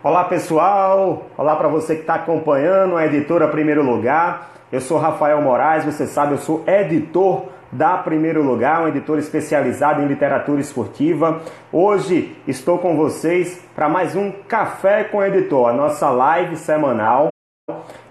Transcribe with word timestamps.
Olá 0.00 0.22
pessoal, 0.22 1.24
olá 1.36 1.56
para 1.56 1.66
você 1.66 1.96
que 1.96 2.02
está 2.02 2.14
acompanhando 2.14 2.96
a 2.96 3.04
editora 3.04 3.48
Primeiro 3.48 3.82
Lugar. 3.82 4.52
Eu 4.70 4.80
sou 4.80 4.96
Rafael 4.96 5.42
Moraes, 5.42 5.84
você 5.84 6.06
sabe, 6.06 6.34
eu 6.34 6.38
sou 6.38 6.62
editor 6.68 7.46
da 7.72 7.98
Primeiro 7.98 8.40
Lugar, 8.40 8.84
um 8.84 8.86
editor 8.86 9.18
especializado 9.18 10.00
em 10.00 10.06
literatura 10.06 10.60
esportiva. 10.60 11.40
Hoje 11.72 12.36
estou 12.46 12.78
com 12.78 12.96
vocês 12.96 13.60
para 13.74 13.88
mais 13.88 14.14
um 14.14 14.30
Café 14.30 15.02
com 15.02 15.20
Editor, 15.20 15.70
a 15.70 15.72
nossa 15.72 16.08
live 16.10 16.54
semanal, 16.54 17.30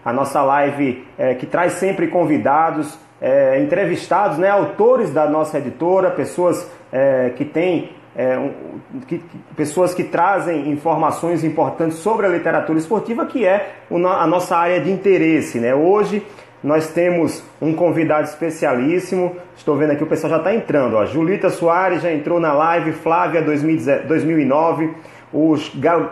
a 0.04 0.12
nossa 0.12 0.42
live 0.44 1.08
é, 1.18 1.36
que 1.36 1.46
traz 1.46 1.74
sempre 1.74 2.08
convidados, 2.10 3.00
é, 3.22 3.62
entrevistados, 3.62 4.38
né, 4.38 4.50
autores 4.50 5.14
da 5.14 5.26
nossa 5.30 5.58
editora, 5.58 6.12
pessoas 6.12 6.70
é, 6.92 7.30
que 7.30 7.46
têm 7.46 7.96
é, 8.18 8.36
um, 8.38 9.00
que, 9.02 9.22
pessoas 9.56 9.94
que 9.94 10.04
trazem 10.04 10.72
informações 10.72 11.44
importantes 11.44 12.00
sobre 12.00 12.26
a 12.26 12.30
literatura 12.30 12.80
esportiva, 12.80 13.28
que 13.28 13.46
é 13.46 13.76
a 13.92 14.26
nossa 14.26 14.58
área 14.58 14.82
de 14.82 14.92
interesse. 14.92 15.60
Né? 15.60 15.76
Hoje 15.76 16.26
nós 16.64 16.88
temos 16.88 17.44
um 17.62 17.74
convidado 17.74 18.28
especialíssimo. 18.28 19.36
Estou 19.56 19.78
vendo 19.78 19.92
aqui 19.92 20.04
o 20.04 20.08
pessoal 20.08 20.32
já 20.32 20.38
está 20.38 20.56
entrando. 20.56 20.96
Ó. 20.96 21.06
Julita 21.06 21.52
Soares 21.52 22.02
já 22.02 22.12
entrou 22.12 22.40
na 22.40 22.52
live, 22.52 22.92
Flávia 22.94 23.44
2009, 23.44 24.94
o 25.32 25.56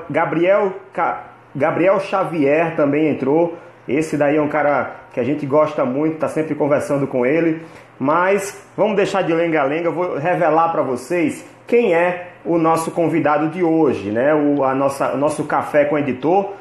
Gabriel, 0.07 0.73
Gabriel 1.55 1.99
Xavier 1.99 2.75
também 2.75 3.09
entrou. 3.09 3.57
Esse 3.87 4.15
daí 4.15 4.35
é 4.37 4.41
um 4.41 4.47
cara 4.47 4.95
que 5.11 5.19
a 5.19 5.23
gente 5.23 5.45
gosta 5.45 5.85
muito, 5.85 6.15
está 6.15 6.27
sempre 6.27 6.53
conversando 6.53 7.07
com 7.07 7.25
ele. 7.25 7.61
Mas 7.99 8.61
vamos 8.75 8.95
deixar 8.95 9.21
de 9.21 9.33
lenga-lenga, 9.33 9.89
vou 9.89 10.17
revelar 10.17 10.69
para 10.69 10.81
vocês 10.81 11.45
quem 11.65 11.93
é 11.93 12.31
o 12.43 12.57
nosso 12.57 12.91
convidado 12.91 13.49
de 13.49 13.63
hoje, 13.63 14.11
né? 14.11 14.33
O, 14.33 14.63
a 14.63 14.75
nossa, 14.75 15.13
o 15.13 15.17
nosso 15.17 15.43
café 15.45 15.85
com 15.85 15.95
o 15.95 15.97
editor. 15.97 16.53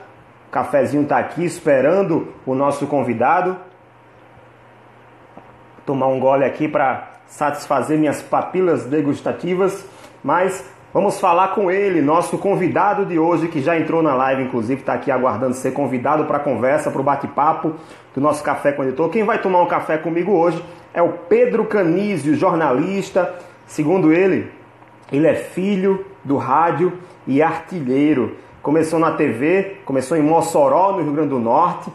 O 0.48 0.50
cafezinho 0.50 1.02
está 1.02 1.18
aqui 1.18 1.44
esperando 1.44 2.32
o 2.46 2.54
nosso 2.54 2.86
convidado. 2.86 3.56
Vou 5.34 5.84
tomar 5.84 6.06
um 6.06 6.20
gole 6.20 6.44
aqui 6.44 6.68
para 6.68 7.14
satisfazer 7.26 7.98
minhas 7.98 8.22
papilas 8.22 8.84
degustativas, 8.86 9.84
mas 10.22 10.64
vamos 10.94 11.18
falar 11.18 11.48
com 11.48 11.72
ele, 11.72 12.00
nosso 12.00 12.38
convidado 12.38 13.04
de 13.04 13.18
hoje, 13.18 13.48
que 13.48 13.60
já 13.60 13.76
entrou 13.76 14.00
na 14.00 14.14
live, 14.14 14.44
inclusive 14.44 14.80
está 14.80 14.94
aqui 14.94 15.10
aguardando 15.10 15.54
ser 15.54 15.72
convidado 15.72 16.24
para 16.24 16.36
a 16.36 16.40
conversa, 16.40 16.88
para 16.88 17.00
o 17.00 17.04
bate-papo 17.04 17.74
do 18.14 18.20
nosso 18.20 18.44
café 18.44 18.70
com 18.70 18.82
o 18.82 18.84
editor. 18.84 19.10
Quem 19.10 19.24
vai 19.24 19.42
tomar 19.42 19.60
um 19.60 19.66
café 19.66 19.98
comigo 19.98 20.30
hoje 20.30 20.64
é 20.94 21.02
o 21.02 21.08
Pedro 21.08 21.64
Canísio, 21.64 22.36
jornalista. 22.36 23.34
Segundo 23.66 24.12
ele, 24.12 24.52
ele 25.10 25.26
é 25.26 25.34
filho 25.34 26.06
do 26.22 26.36
rádio 26.36 26.92
e 27.26 27.42
artilheiro. 27.42 28.36
Começou 28.62 29.00
na 29.00 29.10
TV, 29.10 29.78
começou 29.84 30.16
em 30.16 30.22
Mossoró, 30.22 30.92
no 30.92 31.02
Rio 31.02 31.12
Grande 31.12 31.30
do 31.30 31.40
Norte. 31.40 31.90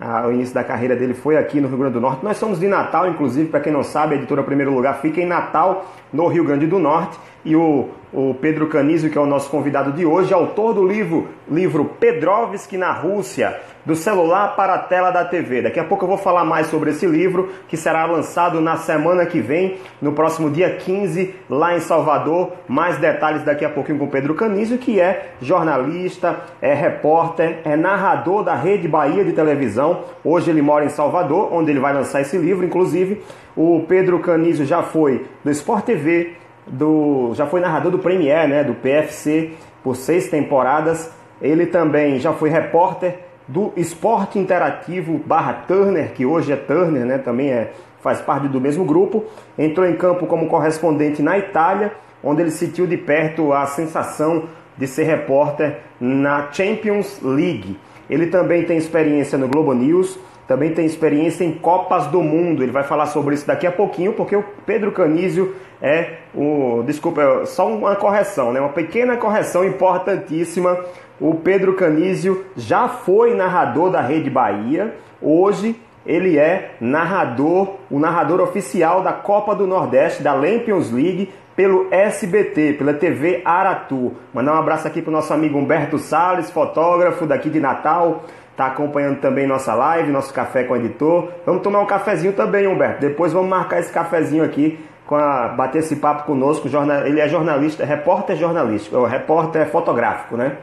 Ah, 0.00 0.26
o 0.28 0.32
início 0.32 0.54
da 0.54 0.62
carreira 0.62 0.94
dele 0.94 1.14
foi 1.14 1.36
aqui 1.36 1.60
no 1.60 1.66
Rio 1.66 1.78
Grande 1.78 1.94
do 1.94 2.00
Norte. 2.00 2.24
Nós 2.24 2.36
somos 2.36 2.60
de 2.60 2.68
Natal, 2.68 3.08
inclusive, 3.08 3.48
para 3.48 3.58
quem 3.58 3.72
não 3.72 3.82
sabe, 3.82 4.14
a 4.14 4.18
editora 4.18 4.44
Primeiro 4.44 4.72
Lugar 4.72 5.00
fica 5.00 5.20
em 5.20 5.26
Natal, 5.26 5.86
no 6.12 6.28
Rio 6.28 6.44
Grande 6.44 6.66
do 6.66 6.78
Norte. 6.78 7.18
E 7.44 7.54
o, 7.54 7.88
o 8.10 8.34
Pedro 8.40 8.68
Canizio, 8.68 9.10
que 9.10 9.18
é 9.18 9.20
o 9.20 9.26
nosso 9.26 9.50
convidado 9.50 9.92
de 9.92 10.06
hoje, 10.06 10.32
autor 10.32 10.72
do 10.72 10.86
livro, 10.86 11.28
livro 11.50 11.84
Pedrovski 11.84 12.78
na 12.78 12.90
Rússia, 12.90 13.60
do 13.84 13.94
celular 13.94 14.56
para 14.56 14.74
a 14.74 14.78
tela 14.78 15.10
da 15.10 15.26
TV. 15.26 15.60
Daqui 15.60 15.78
a 15.78 15.84
pouco 15.84 16.04
eu 16.04 16.08
vou 16.08 16.16
falar 16.16 16.42
mais 16.42 16.68
sobre 16.68 16.90
esse 16.90 17.06
livro, 17.06 17.50
que 17.68 17.76
será 17.76 18.06
lançado 18.06 18.62
na 18.62 18.76
semana 18.76 19.26
que 19.26 19.40
vem, 19.40 19.76
no 20.00 20.12
próximo 20.12 20.50
dia 20.50 20.70
15, 20.76 21.34
lá 21.50 21.76
em 21.76 21.80
Salvador. 21.80 22.52
Mais 22.66 22.96
detalhes 22.96 23.42
daqui 23.42 23.64
a 23.64 23.68
pouquinho 23.68 23.98
com 23.98 24.06
Pedro 24.06 24.34
Canizio, 24.34 24.78
que 24.78 24.98
é 24.98 25.32
jornalista, 25.42 26.40
é 26.62 26.72
repórter, 26.72 27.58
é 27.64 27.76
narrador 27.76 28.42
da 28.42 28.54
Rede 28.54 28.88
Bahia 28.88 29.22
de 29.22 29.32
televisão. 29.32 30.04
Hoje 30.24 30.50
ele 30.50 30.62
mora 30.62 30.86
em 30.86 30.88
Salvador, 30.88 31.52
onde 31.52 31.70
ele 31.70 31.80
vai 31.80 31.92
lançar 31.92 32.22
esse 32.22 32.38
livro, 32.38 32.64
inclusive. 32.64 33.22
O 33.54 33.84
Pedro 33.86 34.18
Canizio 34.18 34.64
já 34.64 34.82
foi 34.82 35.26
do 35.44 35.50
Sport 35.50 35.84
TV, 35.84 36.34
do, 36.66 37.32
já 37.34 37.46
foi 37.46 37.60
narrador 37.60 37.90
do 37.90 37.98
Premier, 37.98 38.48
né, 38.48 38.64
do 38.64 38.74
PFC, 38.74 39.52
por 39.82 39.96
seis 39.96 40.28
temporadas. 40.28 41.10
Ele 41.40 41.66
também 41.66 42.18
já 42.18 42.32
foi 42.32 42.48
repórter 42.48 43.18
do 43.46 43.72
Esporte 43.76 44.38
Interativo 44.38 45.18
barra 45.18 45.52
Turner, 45.68 46.12
que 46.12 46.24
hoje 46.24 46.52
é 46.52 46.56
Turner, 46.56 47.04
né, 47.04 47.18
também 47.18 47.50
é, 47.50 47.72
faz 48.00 48.20
parte 48.20 48.48
do 48.48 48.60
mesmo 48.60 48.84
grupo. 48.84 49.24
Entrou 49.58 49.86
em 49.86 49.96
campo 49.96 50.26
como 50.26 50.48
correspondente 50.48 51.22
na 51.22 51.38
Itália, 51.38 51.92
onde 52.22 52.40
ele 52.40 52.50
sentiu 52.50 52.86
de 52.86 52.96
perto 52.96 53.52
a 53.52 53.66
sensação 53.66 54.44
de 54.76 54.86
ser 54.86 55.04
repórter 55.04 55.78
na 56.00 56.50
Champions 56.50 57.20
League. 57.22 57.78
Ele 58.08 58.26
também 58.26 58.64
tem 58.64 58.76
experiência 58.76 59.38
no 59.38 59.48
Globo 59.48 59.72
News, 59.72 60.18
também 60.46 60.72
tem 60.72 60.84
experiência 60.84 61.44
em 61.44 61.52
Copas 61.52 62.06
do 62.06 62.22
Mundo. 62.22 62.62
Ele 62.62 62.72
vai 62.72 62.82
falar 62.82 63.06
sobre 63.06 63.34
isso 63.34 63.46
daqui 63.46 63.66
a 63.66 63.72
pouquinho, 63.72 64.12
porque 64.12 64.36
o 64.36 64.44
Pedro 64.66 64.92
Canísio 64.92 65.54
é 65.80 66.18
o. 66.34 66.82
Desculpa, 66.86 67.22
é 67.22 67.46
só 67.46 67.68
uma 67.68 67.96
correção, 67.96 68.52
né? 68.52 68.60
uma 68.60 68.70
pequena 68.70 69.16
correção 69.16 69.64
importantíssima. 69.64 70.78
O 71.20 71.34
Pedro 71.36 71.74
Canísio 71.74 72.44
já 72.56 72.88
foi 72.88 73.34
narrador 73.34 73.90
da 73.90 74.00
Rede 74.00 74.28
Bahia, 74.28 74.94
hoje 75.22 75.76
ele 76.04 76.36
é 76.36 76.72
narrador, 76.80 77.76
o 77.90 77.98
narrador 77.98 78.40
oficial 78.40 79.00
da 79.00 79.12
Copa 79.12 79.54
do 79.54 79.66
Nordeste, 79.66 80.22
da 80.22 80.34
Lampions 80.34 80.90
League, 80.90 81.32
pelo 81.56 81.86
SBT, 81.90 82.74
pela 82.74 82.92
TV 82.92 83.40
Aratu. 83.44 84.12
Mandar 84.32 84.54
um 84.54 84.58
abraço 84.58 84.86
aqui 84.86 85.00
para 85.00 85.10
o 85.10 85.12
nosso 85.12 85.32
amigo 85.32 85.56
Humberto 85.56 85.98
Salles, 85.98 86.50
fotógrafo 86.50 87.26
daqui 87.26 87.48
de 87.48 87.60
Natal 87.60 88.24
está 88.54 88.66
acompanhando 88.66 89.18
também 89.18 89.48
nossa 89.48 89.74
live, 89.74 90.12
nosso 90.12 90.32
café 90.32 90.62
com 90.62 90.74
o 90.74 90.76
editor. 90.76 91.28
Vamos 91.44 91.62
tomar 91.62 91.80
um 91.80 91.86
cafezinho 91.86 92.32
também, 92.32 92.68
Humberto. 92.68 93.00
Depois 93.00 93.32
vamos 93.32 93.48
marcar 93.50 93.80
esse 93.80 93.92
cafezinho 93.92 94.44
aqui, 94.44 94.78
com 95.06 95.16
a, 95.16 95.48
bater 95.48 95.80
esse 95.80 95.96
papo 95.96 96.22
conosco. 96.22 96.68
Ele 97.04 97.20
é 97.20 97.28
jornalista, 97.28 97.84
repórter 97.84 98.36
jornalístico, 98.36 99.04
é 99.04 99.08
repórter 99.08 99.68
fotográfico, 99.70 100.36
né? 100.36 100.58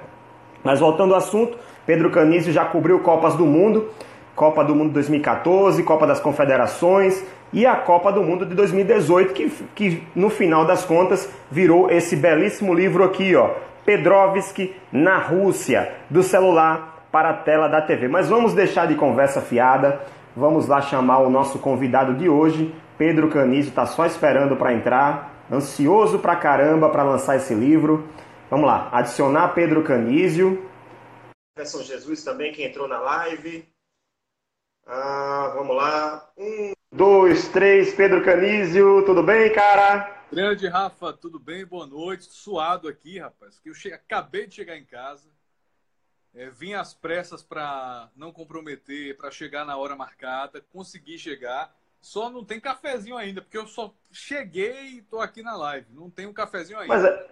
Mas 0.63 0.79
voltando 0.79 1.13
ao 1.13 1.17
assunto, 1.17 1.57
Pedro 1.85 2.09
Canísio 2.09 2.53
já 2.53 2.63
cobriu 2.63 2.99
Copas 2.99 3.35
do 3.35 3.45
Mundo, 3.45 3.89
Copa 4.35 4.63
do 4.63 4.73
Mundo 4.73 4.93
2014, 4.93 5.83
Copa 5.83 6.07
das 6.07 6.21
Confederações 6.21 7.21
e 7.51 7.65
a 7.65 7.75
Copa 7.75 8.09
do 8.09 8.23
Mundo 8.23 8.45
de 8.45 8.55
2018, 8.55 9.33
que, 9.33 9.49
que 9.75 10.03
no 10.15 10.29
final 10.29 10.63
das 10.63 10.85
contas 10.85 11.29
virou 11.51 11.91
esse 11.91 12.15
belíssimo 12.15 12.73
livro 12.73 13.03
aqui, 13.03 13.35
ó, 13.35 13.49
Pedrovski 13.83 14.73
na 14.93 15.17
Rússia, 15.17 15.91
do 16.09 16.23
celular 16.23 16.90
para 17.11 17.31
a 17.31 17.37
tela 17.37 17.67
da 17.67 17.81
TV. 17.81 18.07
Mas 18.07 18.29
vamos 18.29 18.53
deixar 18.53 18.87
de 18.87 18.95
conversa 18.95 19.41
fiada, 19.41 20.01
vamos 20.35 20.67
lá 20.67 20.81
chamar 20.81 21.19
o 21.19 21.29
nosso 21.29 21.59
convidado 21.59 22.13
de 22.15 22.29
hoje, 22.29 22.73
Pedro 22.97 23.29
Canísio, 23.29 23.69
está 23.69 23.85
só 23.85 24.05
esperando 24.05 24.55
para 24.55 24.73
entrar, 24.73 25.45
ansioso 25.51 26.19
pra 26.19 26.35
caramba 26.35 26.89
para 26.89 27.03
lançar 27.03 27.35
esse 27.35 27.53
livro. 27.53 28.07
Vamos 28.49 28.67
lá, 28.67 28.89
adicionar 28.91 29.49
Pedro 29.49 29.83
Canísio. 29.83 30.69
São 31.63 31.81
Jesus 31.83 32.23
também 32.23 32.51
que 32.51 32.63
entrou 32.63 32.87
na 32.87 32.99
live. 32.99 33.67
Ah, 34.85 35.53
vamos 35.55 35.75
lá. 35.75 36.29
Um, 36.37 36.73
dois, 36.91 37.47
três, 37.49 37.93
Pedro 37.93 38.23
Canísio, 38.23 39.03
tudo 39.05 39.23
bem, 39.23 39.51
cara? 39.53 40.25
Grande 40.31 40.67
Rafa, 40.67 41.13
tudo 41.13 41.39
bem? 41.39 41.65
Boa 41.65 41.85
noite. 41.85 42.25
Suado 42.25 42.87
aqui, 42.87 43.19
rapaz, 43.19 43.57
que 43.59 43.69
eu 43.69 43.73
che... 43.73 43.93
acabei 43.93 44.47
de 44.47 44.55
chegar 44.55 44.77
em 44.77 44.85
casa. 44.85 45.30
É, 46.33 46.49
vim 46.49 46.73
às 46.73 46.93
pressas 46.93 47.43
para 47.43 48.09
não 48.15 48.31
comprometer, 48.31 49.17
para 49.17 49.29
chegar 49.29 49.65
na 49.65 49.75
hora 49.75 49.95
marcada, 49.95 50.63
consegui 50.71 51.17
chegar. 51.17 51.73
Só 52.01 52.29
não 52.29 52.43
tem 52.43 52.59
cafezinho 52.59 53.17
ainda, 53.17 53.41
porque 53.41 53.57
eu 53.57 53.67
só 53.67 53.93
cheguei 54.11 54.97
e 54.97 55.01
tô 55.01 55.19
aqui 55.19 55.43
na 55.43 55.55
live. 55.55 55.87
Não 55.93 56.09
tem 56.09 56.25
um 56.25 56.33
cafezinho 56.33 56.79
ainda. 56.79 56.93
Mas, 56.93 57.05
é, 57.05 57.27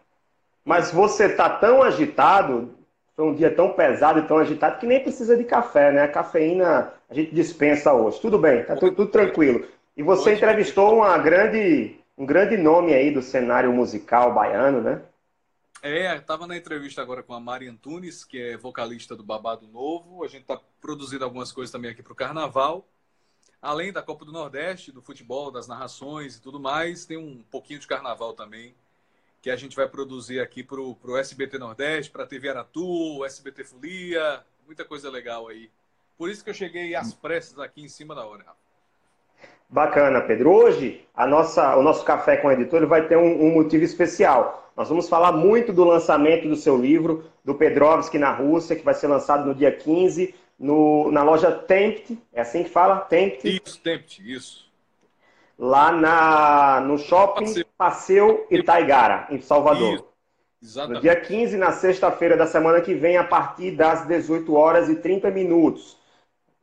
mas 0.64 0.92
você 0.92 1.30
tá 1.30 1.50
tão 1.50 1.82
agitado, 1.82 2.76
foi 3.16 3.26
um 3.26 3.34
dia 3.34 3.54
tão 3.54 3.74
pesado 3.74 4.20
e 4.20 4.28
tão 4.28 4.38
agitado 4.38 4.80
que 4.80 4.86
nem 4.86 5.02
precisa 5.02 5.36
de 5.36 5.44
café, 5.44 5.92
né? 5.92 6.04
A 6.04 6.08
cafeína 6.08 6.94
a 7.10 7.14
gente 7.14 7.34
dispensa 7.34 7.94
hoje. 7.94 8.20
Tudo 8.20 8.38
bem, 8.38 8.64
tá 8.64 8.76
tudo, 8.76 8.96
tudo 8.96 9.12
tranquilo. 9.12 9.66
E 9.96 10.04
você 10.04 10.36
entrevistou 10.36 10.98
uma 10.98 11.18
grande, 11.18 12.00
um 12.18 12.26
grande 12.26 12.56
nome 12.56 12.94
aí 12.94 13.12
do 13.12 13.22
cenário 13.22 13.72
musical 13.74 14.34
baiano, 14.34 14.82
né? 14.82 15.02
É, 15.82 16.18
estava 16.18 16.46
na 16.46 16.58
entrevista 16.58 17.02
agora 17.02 17.24
com 17.24 17.34
a 17.34 17.40
Mari 17.40 17.70
Antunes, 17.70 18.26
que 18.26 18.38
é 18.38 18.58
vocalista 18.58 19.16
do 19.16 19.24
Babado 19.24 19.66
Novo. 19.66 20.26
A 20.26 20.28
gente 20.28 20.42
está 20.42 20.60
produzindo 20.82 21.24
algumas 21.24 21.54
coisas 21.54 21.72
também 21.72 21.92
aqui 21.92 22.04
para 22.04 22.12
o 22.12 22.16
Carnaval. 22.16 22.86
Além 23.62 23.94
da 23.94 24.02
Copa 24.02 24.26
do 24.26 24.32
Nordeste, 24.32 24.92
do 24.92 25.02
futebol, 25.02 25.52
das 25.52 25.68
narrações 25.68 26.36
e 26.36 26.42
tudo 26.42 26.60
mais, 26.60 27.06
tem 27.06 27.18
um 27.18 27.44
pouquinho 27.50 27.80
de 27.80 27.88
Carnaval 27.88 28.34
também, 28.34 28.76
que 29.42 29.50
a 29.50 29.56
gente 29.56 29.76
vai 29.76 29.88
produzir 29.88 30.42
aqui 30.42 30.64
para 30.64 30.82
o 30.82 31.18
SBT 31.18 31.58
Nordeste, 31.58 32.12
para 32.12 32.24
a 32.24 32.28
TV 32.28 32.50
Aratu, 32.50 33.24
SBT 33.26 33.64
Folia, 33.64 34.44
muita 34.66 34.84
coisa 34.84 35.10
legal 35.10 35.48
aí. 35.48 35.70
Por 36.18 36.30
isso 36.30 36.44
que 36.44 36.50
eu 36.50 36.54
cheguei 36.54 36.94
às 36.96 37.14
pressas 37.14 37.58
aqui 37.60 37.82
em 37.82 37.90
cima 37.90 38.14
da 38.14 38.26
hora, 38.26 38.44
Bacana, 39.72 40.22
Pedro. 40.22 40.52
Hoje, 40.52 41.08
a 41.16 41.28
nossa, 41.28 41.76
o 41.76 41.84
nosso 41.84 42.04
café 42.04 42.38
com 42.38 42.48
o 42.48 42.52
editor 42.52 42.88
vai 42.88 43.08
ter 43.08 43.18
um, 43.18 43.44
um 43.46 43.54
motivo 43.54 43.84
especial. 43.84 44.69
Nós 44.80 44.88
vamos 44.88 45.10
falar 45.10 45.34
muito 45.34 45.74
do 45.74 45.84
lançamento 45.84 46.48
do 46.48 46.56
seu 46.56 46.78
livro, 46.78 47.26
do 47.44 47.54
Pedrovski 47.54 48.18
na 48.18 48.32
Rússia, 48.32 48.78
que 48.78 48.86
vai 48.86 48.94
ser 48.94 49.08
lançado 49.08 49.46
no 49.46 49.54
dia 49.54 49.74
15, 49.74 50.34
no, 50.58 51.12
na 51.12 51.22
loja 51.22 51.52
Tempt, 51.52 52.18
é 52.32 52.40
assim 52.40 52.64
que 52.64 52.70
fala? 52.70 53.02
Tempt? 53.02 53.62
Isso, 53.62 53.78
Tempt, 53.82 54.24
isso. 54.26 54.72
Lá 55.58 55.92
na, 55.92 56.80
no 56.80 56.98
shopping 56.98 57.44
Passeio, 57.44 57.66
Passeio 57.78 58.48
Itaigara, 58.50 59.28
em 59.30 59.42
Salvador. 59.42 59.96
Isso. 59.96 60.06
Exatamente. 60.64 60.96
No 60.96 61.02
dia 61.02 61.16
15, 61.20 61.58
na 61.58 61.74
sexta-feira 61.74 62.38
da 62.38 62.48
semana 62.48 62.80
que 62.80 62.94
vem, 62.94 63.18
a 63.18 63.24
partir 63.26 63.72
das 63.72 64.08
18 64.08 64.56
horas 64.56 64.88
e 64.88 64.96
30 64.96 65.30
minutos. 65.30 65.98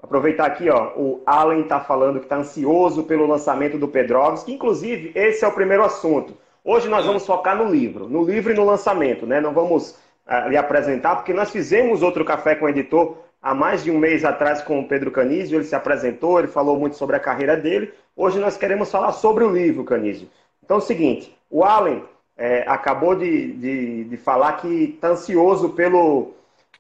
Aproveitar 0.03 0.47
aqui, 0.47 0.71
ó, 0.71 0.95
o 0.97 1.23
Allen 1.27 1.61
está 1.61 1.81
falando 1.81 2.19
que 2.19 2.25
está 2.25 2.39
ansioso 2.39 3.05
pelo 3.05 3.27
lançamento 3.27 3.77
do 3.77 3.89
Pedrovski. 3.89 4.55
Inclusive, 4.55 5.13
esse 5.15 5.45
é 5.45 5.49
o 5.49 5.53
primeiro 5.53 5.85
assunto. 5.85 6.35
Hoje 6.69 6.89
nós 6.89 7.07
vamos 7.07 7.25
focar 7.25 7.57
no 7.57 7.71
livro, 7.71 8.09
no 8.09 8.25
livro 8.25 8.51
e 8.51 8.57
no 8.57 8.65
lançamento, 8.65 9.25
né? 9.25 9.41
Não 9.41 9.53
vamos 9.53 9.93
uh, 10.27 10.49
lhe 10.49 10.57
apresentar, 10.57 11.15
porque 11.15 11.33
nós 11.33 11.49
fizemos 11.49 12.03
outro 12.03 12.25
café 12.25 12.57
com 12.57 12.65
o 12.65 12.69
editor 12.69 13.19
há 13.41 13.55
mais 13.55 13.85
de 13.85 13.91
um 13.93 13.97
mês 13.97 14.25
atrás 14.25 14.63
com 14.63 14.81
o 14.81 14.89
Pedro 14.89 15.13
Canísio, 15.13 15.57
ele 15.57 15.65
se 15.65 15.77
apresentou, 15.77 16.41
ele 16.41 16.49
falou 16.49 16.77
muito 16.77 16.97
sobre 16.97 17.15
a 17.15 17.21
carreira 17.21 17.57
dele. 17.57 17.95
Hoje 18.17 18.41
nós 18.41 18.57
queremos 18.57 18.91
falar 18.91 19.13
sobre 19.13 19.45
o 19.45 19.49
livro, 19.49 19.85
Canísio. 19.85 20.29
Então 20.61 20.79
é 20.79 20.81
o 20.81 20.83
seguinte, 20.83 21.33
o 21.49 21.63
Allen 21.63 22.03
é, 22.37 22.65
acabou 22.67 23.15
de, 23.15 23.53
de, 23.53 24.05
de, 24.07 24.17
falar 24.17 24.55
que 24.55 24.97
está 24.97 25.11
ansioso 25.11 25.69
pelo, 25.69 26.35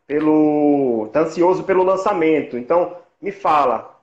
pelo, 0.04 1.08
tá 1.12 1.20
ansioso 1.20 1.62
pelo 1.62 1.84
lançamento. 1.84 2.58
Então, 2.58 2.96
me 3.22 3.30
fala, 3.30 4.00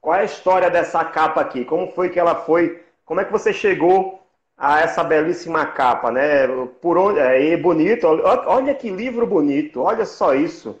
qual 0.00 0.14
é 0.14 0.20
a 0.20 0.24
história 0.24 0.70
dessa 0.70 1.04
capa 1.04 1.40
aqui? 1.40 1.64
Como 1.64 1.90
foi 1.90 2.08
que 2.08 2.20
ela 2.20 2.36
foi? 2.36 2.84
Como 3.04 3.20
é 3.20 3.24
que 3.24 3.32
você 3.32 3.52
chegou 3.52 4.23
a 4.56 4.80
essa 4.80 5.02
belíssima 5.02 5.66
capa, 5.66 6.10
né? 6.10 6.46
Por 6.80 6.96
onde 6.96 7.18
é 7.18 7.56
bonito. 7.56 8.06
Olha 8.06 8.74
que 8.74 8.90
livro 8.90 9.26
bonito. 9.26 9.80
Olha 9.80 10.06
só 10.06 10.34
isso. 10.34 10.78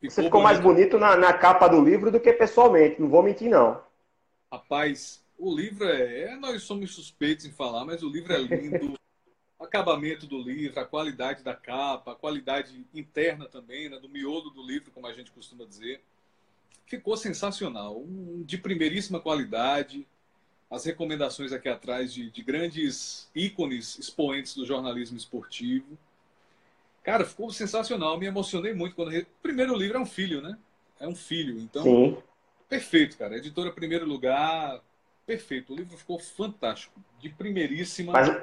Ficou 0.00 0.10
Você 0.10 0.22
ficou 0.22 0.40
bonito. 0.40 0.44
mais 0.44 0.60
bonito 0.60 0.98
na, 0.98 1.16
na, 1.16 1.32
capa 1.32 1.68
do 1.68 1.82
livro 1.82 2.10
do 2.10 2.18
que 2.18 2.32
pessoalmente. 2.32 3.00
Não 3.00 3.08
vou 3.08 3.22
mentir 3.22 3.50
não. 3.50 3.82
Rapaz, 4.50 5.22
o 5.38 5.54
livro 5.54 5.86
é, 5.86 6.32
é 6.32 6.36
nós 6.36 6.62
somos 6.62 6.94
suspeitos 6.94 7.44
em 7.44 7.52
falar, 7.52 7.84
mas 7.84 8.02
o 8.02 8.08
livro 8.08 8.32
é 8.32 8.38
lindo. 8.38 8.94
o 9.58 9.64
acabamento 9.64 10.26
do 10.26 10.40
livro, 10.40 10.80
a 10.80 10.84
qualidade 10.86 11.42
da 11.44 11.54
capa, 11.54 12.12
a 12.12 12.16
qualidade 12.16 12.84
interna 12.94 13.46
também, 13.46 13.90
né, 13.90 13.98
do 13.98 14.08
miolo 14.08 14.50
do 14.50 14.66
livro, 14.66 14.90
como 14.90 15.06
a 15.06 15.12
gente 15.12 15.30
costuma 15.30 15.66
dizer. 15.66 16.02
Ficou 16.86 17.16
sensacional, 17.16 18.00
um, 18.00 18.42
de 18.42 18.56
primeiríssima 18.56 19.20
qualidade 19.20 20.08
as 20.70 20.84
recomendações 20.84 21.52
aqui 21.52 21.68
atrás 21.68 22.14
de, 22.14 22.30
de 22.30 22.42
grandes 22.42 23.28
ícones 23.34 23.98
expoentes 23.98 24.54
do 24.54 24.64
jornalismo 24.64 25.16
esportivo. 25.16 25.98
Cara, 27.02 27.24
ficou 27.24 27.50
sensacional. 27.50 28.18
Me 28.18 28.26
emocionei 28.26 28.72
muito 28.72 28.94
quando. 28.94 29.08
O 29.16 29.26
primeiro 29.42 29.74
livro 29.76 29.98
é 29.98 30.00
um 30.00 30.06
filho, 30.06 30.40
né? 30.40 30.56
É 31.00 31.08
um 31.08 31.14
filho. 31.14 31.58
Então, 31.58 31.82
Sim. 31.82 32.18
perfeito, 32.68 33.18
cara. 33.18 33.36
Editora 33.36 33.72
Primeiro 33.72 34.06
Lugar, 34.06 34.80
perfeito. 35.26 35.72
O 35.72 35.76
livro 35.76 35.96
ficou 35.96 36.18
fantástico. 36.18 37.00
De 37.18 37.28
primeiríssima. 37.28 38.12
Mas, 38.12 38.42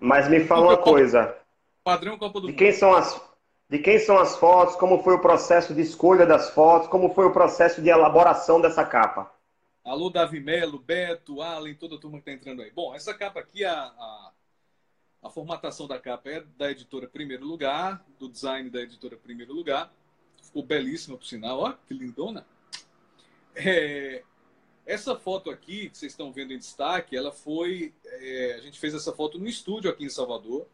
mas 0.00 0.28
me 0.28 0.40
fala 0.40 0.68
uma 0.68 0.78
coisa. 0.78 1.36
Padrão 1.84 2.16
Copa 2.16 2.40
do 2.40 2.46
de 2.46 2.54
quem 2.54 2.68
Mundo. 2.68 2.78
São 2.78 2.94
as, 2.94 3.20
de 3.68 3.78
quem 3.80 3.98
são 3.98 4.18
as 4.18 4.36
fotos? 4.36 4.76
Como 4.76 5.02
foi 5.02 5.14
o 5.14 5.20
processo 5.20 5.74
de 5.74 5.82
escolha 5.82 6.24
das 6.24 6.50
fotos? 6.50 6.88
Como 6.88 7.12
foi 7.12 7.26
o 7.26 7.32
processo 7.32 7.82
de 7.82 7.90
elaboração 7.90 8.60
dessa 8.60 8.84
capa? 8.84 9.35
Alô, 9.86 10.10
Davi 10.10 10.40
Melo, 10.40 10.80
Beto, 10.80 11.40
Allen, 11.40 11.72
toda 11.76 11.94
a 11.94 11.98
turma 11.98 12.18
que 12.20 12.28
está 12.28 12.32
entrando 12.32 12.60
aí. 12.60 12.72
Bom, 12.72 12.92
essa 12.92 13.14
capa 13.14 13.38
aqui, 13.38 13.64
a, 13.64 13.72
a, 13.72 14.32
a, 15.22 15.30
formatação 15.30 15.86
da 15.86 15.96
capa 15.96 16.28
é 16.28 16.40
da 16.40 16.72
editora 16.72 17.06
Primeiro 17.06 17.46
Lugar, 17.46 18.04
do 18.18 18.28
design 18.28 18.68
da 18.68 18.80
editora 18.80 19.16
Primeiro 19.16 19.52
Lugar. 19.54 19.94
Ficou 20.42 20.64
belíssima, 20.64 21.16
por 21.16 21.24
sinal. 21.24 21.60
Ó, 21.60 21.72
que 21.86 21.94
lindona. 21.94 22.44
É, 23.54 24.24
essa 24.84 25.14
foto 25.14 25.52
aqui, 25.52 25.88
que 25.88 25.96
vocês 25.96 26.10
estão 26.10 26.32
vendo 26.32 26.52
em 26.52 26.58
destaque, 26.58 27.16
ela 27.16 27.30
foi. 27.30 27.94
É, 28.06 28.54
a 28.58 28.60
gente 28.62 28.80
fez 28.80 28.92
essa 28.92 29.12
foto 29.12 29.38
no 29.38 29.46
estúdio 29.46 29.88
aqui 29.88 30.04
em 30.04 30.10
Salvador, 30.10 30.66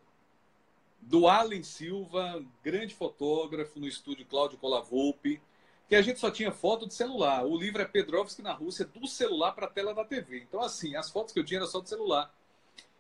do 1.03 1.29
Allen 1.29 1.63
Silva, 1.63 2.43
grande 2.65 2.95
fotógrafo 2.95 3.79
no 3.79 3.87
estúdio 3.87 4.25
Cláudio 4.25 4.57
Colavolpe 4.57 5.39
que 5.93 5.97
a 5.97 6.01
gente 6.01 6.19
só 6.21 6.31
tinha 6.31 6.51
foto 6.51 6.87
de 6.87 6.95
celular. 6.95 7.45
O 7.45 7.55
livro 7.55 7.83
é 7.83 7.85
Pedrovski 7.85 8.41
na 8.41 8.55
Rússia, 8.55 8.87
do 8.87 9.07
celular 9.07 9.53
para 9.53 9.67
a 9.67 9.69
tela 9.69 9.93
da 9.93 10.03
TV. 10.03 10.39
Então, 10.39 10.63
assim, 10.63 10.97
as 10.97 11.11
fotos 11.11 11.35
que 11.35 11.39
eu 11.39 11.45
tinha 11.45 11.59
eram 11.59 11.67
só 11.67 11.83
de 11.83 11.91
celular. 11.91 12.35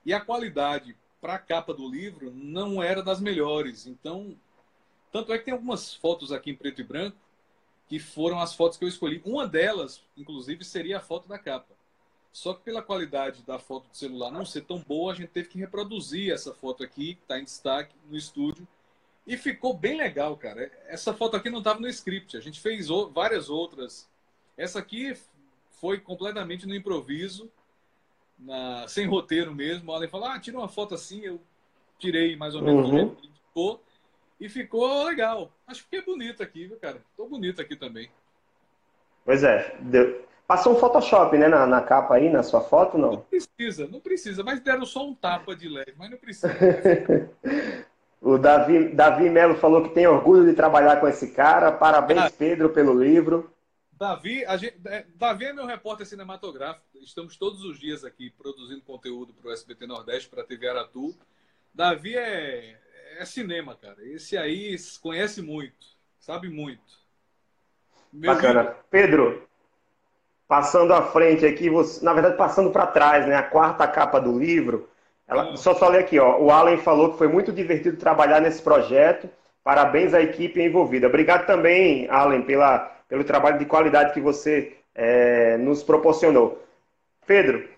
E 0.04 0.12
a 0.12 0.20
qualidade 0.20 0.94
para 1.18 1.36
a 1.36 1.38
capa 1.38 1.72
do 1.72 1.88
livro 1.88 2.30
não 2.30 2.82
era 2.82 3.02
das 3.02 3.18
melhores. 3.18 3.86
Então, 3.86 4.36
tanto 5.10 5.32
é 5.32 5.38
que 5.38 5.46
tem 5.46 5.54
algumas 5.54 5.94
fotos 5.94 6.32
aqui 6.32 6.50
em 6.50 6.54
preto 6.54 6.82
e 6.82 6.84
branco 6.84 7.16
que 7.88 7.98
foram 7.98 8.38
as 8.38 8.54
fotos 8.54 8.76
que 8.76 8.84
eu 8.84 8.88
escolhi. 8.90 9.22
Uma 9.24 9.48
delas, 9.48 10.04
inclusive, 10.14 10.62
seria 10.62 10.98
a 10.98 11.00
foto 11.00 11.26
da 11.26 11.38
capa. 11.38 11.74
Só 12.30 12.52
que 12.52 12.62
pela 12.62 12.82
qualidade 12.82 13.42
da 13.42 13.58
foto 13.58 13.88
do 13.88 13.96
celular 13.96 14.30
não 14.30 14.44
ser 14.44 14.66
tão 14.66 14.80
boa, 14.80 15.14
a 15.14 15.16
gente 15.16 15.30
teve 15.30 15.48
que 15.48 15.58
reproduzir 15.58 16.30
essa 16.30 16.52
foto 16.52 16.84
aqui, 16.84 17.14
que 17.14 17.22
está 17.22 17.40
em 17.40 17.44
destaque 17.44 17.94
no 18.10 18.18
estúdio, 18.18 18.68
e 19.26 19.36
ficou 19.36 19.72
bem 19.74 19.96
legal, 19.96 20.36
cara. 20.36 20.70
Essa 20.86 21.14
foto 21.14 21.36
aqui 21.36 21.48
não 21.48 21.58
estava 21.58 21.80
no 21.80 21.88
script. 21.88 22.36
A 22.36 22.40
gente 22.40 22.60
fez 22.60 22.88
várias 23.12 23.48
outras. 23.48 24.08
Essa 24.56 24.80
aqui 24.80 25.16
foi 25.80 25.98
completamente 25.98 26.66
no 26.66 26.74
improviso, 26.74 27.50
na... 28.38 28.86
sem 28.88 29.06
roteiro 29.06 29.54
mesmo. 29.54 29.90
O 29.90 29.94
Allen 29.94 30.08
falou: 30.08 30.28
ah, 30.28 30.40
tira 30.40 30.58
uma 30.58 30.68
foto 30.68 30.94
assim. 30.94 31.20
Eu 31.20 31.40
tirei 31.98 32.36
mais 32.36 32.54
ou 32.54 32.62
menos 32.62 32.90
uhum. 32.90 33.16
ficou. 33.48 33.82
E 34.40 34.48
ficou 34.48 35.04
legal. 35.04 35.52
Acho 35.66 35.86
que 35.88 35.96
é 35.96 36.02
bonito 36.02 36.42
aqui, 36.42 36.66
viu, 36.66 36.76
cara? 36.76 37.00
Tô 37.16 37.26
bonito 37.26 37.62
aqui 37.62 37.76
também. 37.76 38.10
Pois 39.24 39.44
é. 39.44 39.76
Deu... 39.80 40.26
Passou 40.48 40.74
um 40.74 40.76
Photoshop, 40.76 41.38
né, 41.38 41.46
na, 41.48 41.64
na, 41.64 41.80
capa 41.80 42.16
aí, 42.16 42.28
na 42.28 42.42
sua 42.42 42.60
foto, 42.60 42.98
não? 42.98 43.12
Não 43.12 43.20
precisa, 43.20 43.86
não 43.86 44.00
precisa. 44.00 44.42
Mas 44.42 44.60
deram 44.60 44.84
só 44.84 45.06
um 45.06 45.14
tapa 45.14 45.54
de 45.54 45.68
leve, 45.68 45.94
mas 45.96 46.10
não 46.10 46.18
precisa. 46.18 46.48
O 48.22 48.38
Davi, 48.38 48.90
Davi 48.90 49.28
Melo 49.28 49.56
falou 49.56 49.82
que 49.82 49.88
tem 49.88 50.06
orgulho 50.06 50.46
de 50.48 50.54
trabalhar 50.54 51.00
com 51.00 51.08
esse 51.08 51.32
cara. 51.32 51.72
Parabéns, 51.72 52.20
ah, 52.20 52.30
Pedro, 52.30 52.70
pelo 52.70 52.94
livro. 52.94 53.52
Davi, 53.90 54.44
gente, 54.58 54.80
é, 54.86 55.04
Davi 55.16 55.46
é 55.46 55.52
meu 55.52 55.66
repórter 55.66 56.06
cinematográfico. 56.06 56.86
Estamos 57.02 57.36
todos 57.36 57.64
os 57.64 57.80
dias 57.80 58.04
aqui 58.04 58.30
produzindo 58.30 58.80
conteúdo 58.82 59.34
para 59.34 59.50
o 59.50 59.52
SBT 59.52 59.88
Nordeste, 59.88 60.28
para 60.28 60.42
a 60.42 60.46
TV 60.46 60.68
Aratu. 60.68 61.12
Davi 61.74 62.16
é, 62.16 62.78
é 63.18 63.24
cinema, 63.24 63.74
cara. 63.74 63.96
Esse 64.06 64.36
aí 64.36 64.76
conhece 65.00 65.42
muito, 65.42 65.84
sabe 66.20 66.48
muito. 66.48 67.02
Meu 68.12 68.32
Bacana. 68.32 68.62
Livro... 68.62 68.76
Pedro, 68.88 69.48
passando 70.46 70.94
à 70.94 71.02
frente 71.10 71.44
aqui, 71.44 71.68
você, 71.68 72.04
na 72.04 72.12
verdade, 72.12 72.36
passando 72.36 72.70
para 72.70 72.86
trás, 72.86 73.26
né? 73.26 73.34
A 73.34 73.42
quarta 73.42 73.88
capa 73.88 74.20
do 74.20 74.38
livro 74.38 74.91
ela, 75.32 75.56
só 75.56 75.74
falei 75.74 76.00
aqui, 76.00 76.18
ó, 76.18 76.38
o 76.38 76.50
Allen 76.50 76.78
falou 76.78 77.12
que 77.12 77.18
foi 77.18 77.28
muito 77.28 77.52
divertido 77.52 77.96
trabalhar 77.96 78.40
nesse 78.40 78.62
projeto. 78.62 79.28
Parabéns 79.64 80.12
à 80.12 80.20
equipe 80.20 80.60
envolvida. 80.60 81.06
Obrigado 81.06 81.46
também, 81.46 82.08
Allen, 82.10 82.42
pela, 82.42 82.78
pelo 83.08 83.24
trabalho 83.24 83.58
de 83.58 83.64
qualidade 83.64 84.12
que 84.12 84.20
você 84.20 84.72
é, 84.94 85.56
nos 85.56 85.82
proporcionou. 85.82 86.62
Pedro, 87.26 87.68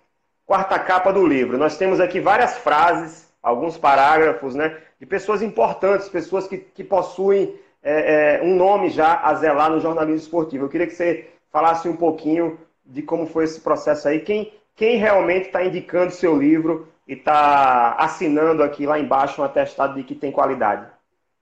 quarta 0.47 0.79
capa 0.79 1.13
do 1.13 1.27
livro. 1.27 1.59
Nós 1.59 1.77
temos 1.77 2.01
aqui 2.01 2.21
várias 2.21 2.59
frases, 2.59 3.33
alguns 3.43 3.77
parágrafos, 3.77 4.55
né, 4.55 4.79
de 4.99 5.07
pessoas 5.07 5.43
importantes, 5.43 6.09
pessoas 6.09 6.47
que, 6.49 6.59
que 6.59 6.83
possuem 6.83 7.55
é, 7.83 8.39
é, 8.41 8.43
um 8.43 8.55
nome 8.57 8.89
já 8.89 9.21
a 9.23 9.35
zelar 9.35 9.71
no 9.71 9.81
jornalismo 9.81 10.21
esportivo. 10.21 10.65
Eu 10.65 10.69
queria 10.71 10.87
que 10.87 10.95
você 10.95 11.29
falasse 11.53 11.89
um 11.89 11.97
pouquinho 11.97 12.59
de 12.85 13.03
como 13.03 13.27
foi 13.27 13.45
esse 13.45 13.61
processo 13.61 14.09
aí. 14.09 14.21
Quem, 14.21 14.53
quem 14.77 14.97
realmente 14.97 15.47
está 15.47 15.65
indicando 15.65 16.13
seu 16.13 16.37
livro 16.37 16.93
e 17.07 17.15
está 17.15 17.95
assinando 17.95 18.63
aqui 18.63 18.87
lá 18.87 18.99
embaixo 18.99 19.41
um 19.41 19.45
atestado 19.45 19.95
de 19.95 20.05
que 20.05 20.15
tem 20.15 20.33
qualidade? 20.33 20.91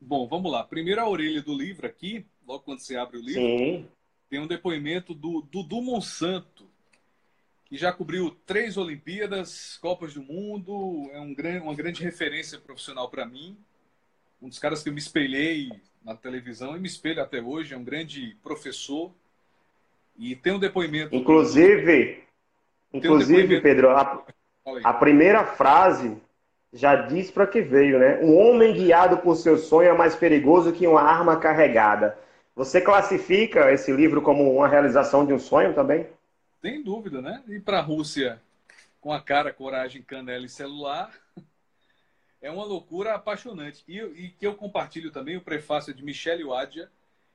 Bom, 0.00 0.26
vamos 0.26 0.50
lá. 0.50 0.64
Primeiro 0.64 1.00
a 1.00 1.08
orelha 1.08 1.42
do 1.42 1.56
livro 1.56 1.86
aqui, 1.86 2.26
logo 2.46 2.64
quando 2.64 2.80
você 2.80 2.96
abre 2.96 3.18
o 3.18 3.22
livro, 3.22 3.40
Sim. 3.40 3.88
tem 4.28 4.40
um 4.40 4.46
depoimento 4.46 5.14
do 5.14 5.42
Dudu 5.42 5.80
Monsanto, 5.80 6.66
que 7.64 7.76
já 7.78 7.92
cobriu 7.92 8.36
três 8.44 8.76
Olimpíadas, 8.76 9.78
Copas 9.78 10.12
do 10.12 10.22
Mundo, 10.22 11.08
é 11.12 11.20
um 11.20 11.32
grande, 11.32 11.60
uma 11.60 11.74
grande 11.74 12.02
referência 12.02 12.58
profissional 12.58 13.08
para 13.08 13.24
mim. 13.24 13.56
Um 14.42 14.48
dos 14.48 14.58
caras 14.58 14.82
que 14.82 14.88
eu 14.88 14.92
me 14.92 14.98
espelhei 14.98 15.70
na 16.04 16.16
televisão 16.16 16.76
e 16.76 16.80
me 16.80 16.88
espelho 16.88 17.22
até 17.22 17.40
hoje, 17.40 17.72
é 17.72 17.76
um 17.76 17.84
grande 17.84 18.36
professor. 18.42 19.10
E 20.18 20.36
tem 20.36 20.52
um 20.52 20.58
depoimento. 20.58 21.14
Inclusive. 21.14 22.24
Inclusive, 22.92 23.58
um. 23.58 23.60
Pedro, 23.60 23.90
a, 23.90 24.24
a 24.84 24.92
primeira 24.92 25.44
frase 25.44 26.16
já 26.72 26.96
diz 26.96 27.30
para 27.30 27.46
que 27.46 27.60
veio, 27.60 27.98
né? 27.98 28.18
Um 28.22 28.36
homem 28.36 28.72
guiado 28.72 29.18
por 29.18 29.36
seu 29.36 29.58
sonho 29.58 29.90
é 29.90 29.92
mais 29.92 30.16
perigoso 30.16 30.72
que 30.72 30.86
uma 30.86 31.02
arma 31.02 31.36
carregada. 31.36 32.18
Você 32.54 32.80
classifica 32.80 33.70
esse 33.72 33.92
livro 33.92 34.22
como 34.22 34.54
uma 34.54 34.68
realização 34.68 35.24
de 35.24 35.32
um 35.32 35.38
sonho 35.38 35.74
também? 35.74 36.06
Sem 36.60 36.82
dúvida, 36.82 37.20
né? 37.20 37.42
Ir 37.48 37.60
para 37.60 37.78
a 37.78 37.82
Rússia 37.82 38.40
com 39.00 39.12
a 39.12 39.20
cara, 39.20 39.52
coragem, 39.52 40.02
canela 40.02 40.46
e 40.46 40.48
celular 40.48 41.10
é 42.42 42.50
uma 42.50 42.64
loucura 42.64 43.14
apaixonante. 43.14 43.84
E, 43.86 43.98
e, 43.98 44.28
que 44.30 44.46
eu 44.46 44.54
compartilho 44.54 45.12
também 45.12 45.36
o 45.36 45.40
prefácio 45.40 45.94
de 45.94 46.04
Michelle 46.04 46.44
Wadia, 46.44 46.90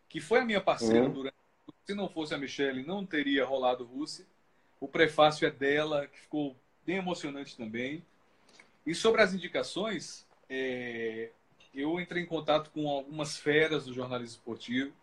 que 0.10 0.20
foi 0.20 0.42
a 0.42 0.46
minha 0.46 0.62
parceira 0.62 1.06
uhum. 1.06 1.14
durante. 1.14 1.38
Se 1.86 1.96
não 1.96 2.10
fosse 2.10 2.36
a 2.36 2.38
Michelle, 2.38 2.86
não 2.86 3.06
teria 3.06 3.46
rolado 3.46 3.86
Rússia. 3.86 4.26
O 4.80 4.88
prefácio 4.88 5.48
é 5.48 5.52
dela, 5.52 6.08
que 6.08 6.20
ficou 6.20 6.56
bem 6.86 6.98
emocionante 6.98 7.56
também. 7.58 8.04
E 8.86 8.96
sobre 8.96 9.22
as 9.22 9.34
indicações, 9.34 10.26
é, 10.50 11.30
eu 11.74 12.00
entrei 12.00 12.24
em 12.24 12.26
contato 12.26 12.72
com 12.72 12.88
algumas 12.88 13.38
feras 13.38 13.86
do 13.86 13.94
jornalismo 13.94 14.38
esportivo 14.38 14.94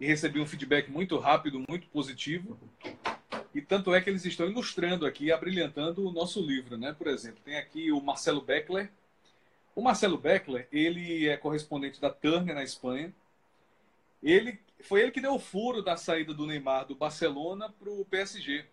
e 0.00 0.06
recebi 0.06 0.40
um 0.40 0.46
feedback 0.46 0.90
muito 0.90 1.18
rápido, 1.18 1.62
muito 1.68 1.86
positivo. 1.88 2.58
E 3.54 3.60
tanto 3.60 3.92
é 3.94 4.00
que 4.00 4.08
eles 4.08 4.24
estão 4.24 4.46
ilustrando 4.46 5.04
aqui, 5.04 5.30
abrilhantando 5.30 6.08
o 6.08 6.12
nosso 6.12 6.40
livro, 6.40 6.78
né? 6.78 6.92
Por 6.92 7.08
exemplo, 7.08 7.40
tem 7.44 7.56
aqui 7.56 7.92
o 7.92 8.00
Marcelo 8.00 8.40
Beckler. 8.40 8.90
O 9.74 9.82
Marcelo 9.82 10.16
Beckler, 10.16 10.66
ele 10.72 11.28
é 11.28 11.36
correspondente 11.36 12.00
da 12.00 12.10
Turner 12.10 12.54
na 12.54 12.64
Espanha. 12.64 13.12
Ele 14.22 14.58
foi 14.80 15.02
ele 15.02 15.10
que 15.10 15.20
deu 15.20 15.34
o 15.34 15.38
furo 15.38 15.82
da 15.82 15.96
saída 15.96 16.32
do 16.32 16.46
Neymar 16.46 16.86
do 16.86 16.94
Barcelona 16.94 17.68
para 17.68 17.90
o 17.90 18.04
PSG. 18.04 18.64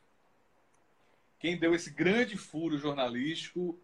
Quem 1.40 1.58
deu 1.58 1.76
esse 1.76 1.90
grande 1.90 2.36
furo 2.38 2.78
jornalístico 2.78 3.78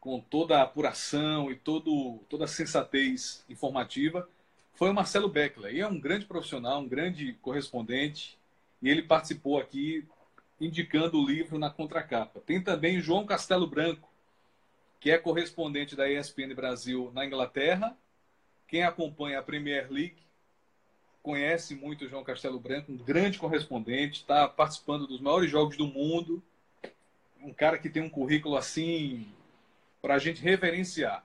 com 0.00 0.20
toda 0.20 0.58
a 0.58 0.62
apuração 0.62 1.50
e 1.50 1.54
todo, 1.54 2.18
toda 2.28 2.44
a 2.44 2.48
sensatez 2.48 3.44
informativa 3.48 4.28
foi 4.74 4.90
o 4.90 4.94
Marcelo 4.94 5.28
Beckler. 5.28 5.74
E 5.74 5.80
é 5.80 5.86
um 5.86 5.98
grande 5.98 6.26
profissional, 6.26 6.80
um 6.80 6.88
grande 6.88 7.34
correspondente. 7.34 8.36
E 8.82 8.88
ele 8.88 9.02
participou 9.02 9.58
aqui 9.58 10.04
indicando 10.60 11.18
o 11.18 11.26
livro 11.26 11.58
na 11.58 11.70
contracapa. 11.70 12.40
Tem 12.40 12.60
também 12.60 13.00
João 13.00 13.24
Castelo 13.24 13.66
Branco, 13.66 14.08
que 15.00 15.10
é 15.10 15.18
correspondente 15.18 15.96
da 15.96 16.10
ESPN 16.10 16.54
Brasil 16.54 17.10
na 17.14 17.24
Inglaterra. 17.24 17.96
Quem 18.68 18.82
acompanha 18.82 19.38
a 19.38 19.42
Premier 19.42 19.90
League 19.90 20.22
conhece 21.22 21.74
muito 21.74 22.04
o 22.04 22.08
João 22.08 22.24
Castelo 22.24 22.58
Branco, 22.58 22.90
um 22.90 22.96
grande 22.96 23.38
correspondente, 23.38 24.20
está 24.20 24.48
participando 24.48 25.06
dos 25.06 25.20
maiores 25.20 25.50
jogos 25.50 25.76
do 25.76 25.86
mundo. 25.86 26.42
Um 27.42 27.52
cara 27.52 27.78
que 27.78 27.90
tem 27.90 28.02
um 28.02 28.10
currículo 28.10 28.56
assim 28.56 29.28
para 30.00 30.14
a 30.14 30.18
gente 30.18 30.42
reverenciar. 30.42 31.24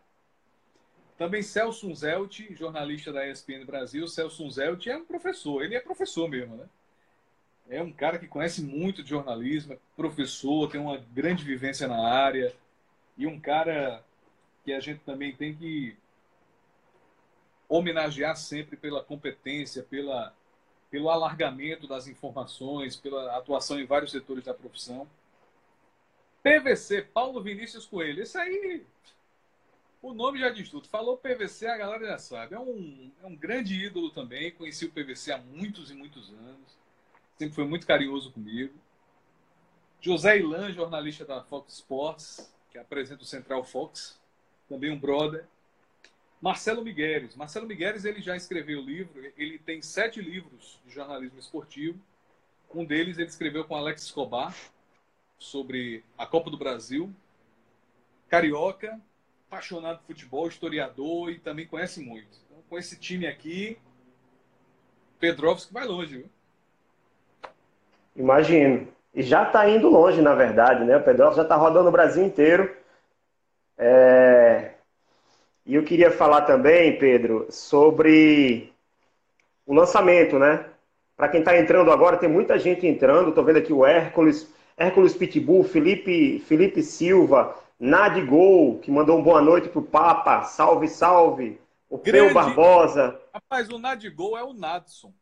Também 1.18 1.42
Celso 1.42 1.88
Unzelt, 1.88 2.54
jornalista 2.54 3.12
da 3.12 3.28
ESPN 3.28 3.66
Brasil. 3.66 4.08
Celso 4.08 4.46
Unzelt 4.46 4.86
é 4.88 4.98
um 4.98 5.06
professor, 5.06 5.64
ele 5.64 5.76
é 5.76 5.80
professor 5.80 6.30
mesmo, 6.30 6.56
né? 6.56 6.68
é 7.70 7.82
um 7.82 7.92
cara 7.92 8.18
que 8.18 8.28
conhece 8.28 8.62
muito 8.62 9.04
de 9.04 9.10
jornalismo, 9.10 9.74
é 9.74 9.78
professor, 9.96 10.70
tem 10.70 10.80
uma 10.80 10.98
grande 10.98 11.44
vivência 11.44 11.88
na 11.88 12.00
área 12.08 12.54
e 13.18 13.28
um 13.28 13.40
cara 13.40 14.04
que 14.64 14.74
a 14.74 14.80
gente 14.80 15.02
também 15.02 15.36
tem 15.36 15.56
que 15.56 15.98
homenagear 17.68 18.36
sempre 18.38 18.78
pela 18.78 19.04
competência, 19.04 19.84
pela, 19.84 20.34
pelo 20.90 21.10
alargamento 21.10 21.88
das 21.88 22.08
informações, 22.08 22.96
pela 22.96 23.36
atuação 23.38 23.80
em 23.80 23.86
vários 23.86 24.12
setores 24.12 24.46
da 24.46 24.54
profissão. 24.54 25.08
PVC, 26.48 27.02
Paulo 27.02 27.42
Vinícius 27.42 27.86
Coelho. 27.86 28.24
Esse 28.24 28.38
aí, 28.38 28.86
o 30.02 30.14
nome 30.14 30.40
já 30.40 30.50
diz 30.50 30.70
tudo. 30.70 30.88
Falou 30.88 31.18
PVC, 31.18 31.68
a 31.68 31.78
galera 31.78 32.06
já 32.06 32.18
sabe. 32.18 32.56
É 32.56 32.60
um, 32.60 33.12
é 33.22 33.26
um 33.28 33.36
grande 33.36 33.74
ídolo 33.74 34.10
também. 34.12 34.52
Conheci 34.52 34.86
o 34.86 34.92
PVC 34.92 35.34
há 35.34 35.38
muitos 35.38 35.92
e 35.92 35.94
muitos 35.94 36.30
anos 36.30 36.78
sempre 37.38 37.54
foi 37.54 37.66
muito 37.66 37.86
carinhoso 37.86 38.32
comigo. 38.32 38.74
José 40.02 40.40
Ilan, 40.40 40.72
jornalista 40.74 41.26
da 41.26 41.44
Fox 41.44 41.74
Sports, 41.74 42.52
que 42.72 42.78
apresenta 42.78 43.24
o 43.24 43.26
Central 43.26 43.64
Fox, 43.64 44.20
também 44.68 44.92
um 44.92 45.00
brother. 45.00 45.46
Marcelo 46.42 46.84
Migueles. 46.84 47.36
Marcelo 47.36 47.68
Migueles 47.68 48.06
ele 48.06 48.22
já 48.22 48.36
escreveu 48.36 48.80
livro, 48.80 49.24
ele 49.36 49.58
tem 49.58 49.82
sete 49.82 50.22
livros 50.22 50.80
de 50.86 50.94
jornalismo 50.94 51.40
esportivo. 51.40 52.00
Um 52.74 52.86
deles 52.86 53.18
ele 53.18 53.28
escreveu 53.28 53.66
com 53.66 53.76
Alex 53.76 54.04
Escobar 54.04 54.56
sobre 55.38 56.04
a 56.18 56.26
Copa 56.26 56.50
do 56.50 56.58
Brasil. 56.58 57.12
Carioca, 58.28 59.00
apaixonado 59.48 60.00
por 60.00 60.08
futebol, 60.08 60.48
historiador 60.48 61.32
e 61.32 61.40
também 61.40 61.66
conhece 61.66 62.02
muito. 62.02 62.38
Então, 62.46 62.62
com 62.70 62.78
esse 62.78 63.00
time 63.00 63.26
aqui, 63.26 63.78
Pedrovski 65.20 65.74
vai 65.74 65.86
longe, 65.86 66.18
viu? 66.18 66.30
Imagino. 68.16 68.88
E 69.14 69.24
já 69.24 69.44
está 69.44 69.68
indo 69.70 69.90
longe, 69.90 70.22
na 70.22 70.36
verdade, 70.36 70.84
né? 70.84 70.98
O 70.98 71.04
Pedro 71.04 71.34
já 71.34 71.44
está 71.44 71.56
rodando 71.56 71.90
o 71.90 71.92
Brasil 71.92 72.24
inteiro. 72.24 72.76
É... 73.78 74.74
E 75.66 75.76
eu 75.76 75.84
queria 75.84 76.12
falar 76.12 76.42
também, 76.44 76.98
Pedro, 76.98 77.48
sobre 77.50 78.72
o 79.66 79.74
lançamento, 79.74 80.38
né? 80.38 80.66
Para 81.16 81.30
quem 81.30 81.40
está 81.40 81.58
entrando 81.58 81.92
agora, 81.92 82.18
tem 82.18 82.30
muita 82.30 82.60
gente 82.60 82.86
entrando. 82.86 83.30
Estou 83.30 83.44
vendo 83.44 83.58
aqui 83.58 83.74
o 83.74 83.86
Hércules, 83.86 84.52
Hércules 84.78 85.16
Pitbull, 85.16 85.64
Felipe, 85.64 86.40
Felipe 86.40 86.84
Silva, 86.84 87.56
Nadigol, 87.80 88.78
que 88.80 88.92
mandou 88.92 89.16
uma 89.16 89.24
boa 89.24 89.42
noite 89.42 89.70
pro 89.70 89.82
Papa. 89.82 90.44
Salve, 90.44 90.88
salve. 90.88 91.60
O 91.90 91.98
Grande. 91.98 92.26
Peu 92.26 92.34
Barbosa. 92.34 93.20
Rapaz, 93.34 93.70
o 93.70 93.80
Nadigol 93.80 94.38
é 94.38 94.44
o 94.44 94.54
Nadson. 94.54 95.14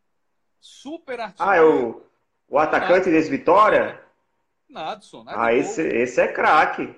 Super 0.59 1.19
artista. 1.19 1.50
Ah, 1.50 1.55
é 1.55 1.62
o 1.62 2.01
o 2.47 2.59
atacante 2.59 3.09
desse 3.09 3.29
Vitória? 3.29 4.01
Nadson. 4.69 5.24
Nadson 5.24 5.41
ah, 5.41 5.53
esse, 5.53 5.81
esse 5.81 6.21
é 6.21 6.27
craque. 6.27 6.93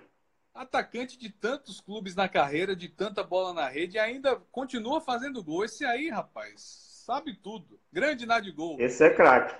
Atacante 0.53 1.17
de 1.17 1.29
tantos 1.29 1.79
clubes 1.79 2.15
na 2.15 2.27
carreira, 2.27 2.75
de 2.75 2.89
tanta 2.89 3.23
bola 3.23 3.53
na 3.53 3.67
rede, 3.67 3.97
e 3.97 3.99
ainda 3.99 4.37
continua 4.51 4.99
fazendo 4.99 5.43
gol. 5.43 5.63
Esse 5.63 5.85
aí, 5.85 6.09
rapaz, 6.09 7.03
sabe 7.05 7.33
tudo. 7.35 7.79
Grande 7.93 8.25
Nadigol. 8.25 8.77
Esse 8.79 9.03
é 9.03 9.09
craque. 9.09 9.55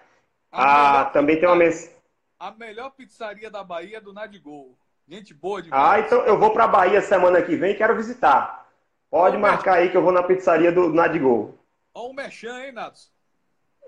Ah, 0.52 1.06
também 1.14 1.40
tem 1.40 1.48
uma 1.48 1.56
mensagem. 1.56 1.97
A 2.40 2.52
melhor 2.52 2.92
pizzaria 2.92 3.50
da 3.50 3.64
Bahia 3.64 3.98
é 3.98 4.02
do 4.02 4.14
Nadigol. 4.14 4.78
Gente 5.08 5.34
boa 5.34 5.62
demais. 5.62 5.84
Ah, 5.84 6.00
então 6.00 6.20
eu 6.26 6.38
vou 6.38 6.52
pra 6.52 6.68
Bahia 6.68 7.02
semana 7.02 7.42
que 7.42 7.56
vem 7.56 7.72
e 7.72 7.78
quero 7.78 7.96
visitar. 7.96 8.68
Pode 9.10 9.38
marcar 9.38 9.76
aí 9.76 9.90
que 9.90 9.98
eu 9.98 10.04
vou 10.04 10.12
na 10.12 10.22
pizzaria 10.22 10.72
do 10.72 10.90
Nadigol. 10.94 11.58
Olha 11.94 12.10
o 12.10 12.14
Mechan, 12.14 12.66
hein, 12.66 12.72
Nadson? 12.74 13.10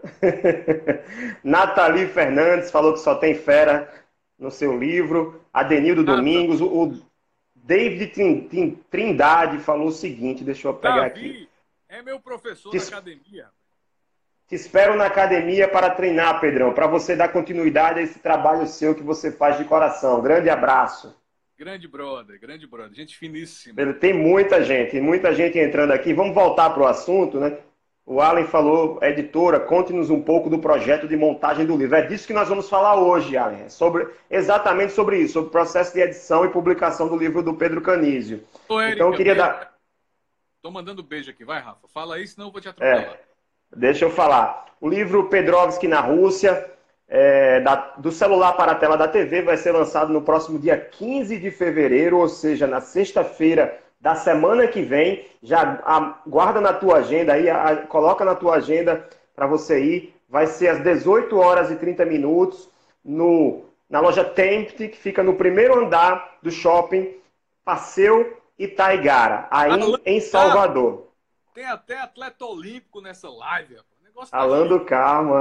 Nathalie 1.44 2.08
Fernandes 2.08 2.72
falou 2.72 2.94
que 2.94 3.00
só 3.00 3.16
tem 3.16 3.36
fera 3.36 3.94
no 4.38 4.50
seu 4.50 4.78
livro. 4.78 5.44
Adenildo 5.54 6.04
Domingos. 6.04 6.62
O 6.62 6.94
David 7.54 8.14
Trindade 8.90 9.60
falou 9.60 9.90
o 9.90 9.92
seguinte: 9.92 10.44
deixa 10.44 10.70
eu 10.70 10.74
pegar 10.74 11.10
Davi 11.10 11.10
aqui. 11.10 11.50
É 11.90 12.02
meu 12.02 12.20
professor 12.20 12.72
te, 12.72 12.78
da 12.78 12.86
academia. 12.86 13.50
Te 14.50 14.56
espero 14.56 14.96
na 14.96 15.06
academia 15.06 15.68
para 15.68 15.92
treinar, 15.92 16.42
Pedrão, 16.42 16.74
para 16.74 16.88
você 16.88 17.16
dar 17.16 17.28
continuidade 17.28 18.00
a 18.00 18.02
esse 18.02 18.18
trabalho 18.18 18.66
seu 18.66 18.96
que 18.96 19.04
você 19.04 19.32
faz 19.32 19.60
de 19.60 19.64
coração. 19.64 20.20
Grande 20.22 20.50
abraço. 20.50 21.16
Grande 21.56 21.88
brother, 21.88 22.40
grande 22.40 22.66
brother, 22.66 22.96
gente 22.96 23.16
finíssima. 23.16 23.94
Tem 23.94 24.12
muita 24.12 24.64
gente, 24.64 25.00
muita 25.00 25.36
gente 25.36 25.60
entrando 25.60 25.92
aqui. 25.92 26.16
Vamos 26.16 26.34
voltar 26.34 26.72
para 26.72 26.82
o 26.82 26.88
assunto, 26.88 27.40
né? 27.40 27.60
O 28.04 28.20
Allen 28.20 28.48
falou, 28.48 28.98
editora, 29.04 29.60
conte-nos 29.60 30.10
um 30.10 30.20
pouco 30.20 30.50
do 30.50 30.58
projeto 30.58 31.08
de 31.08 31.16
montagem 31.16 31.64
do 31.64 31.78
livro. 31.78 31.96
É 31.96 32.08
disso 32.08 32.26
que 32.26 32.34
nós 32.34 32.50
vamos 32.50 32.68
falar 32.68 32.96
hoje, 32.96 33.38
Allen. 33.38 33.66
É 33.66 33.70
sobre, 33.70 34.08
exatamente 34.32 34.94
sobre 34.94 35.20
isso, 35.20 35.34
sobre 35.34 35.50
o 35.50 35.52
processo 35.52 35.94
de 35.94 36.02
edição 36.02 36.44
e 36.44 36.50
publicação 36.50 37.08
do 37.08 37.16
livro 37.16 37.44
do 37.44 37.54
Pedro 37.54 37.82
Canísio. 37.82 38.44
Ô, 38.68 38.82
Érica, 38.82 38.96
então 38.96 39.12
eu 39.12 39.16
queria 39.16 39.36
dar. 39.36 39.76
Tô 40.60 40.72
mandando 40.72 41.04
beijo 41.04 41.30
aqui, 41.30 41.46
vai, 41.46 41.62
Rafa. 41.62 41.88
Fala 41.94 42.16
aí, 42.16 42.26
senão 42.26 42.48
eu 42.48 42.52
vou 42.52 42.60
te 42.60 42.68
atropelar. 42.68 43.14
É, 43.14 43.29
deixa 43.76 44.06
eu 44.06 44.10
falar. 44.10 44.66
O 44.80 44.88
livro 44.88 45.26
Pedrovski 45.26 45.88
na 45.88 46.00
Rússia, 46.00 46.70
é, 47.08 47.60
da, 47.62 47.76
do 47.98 48.12
celular 48.12 48.54
para 48.54 48.74
a 48.74 48.76
tela 48.76 48.96
da 48.96 49.08
TV, 49.08 49.42
vai 49.42 49.58
ser 49.58 49.72
lançado 49.72 50.14
no 50.14 50.22
próximo 50.22 50.60
dia 50.60 50.78
15 50.78 51.38
de 51.38 51.52
fevereiro, 51.52 52.18
ou 52.18 52.30
seja, 52.30 52.68
na 52.68 52.82
sexta-feira 52.82 53.78
da 54.00 54.16
semana 54.16 54.68
que 54.68 54.82
vem. 54.82 55.26
Já 55.42 56.20
guarda 56.26 56.62
na 56.62 56.74
tua 56.74 56.98
agenda 56.98 57.34
aí, 57.34 57.50
a, 57.50 57.78
coloca 57.88 58.24
na 58.24 58.36
tua 58.36 58.56
agenda 58.56 59.08
para 59.36 59.48
você 59.48 59.84
ir. 59.84 60.16
Vai 60.30 60.48
ser 60.48 60.68
às 60.68 60.84
18 60.84 61.38
horas 61.38 61.72
e 61.72 61.76
30 61.76 62.06
minutos 62.06 62.70
no, 63.04 63.64
na 63.90 64.00
loja 64.00 64.24
Tempte, 64.24 64.88
que 64.88 64.98
fica 64.98 65.24
no 65.24 65.34
primeiro 65.34 65.80
andar 65.80 66.38
do 66.42 66.52
shopping 66.52 67.16
Passeio 67.66 68.38
Itaigara, 68.58 69.48
aí 69.50 69.96
em 70.06 70.20
Salvador. 70.20 71.09
Tem 71.54 71.66
até 71.66 72.00
atleta 72.00 72.46
olímpico 72.46 73.02
nessa 73.02 73.30
live. 73.30 73.78
Negócio 74.04 74.36
Alan 74.36 74.68
do 74.68 74.86
Carmo. 74.86 75.34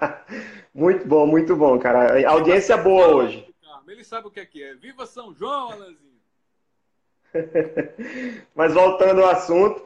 muito 0.74 1.06
bom, 1.06 1.26
muito 1.26 1.56
bom, 1.56 1.78
cara. 1.78 2.28
Audiência 2.28 2.76
boa 2.76 3.08
hoje. 3.08 3.54
Ele 3.86 4.02
sabe 4.02 4.26
o 4.26 4.30
que 4.30 4.40
é 4.40 4.46
que 4.46 4.62
é. 4.62 4.74
Viva 4.74 5.06
São 5.06 5.32
João, 5.34 5.70
Alanzinho. 5.70 6.14
Mas 8.54 8.72
voltando 8.72 9.22
ao 9.22 9.30
assunto, 9.30 9.84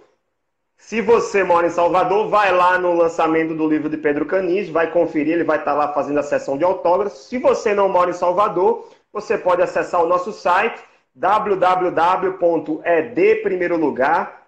se 0.76 1.02
você 1.02 1.42
mora 1.42 1.66
em 1.66 1.70
Salvador, 1.70 2.28
vai 2.28 2.52
lá 2.52 2.78
no 2.78 2.94
lançamento 2.94 3.54
do 3.54 3.68
livro 3.68 3.90
de 3.90 3.96
Pedro 3.96 4.24
Canis, 4.24 4.68
vai 4.68 4.90
conferir, 4.90 5.34
ele 5.34 5.44
vai 5.44 5.58
estar 5.58 5.74
lá 5.74 5.92
fazendo 5.92 6.20
a 6.20 6.22
sessão 6.22 6.56
de 6.56 6.64
autógrafos. 6.64 7.26
Se 7.26 7.38
você 7.38 7.74
não 7.74 7.88
mora 7.88 8.10
em 8.10 8.14
Salvador, 8.14 8.88
você 9.12 9.36
pode 9.36 9.60
acessar 9.60 10.02
o 10.02 10.06
nosso 10.06 10.32
site 10.32 10.80
www.ed 11.14 12.38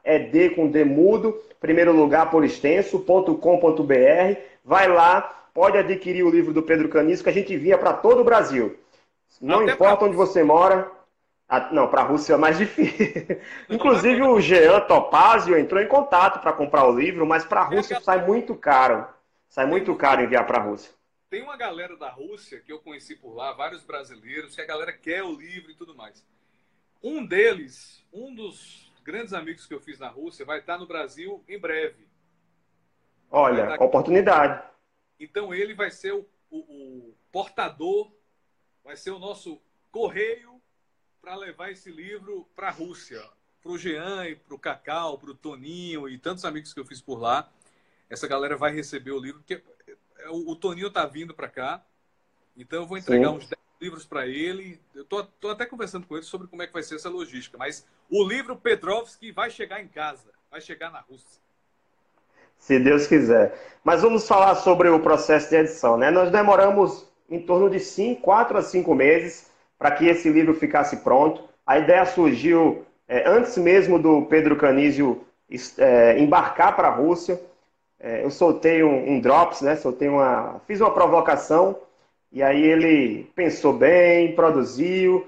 lugar, 0.01 0.05
ed 0.05 0.51
com 0.51 0.69
demudo, 0.69 1.41
primeiro 1.61 1.93
lugar 1.93 2.31
por 2.31 2.45
extenso.com.br. 2.45 3.35
Vai 4.65 4.89
lá, 4.89 5.23
pode 5.55 5.79
adquirir 5.79 6.23
o 6.23 6.31
livro 6.31 6.53
do 6.53 6.63
Pedro 6.63 6.89
Canisco 6.89 7.25
que 7.25 7.31
a 7.31 7.33
gente 7.33 7.55
envia 7.55 7.79
para 7.79 7.93
todo 7.93 8.21
o 8.21 8.25
Brasil. 8.25 8.79
Não 9.41 9.63
Até 9.63 9.73
importa 9.73 9.99
pra... 9.99 10.07
onde 10.07 10.17
você 10.17 10.43
mora. 10.43 10.91
Ah, 11.49 11.69
não, 11.73 11.89
para 11.89 12.03
a 12.03 12.05
Rússia 12.05 12.35
é 12.35 12.37
mais 12.37 12.57
difícil. 12.59 13.41
Inclusive 13.69 14.23
o 14.23 14.41
Jean 14.41 14.81
Topazio 14.81 15.59
entrou 15.59 15.83
em 15.83 15.89
contato 15.89 16.41
para 16.41 16.53
comprar 16.53 16.87
o 16.87 16.97
livro, 16.97 17.27
mas 17.27 17.45
para 17.45 17.63
a 17.63 17.65
Rússia 17.65 18.01
sai 18.01 18.25
muito 18.25 18.55
caro. 18.55 19.07
Sai 19.49 19.67
muito 19.67 19.95
caro 19.97 20.23
enviar 20.23 20.47
para 20.47 20.59
a 20.59 20.63
Rússia. 20.63 20.93
Tem 21.29 21.43
uma 21.43 21.57
galera 21.57 21.97
da 21.97 22.09
Rússia 22.09 22.61
que 22.61 22.73
eu 22.73 22.79
conheci 22.79 23.17
por 23.17 23.35
lá, 23.35 23.53
vários 23.53 23.83
brasileiros, 23.83 24.55
que 24.55 24.61
a 24.61 24.67
galera 24.67 24.93
quer 24.93 25.23
o 25.23 25.33
livro 25.33 25.71
e 25.71 25.75
tudo 25.75 25.95
mais. 25.95 26.25
Um 27.03 27.25
deles, 27.25 28.05
um 28.13 28.35
dos 28.35 28.90
grandes 29.11 29.33
amigos 29.33 29.67
que 29.67 29.75
eu 29.75 29.81
fiz 29.81 29.99
na 29.99 30.09
Rússia, 30.09 30.47
vai 30.47 30.61
estar 30.61 30.79
no 30.79 30.87
Brasil 30.87 31.45
em 31.49 31.59
breve. 31.59 32.07
Olha, 33.29 33.75
oportunidade. 33.83 34.63
Então 35.19 35.53
ele 35.53 35.75
vai 35.75 35.91
ser 35.91 36.13
o, 36.13 36.25
o, 36.49 36.59
o 36.59 37.15
portador, 37.33 38.13
vai 38.85 38.97
ser 38.97 39.11
o 39.11 39.19
nosso 39.19 39.61
correio 39.91 40.63
para 41.21 41.35
levar 41.35 41.73
esse 41.73 41.91
livro 41.91 42.49
para 42.55 42.69
a 42.69 42.71
Rússia. 42.71 43.21
Para 43.61 43.73
o 43.73 43.79
Jean, 43.79 44.37
para 44.47 44.55
o 44.55 44.59
Cacau, 44.59 45.19
para 45.19 45.31
o 45.31 45.35
Toninho 45.35 46.09
e 46.09 46.17
tantos 46.17 46.45
amigos 46.45 46.73
que 46.73 46.79
eu 46.79 46.87
fiz 46.87 47.01
por 47.01 47.19
lá. 47.19 47.51
Essa 48.09 48.29
galera 48.29 48.57
vai 48.57 48.73
receber 48.73 49.11
o 49.11 49.19
livro, 49.19 49.41
porque 49.41 49.63
o, 50.29 50.53
o 50.53 50.57
Toninho 50.57 50.87
está 50.87 51.05
vindo 51.05 51.35
para 51.35 51.49
cá. 51.49 51.85
Então 52.57 52.81
eu 52.81 52.87
vou 52.87 52.97
entregar 52.97 53.29
Sim. 53.29 53.37
uns 53.37 53.49
10 53.49 53.61
livros 53.81 54.05
para 54.05 54.27
ele. 54.27 54.79
Eu 54.95 55.05
tô, 55.05 55.25
tô, 55.25 55.49
até 55.49 55.65
conversando 55.65 56.07
com 56.07 56.17
ele 56.17 56.25
sobre 56.25 56.47
como 56.47 56.63
é 56.63 56.67
que 56.67 56.73
vai 56.73 56.83
ser 56.83 56.97
essa 56.97 57.09
logística. 57.09 57.57
Mas 57.57 57.87
o 58.11 58.23
livro 58.23 58.55
Petrovski 58.55 59.33
vai 59.33 59.51
chegar 59.51 59.81
em 59.81 59.89
casa, 59.89 60.29
vai 60.51 60.61
chegar 60.61 60.91
na 60.91 61.01
Rússia. 61.01 61.41
Se 62.59 62.79
Deus 62.79 63.07
quiser. 63.07 63.59
Mas 63.83 64.03
vamos 64.03 64.29
falar 64.29 64.55
sobre 64.57 64.89
o 64.91 65.01
processo 65.01 65.49
de 65.49 65.57
edição. 65.57 65.97
Né? 65.97 66.11
Nós 66.11 66.31
demoramos 66.31 67.11
em 67.29 67.41
torno 67.41 67.71
de 67.71 67.81
5, 67.81 68.21
4 68.21 68.59
a 68.59 68.63
5 68.63 68.95
meses 68.95 69.51
para 69.79 69.93
que 69.93 70.07
esse 70.07 70.29
livro 70.29 70.55
ficasse 70.55 70.99
pronto. 70.99 71.49
A 71.67 71.79
ideia 71.79 72.05
surgiu 72.05 72.85
é, 73.09 73.27
antes 73.27 73.57
mesmo 73.57 73.99
do 73.99 74.27
Pedro 74.27 74.57
Canísio 74.57 75.25
é, 75.79 76.19
embarcar 76.19 76.77
para 76.77 76.89
a 76.89 76.95
Rússia. 76.95 77.41
É, 77.99 78.25
eu 78.25 78.31
soltei 78.31 78.83
um, 78.83 79.13
um 79.13 79.21
drops, 79.21 79.63
né? 79.63 79.77
soltei 79.77 80.09
uma, 80.09 80.61
fiz 80.67 80.81
uma 80.81 80.93
provocação 80.93 81.79
e 82.33 82.43
aí 82.43 82.63
ele 82.63 83.25
pensou 83.35 83.73
bem, 83.73 84.35
produziu. 84.35 85.27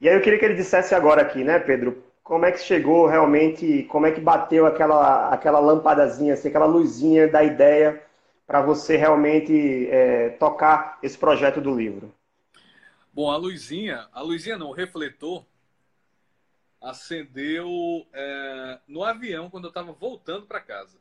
E 0.00 0.08
aí 0.08 0.14
eu 0.14 0.20
queria 0.20 0.38
que 0.38 0.44
ele 0.44 0.54
dissesse 0.54 0.94
agora 0.94 1.22
aqui, 1.22 1.42
né, 1.42 1.58
Pedro? 1.58 2.04
Como 2.22 2.44
é 2.44 2.52
que 2.52 2.60
chegou 2.60 3.06
realmente, 3.06 3.84
como 3.84 4.06
é 4.06 4.12
que 4.12 4.20
bateu 4.20 4.66
aquela, 4.66 5.30
aquela 5.30 5.58
lampadazinha, 5.58 6.34
assim, 6.34 6.48
aquela 6.48 6.66
luzinha 6.66 7.28
da 7.28 7.42
ideia 7.42 8.02
para 8.46 8.60
você 8.60 8.96
realmente 8.96 9.88
é, 9.90 10.30
tocar 10.30 10.98
esse 11.02 11.18
projeto 11.18 11.60
do 11.60 11.74
livro? 11.74 12.12
Bom, 13.12 13.30
a 13.30 13.36
luzinha, 13.36 14.06
a 14.12 14.20
luzinha 14.22 14.58
não, 14.58 14.68
o 14.68 14.72
refletor 14.72 15.44
acendeu 16.80 18.06
é, 18.12 18.78
no 18.86 19.02
avião 19.02 19.50
quando 19.50 19.64
eu 19.64 19.70
estava 19.70 19.92
voltando 19.92 20.46
para 20.46 20.60
casa. 20.60 20.98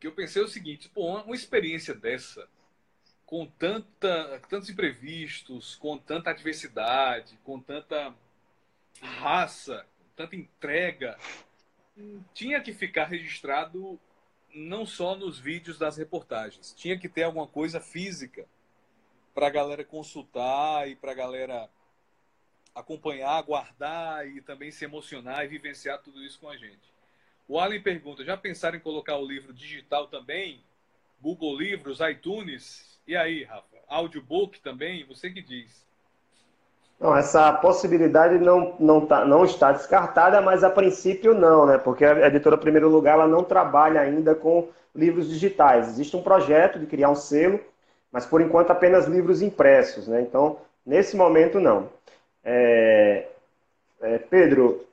Que 0.00 0.06
eu 0.06 0.12
pensei 0.12 0.42
o 0.42 0.48
seguinte, 0.48 0.88
pô, 0.88 1.06
uma 1.06 1.34
experiência 1.34 1.94
dessa 1.94 2.48
com 3.30 3.46
tanta, 3.46 4.42
tantos 4.48 4.68
imprevistos, 4.68 5.76
com 5.76 5.96
tanta 5.96 6.30
adversidade, 6.30 7.38
com 7.44 7.60
tanta 7.60 8.12
raça, 9.00 9.86
tanta 10.16 10.34
entrega, 10.34 11.16
tinha 12.34 12.60
que 12.60 12.72
ficar 12.72 13.04
registrado 13.04 14.00
não 14.52 14.84
só 14.84 15.14
nos 15.14 15.38
vídeos 15.38 15.78
das 15.78 15.96
reportagens, 15.96 16.74
tinha 16.74 16.98
que 16.98 17.08
ter 17.08 17.22
alguma 17.22 17.46
coisa 17.46 17.80
física 17.80 18.48
para 19.32 19.46
a 19.46 19.50
galera 19.50 19.84
consultar 19.84 20.90
e 20.90 20.96
para 20.96 21.12
a 21.12 21.14
galera 21.14 21.70
acompanhar, 22.74 23.40
guardar 23.42 24.26
e 24.26 24.42
também 24.42 24.72
se 24.72 24.84
emocionar 24.84 25.44
e 25.44 25.48
vivenciar 25.48 26.02
tudo 26.02 26.20
isso 26.24 26.40
com 26.40 26.48
a 26.48 26.56
gente. 26.56 26.92
O 27.46 27.60
Allen 27.60 27.80
pergunta: 27.80 28.24
já 28.24 28.36
pensaram 28.36 28.76
em 28.76 28.80
colocar 28.80 29.16
o 29.18 29.24
livro 29.24 29.52
digital 29.52 30.08
também? 30.08 30.64
Google 31.20 31.56
Livros, 31.56 32.00
iTunes? 32.00 32.98
E 33.10 33.16
aí, 33.16 33.42
Rafa? 33.42 33.64
Audiobook 33.88 34.60
também? 34.60 35.04
Você 35.08 35.28
que 35.30 35.42
diz. 35.42 35.84
Não, 37.00 37.16
essa 37.16 37.52
possibilidade 37.54 38.38
não, 38.38 38.76
não, 38.78 39.04
tá, 39.04 39.24
não 39.24 39.44
está 39.44 39.72
descartada, 39.72 40.40
mas 40.40 40.62
a 40.62 40.70
princípio 40.70 41.34
não, 41.34 41.66
né? 41.66 41.76
Porque 41.76 42.04
a 42.04 42.28
editora 42.28 42.56
Primeiro 42.56 42.88
Lugar 42.88 43.14
ela 43.14 43.26
não 43.26 43.42
trabalha 43.42 44.00
ainda 44.00 44.32
com 44.32 44.68
livros 44.94 45.28
digitais. 45.28 45.88
Existe 45.88 46.16
um 46.16 46.22
projeto 46.22 46.78
de 46.78 46.86
criar 46.86 47.10
um 47.10 47.16
selo, 47.16 47.58
mas 48.12 48.24
por 48.24 48.40
enquanto 48.40 48.70
apenas 48.70 49.08
livros 49.08 49.42
impressos, 49.42 50.06
né? 50.06 50.20
Então, 50.20 50.58
nesse 50.86 51.16
momento 51.16 51.58
não. 51.58 51.88
É... 52.44 53.26
É, 54.02 54.18
Pedro, 54.18 54.86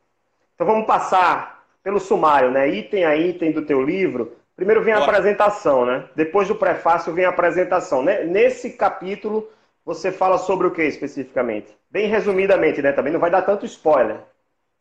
então 0.56 0.66
vamos 0.66 0.88
passar 0.88 1.64
pelo 1.84 2.00
sumário, 2.00 2.50
né? 2.50 2.68
Item 2.68 3.06
a 3.06 3.16
item 3.16 3.52
do 3.52 3.64
teu 3.64 3.80
livro. 3.80 4.36
Primeiro 4.58 4.84
vem 4.84 4.92
a 4.92 5.04
apresentação, 5.04 5.86
né? 5.86 6.10
Depois 6.16 6.48
do 6.48 6.56
prefácio 6.56 7.14
vem 7.14 7.26
a 7.26 7.30
apresentação. 7.30 8.02
Nesse 8.04 8.72
capítulo, 8.72 9.48
você 9.86 10.12
fala 10.12 10.40
sobre 10.40 10.66
o 10.66 10.72
que 10.72 10.82
especificamente? 10.82 11.78
Bem 11.92 12.08
resumidamente, 12.08 12.82
né? 12.82 12.92
Também 12.92 13.14
não 13.14 13.20
vai 13.20 13.30
dar 13.30 13.44
tanto 13.44 13.68
spoiler. 13.68 14.20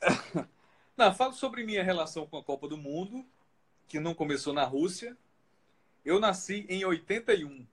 Não, 0.96 1.14
falo 1.14 1.34
sobre 1.34 1.62
minha 1.62 1.84
relação 1.84 2.26
com 2.26 2.38
a 2.38 2.42
Copa 2.42 2.66
do 2.66 2.78
Mundo, 2.78 3.22
que 3.86 4.00
não 4.00 4.14
começou 4.14 4.54
na 4.54 4.64
Rússia. 4.64 5.14
Eu 6.02 6.18
nasci 6.18 6.64
em 6.70 6.86
81. 6.86 7.66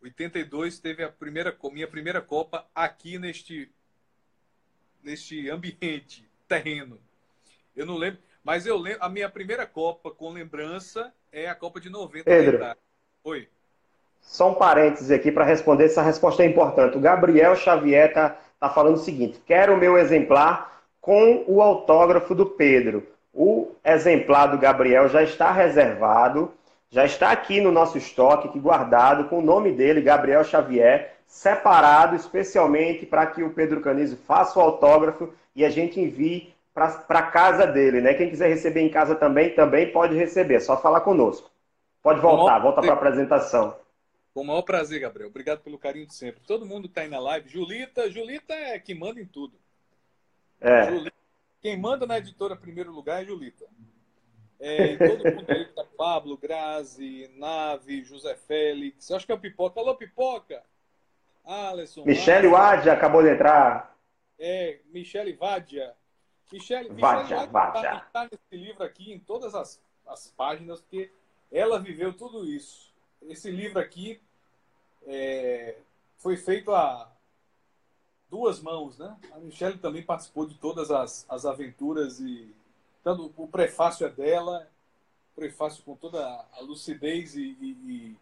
82 0.00 0.78
teve 0.78 1.04
a 1.04 1.10
primeira 1.10 1.54
minha 1.70 1.86
primeira 1.86 2.22
Copa 2.22 2.66
aqui 2.74 3.18
neste 3.18 3.70
neste 5.02 5.50
ambiente 5.50 6.26
terreno. 6.48 6.98
Eu 7.76 7.84
não 7.84 7.98
lembro, 7.98 8.22
mas 8.42 8.64
eu 8.64 8.78
lembro 8.78 9.04
a 9.04 9.10
minha 9.10 9.28
primeira 9.28 9.66
Copa 9.66 10.10
com 10.10 10.32
lembrança 10.32 11.12
é 11.34 11.48
a 11.48 11.54
Copa 11.54 11.80
de 11.80 11.90
90. 11.90 12.24
Pedro. 12.24 12.64
Oi. 13.24 13.48
Só 14.22 14.52
um 14.52 14.54
parêntese 14.54 15.12
aqui 15.12 15.32
para 15.32 15.44
responder, 15.44 15.86
essa 15.86 16.00
resposta 16.00 16.42
é 16.42 16.46
importante. 16.46 16.96
O 16.96 17.00
Gabriel 17.00 17.56
Xavier 17.56 18.08
está 18.08 18.36
tá 18.58 18.70
falando 18.70 18.94
o 18.94 19.00
seguinte: 19.00 19.42
quero 19.44 19.74
o 19.74 19.76
meu 19.76 19.98
exemplar 19.98 20.80
com 21.00 21.44
o 21.46 21.60
autógrafo 21.60 22.34
do 22.34 22.46
Pedro. 22.46 23.06
O 23.34 23.72
exemplar 23.84 24.46
do 24.46 24.58
Gabriel 24.58 25.08
já 25.08 25.22
está 25.22 25.50
reservado, 25.50 26.52
já 26.88 27.04
está 27.04 27.32
aqui 27.32 27.60
no 27.60 27.72
nosso 27.72 27.98
estoque, 27.98 28.48
aqui 28.48 28.60
guardado, 28.60 29.24
com 29.28 29.40
o 29.40 29.44
nome 29.44 29.72
dele, 29.72 30.00
Gabriel 30.00 30.44
Xavier, 30.44 31.16
separado 31.26 32.14
especialmente 32.14 33.04
para 33.04 33.26
que 33.26 33.42
o 33.42 33.50
Pedro 33.50 33.80
Canizo 33.80 34.16
faça 34.16 34.58
o 34.58 34.62
autógrafo 34.62 35.34
e 35.54 35.64
a 35.64 35.70
gente 35.70 36.00
envie 36.00 36.53
para 36.74 37.22
casa 37.30 37.66
dele, 37.66 38.00
né? 38.00 38.14
Quem 38.14 38.28
quiser 38.28 38.48
receber 38.48 38.80
em 38.80 38.90
casa 38.90 39.14
também, 39.14 39.54
também 39.54 39.92
pode 39.92 40.16
receber, 40.16 40.56
é 40.56 40.60
só 40.60 40.76
falar 40.76 41.00
conosco. 41.02 41.50
Pode 42.02 42.20
voltar, 42.20 42.58
volta 42.58 42.82
para 42.82 42.90
a 42.90 42.94
apresentação. 42.94 43.78
Com 44.34 44.42
o 44.42 44.44
maior 44.44 44.62
prazer, 44.62 45.00
Gabriel. 45.00 45.28
Obrigado 45.28 45.60
pelo 45.60 45.78
carinho 45.78 46.06
de 46.06 46.14
sempre. 46.14 46.42
Todo 46.44 46.66
mundo 46.66 46.86
está 46.86 47.02
aí 47.02 47.08
na 47.08 47.20
live. 47.20 47.48
Julita, 47.48 48.10
Julita 48.10 48.52
é 48.52 48.78
que 48.78 48.92
manda 48.92 49.20
em 49.20 49.24
tudo. 49.24 49.56
É. 50.60 50.90
Julita, 50.90 51.16
quem 51.62 51.78
manda 51.78 52.04
na 52.04 52.18
editora 52.18 52.56
primeiro 52.56 52.90
lugar 52.90 53.22
é 53.22 53.26
Julita. 53.26 53.64
É, 54.58 54.96
todo 54.96 55.36
mundo 55.36 55.46
aí 55.48 55.64
tá 55.66 55.84
Pablo, 55.96 56.36
Grazi, 56.36 57.30
Nave, 57.36 58.02
José 58.02 58.34
Félix. 58.34 59.10
Acho 59.12 59.24
que 59.24 59.32
é 59.32 59.34
o 59.34 59.40
Pipoca. 59.40 59.78
Alô, 59.78 59.94
Pipoca! 59.94 60.62
Alisson. 61.44 62.04
Michele 62.04 62.48
Wadia 62.48 62.92
acabou 62.92 63.22
de 63.22 63.30
entrar. 63.30 63.96
É, 64.38 64.80
Michele 64.92 65.32
Vadia. 65.34 65.94
Michelle, 66.52 66.90
Michelle 66.90 67.34
está 68.06 68.28
nesse 68.30 68.56
livro 68.64 68.84
aqui 68.84 69.12
em 69.12 69.18
todas 69.18 69.54
as, 69.54 69.80
as 70.06 70.32
páginas, 70.36 70.80
porque 70.80 71.10
ela 71.50 71.78
viveu 71.78 72.12
tudo 72.12 72.46
isso. 72.46 72.92
Esse 73.22 73.50
livro 73.50 73.78
aqui 73.78 74.20
é, 75.06 75.76
foi 76.18 76.36
feito 76.36 76.72
a 76.72 77.10
duas 78.30 78.60
mãos, 78.60 78.98
né? 78.98 79.16
A 79.32 79.38
Michelle 79.38 79.78
também 79.78 80.02
participou 80.02 80.46
de 80.46 80.54
todas 80.54 80.90
as, 80.90 81.24
as 81.28 81.46
aventuras 81.46 82.20
e 82.20 82.54
tanto 83.02 83.32
o 83.36 83.46
prefácio 83.46 84.06
é 84.06 84.10
dela, 84.10 84.68
prefácio 85.36 85.82
com 85.84 85.94
toda 85.94 86.24
a 86.52 86.60
lucidez 86.60 87.36
e, 87.36 87.56
e, 87.60 88.16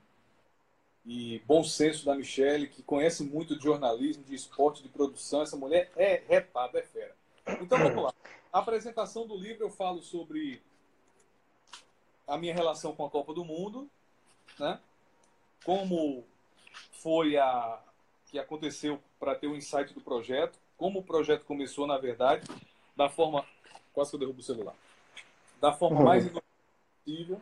e, 1.06 1.38
bom 1.46 1.62
senso 1.62 2.04
da 2.04 2.14
Michelle, 2.14 2.68
que 2.68 2.82
conhece 2.82 3.22
muito 3.22 3.56
de 3.56 3.62
jornalismo, 3.62 4.24
de 4.24 4.34
esporte, 4.34 4.82
de 4.82 4.88
produção. 4.88 5.42
Essa 5.42 5.56
mulher 5.56 5.90
é 5.96 6.22
retada, 6.28 6.78
é 6.78 6.82
fera. 6.82 7.14
Então 7.46 7.78
vamos 7.78 8.04
lá. 8.04 8.14
A 8.52 8.58
apresentação 8.58 9.26
do 9.26 9.36
livro 9.36 9.64
eu 9.64 9.70
falo 9.70 10.02
sobre 10.02 10.62
a 12.26 12.36
minha 12.36 12.54
relação 12.54 12.94
com 12.94 13.04
a 13.04 13.10
Copa 13.10 13.32
do 13.34 13.44
Mundo, 13.44 13.88
né? 14.58 14.80
Como 15.64 16.24
foi 16.92 17.36
a 17.36 17.80
que 18.26 18.38
aconteceu 18.38 18.98
para 19.20 19.34
ter 19.34 19.46
o 19.46 19.54
insight 19.54 19.92
do 19.92 20.00
projeto, 20.00 20.58
como 20.78 21.00
o 21.00 21.02
projeto 21.04 21.44
começou, 21.44 21.86
na 21.86 21.98
verdade, 21.98 22.48
da 22.96 23.08
forma. 23.08 23.44
Quase 23.92 24.10
que 24.10 24.16
eu 24.16 24.20
derrubo 24.20 24.40
o 24.40 24.42
celular. 24.42 24.74
Da 25.60 25.72
forma 25.72 25.98
uhum. 25.98 26.04
mais 26.06 26.24
possível. 27.04 27.40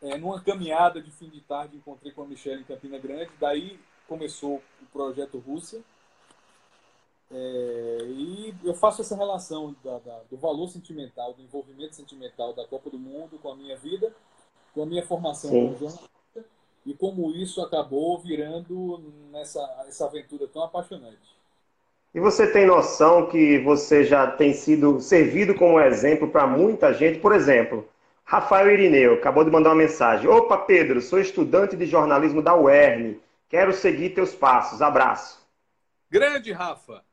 É, 0.00 0.16
numa 0.16 0.40
caminhada 0.40 1.02
de 1.02 1.10
fim 1.10 1.28
de 1.28 1.40
tarde, 1.40 1.76
encontrei 1.76 2.12
com 2.12 2.22
a 2.22 2.26
Michelle 2.26 2.60
em 2.60 2.64
Campina 2.64 2.98
Grande. 2.98 3.32
Daí 3.40 3.80
começou 4.06 4.62
o 4.80 4.86
projeto 4.92 5.38
Rússia. 5.38 5.82
É, 7.30 7.98
e 8.06 8.54
eu 8.64 8.74
faço 8.74 9.02
essa 9.02 9.14
relação 9.14 9.76
da, 9.84 9.98
da, 9.98 10.20
do 10.30 10.36
valor 10.36 10.68
sentimental, 10.68 11.34
do 11.34 11.42
envolvimento 11.42 11.94
sentimental 11.94 12.54
da 12.54 12.66
Copa 12.66 12.88
do 12.88 12.98
Mundo 12.98 13.38
com 13.42 13.52
a 13.52 13.56
minha 13.56 13.76
vida, 13.76 14.12
com 14.74 14.82
a 14.82 14.86
minha 14.86 15.04
formação 15.04 15.50
Sim. 15.50 15.66
como 15.66 15.78
jornalista 15.78 16.08
e 16.86 16.94
como 16.94 17.30
isso 17.32 17.60
acabou 17.60 18.18
virando 18.18 19.02
nessa 19.30 19.60
essa 19.86 20.06
aventura 20.06 20.46
tão 20.46 20.62
apaixonante. 20.62 21.38
E 22.14 22.20
você 22.20 22.50
tem 22.50 22.66
noção 22.66 23.26
que 23.26 23.58
você 23.58 24.04
já 24.04 24.26
tem 24.30 24.54
sido 24.54 24.98
servido 24.98 25.54
como 25.54 25.78
exemplo 25.78 26.30
para 26.30 26.46
muita 26.46 26.94
gente? 26.94 27.18
Por 27.18 27.34
exemplo, 27.34 27.86
Rafael 28.24 28.70
Irineu 28.70 29.14
acabou 29.14 29.44
de 29.44 29.50
mandar 29.50 29.70
uma 29.70 29.76
mensagem. 29.76 30.26
Opa, 30.26 30.56
Pedro, 30.56 31.02
sou 31.02 31.20
estudante 31.20 31.76
de 31.76 31.84
jornalismo 31.84 32.40
da 32.40 32.56
UERN. 32.56 33.16
Quero 33.50 33.74
seguir 33.74 34.10
teus 34.10 34.34
passos. 34.34 34.80
Abraço. 34.80 35.46
Grande, 36.10 36.52
Rafa. 36.52 37.04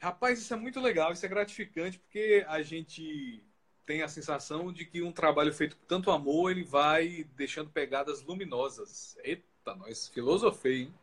Rapaz, 0.00 0.38
isso 0.38 0.54
é 0.54 0.56
muito 0.56 0.80
legal, 0.80 1.12
isso 1.12 1.26
é 1.26 1.28
gratificante, 1.28 1.98
porque 1.98 2.44
a 2.48 2.62
gente 2.62 3.42
tem 3.84 4.02
a 4.02 4.08
sensação 4.08 4.72
de 4.72 4.84
que 4.84 5.02
um 5.02 5.10
trabalho 5.10 5.52
feito 5.52 5.76
com 5.76 5.84
tanto 5.86 6.10
amor, 6.10 6.50
ele 6.50 6.62
vai 6.62 7.26
deixando 7.36 7.70
pegadas 7.70 8.22
luminosas. 8.22 9.16
Eita, 9.24 9.74
nós 9.76 10.08
filosofei, 10.08 10.82
hein? 10.82 10.94